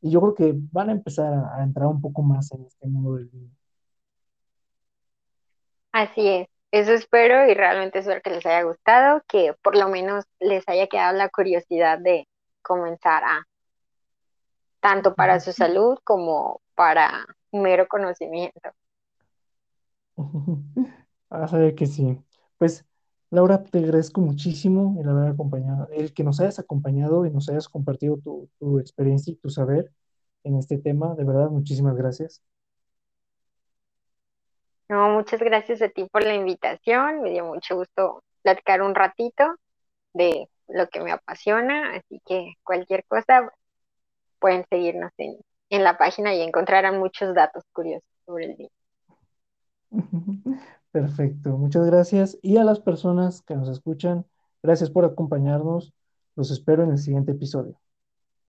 Y 0.02 0.12
yo 0.12 0.22
creo 0.22 0.36
que 0.36 0.54
van 0.72 0.90
a 0.90 0.94
empezar 0.94 1.34
a, 1.34 1.58
a 1.58 1.64
entrar 1.64 1.88
un 1.88 2.02
poco 2.02 2.22
más 2.24 2.52
en 2.52 2.66
este 2.66 2.88
mundo 2.88 3.16
del 3.16 3.28
vino. 3.28 3.50
Así 5.92 6.28
es. 6.28 6.55
Eso 6.76 6.92
espero 6.92 7.50
y 7.50 7.54
realmente 7.54 8.00
espero 8.00 8.20
que 8.22 8.32
les 8.32 8.46
haya 8.46 8.64
gustado, 8.64 9.22
que 9.30 9.56
por 9.64 9.78
lo 9.78 9.88
menos 9.88 10.26
les 10.42 10.68
haya 10.68 10.88
quedado 10.88 11.18
la 11.18 11.30
curiosidad 11.30 12.00
de 12.00 12.28
comenzar 12.62 13.24
a, 13.24 13.48
tanto 14.82 15.16
para 15.16 15.40
su 15.40 15.54
salud 15.54 15.98
como 16.04 16.60
para 16.76 17.28
mero 17.54 17.88
conocimiento. 17.88 18.72
A 21.30 21.48
saber 21.48 21.76
que 21.76 21.86
sí. 21.86 22.20
Pues, 22.58 22.86
Laura, 23.30 23.64
te 23.64 23.80
agradezco 23.80 24.20
muchísimo 24.20 25.00
el 25.00 25.08
haber 25.08 25.32
acompañado, 25.32 25.88
el 25.94 26.14
que 26.14 26.26
nos 26.26 26.42
hayas 26.42 26.60
acompañado 26.60 27.26
y 27.26 27.32
nos 27.32 27.48
hayas 27.48 27.70
compartido 27.70 28.18
tu, 28.18 28.50
tu 28.60 28.80
experiencia 28.80 29.32
y 29.32 29.38
tu 29.38 29.50
saber 29.50 29.94
en 30.44 30.58
este 30.58 30.78
tema. 30.78 31.16
De 31.16 31.24
verdad, 31.24 31.50
muchísimas 31.50 31.96
gracias. 31.96 32.44
No, 34.90 35.10
muchas 35.10 35.40
gracias 35.42 35.82
a 35.82 35.90
ti 35.90 36.08
por 36.12 36.24
la 36.24 36.36
invitación. 36.36 37.22
Me 37.22 37.32
dio 37.32 37.46
mucho 37.46 37.76
gusto 37.76 38.24
platicar 38.44 38.82
un 38.82 38.96
ratito 38.96 39.56
de 40.14 40.50
lo 40.68 40.88
que 40.90 41.02
me 41.02 41.12
apasiona, 41.12 41.96
así 41.96 42.22
que 42.26 42.54
cualquier 42.64 43.04
cosa 43.06 43.52
pueden 44.40 44.66
seguirnos 44.70 45.12
en, 45.18 45.38
en 45.70 45.84
la 45.84 45.98
página 45.98 46.36
y 46.36 46.42
encontrarán 46.42 47.00
muchos 47.00 47.34
datos 47.36 47.64
curiosos 47.74 48.10
sobre 48.26 48.46
el 48.46 48.56
vino. 48.56 48.70
Perfecto, 50.92 51.58
muchas 51.58 51.86
gracias. 51.86 52.38
Y 52.42 52.58
a 52.58 52.64
las 52.64 52.80
personas 52.80 53.42
que 53.42 53.56
nos 53.56 53.70
escuchan, 53.70 54.26
gracias 54.64 54.90
por 54.90 55.06
acompañarnos. 55.06 55.94
Los 56.36 56.52
espero 56.52 56.84
en 56.84 56.92
el 56.92 56.98
siguiente 56.98 57.32
episodio. 57.34 57.80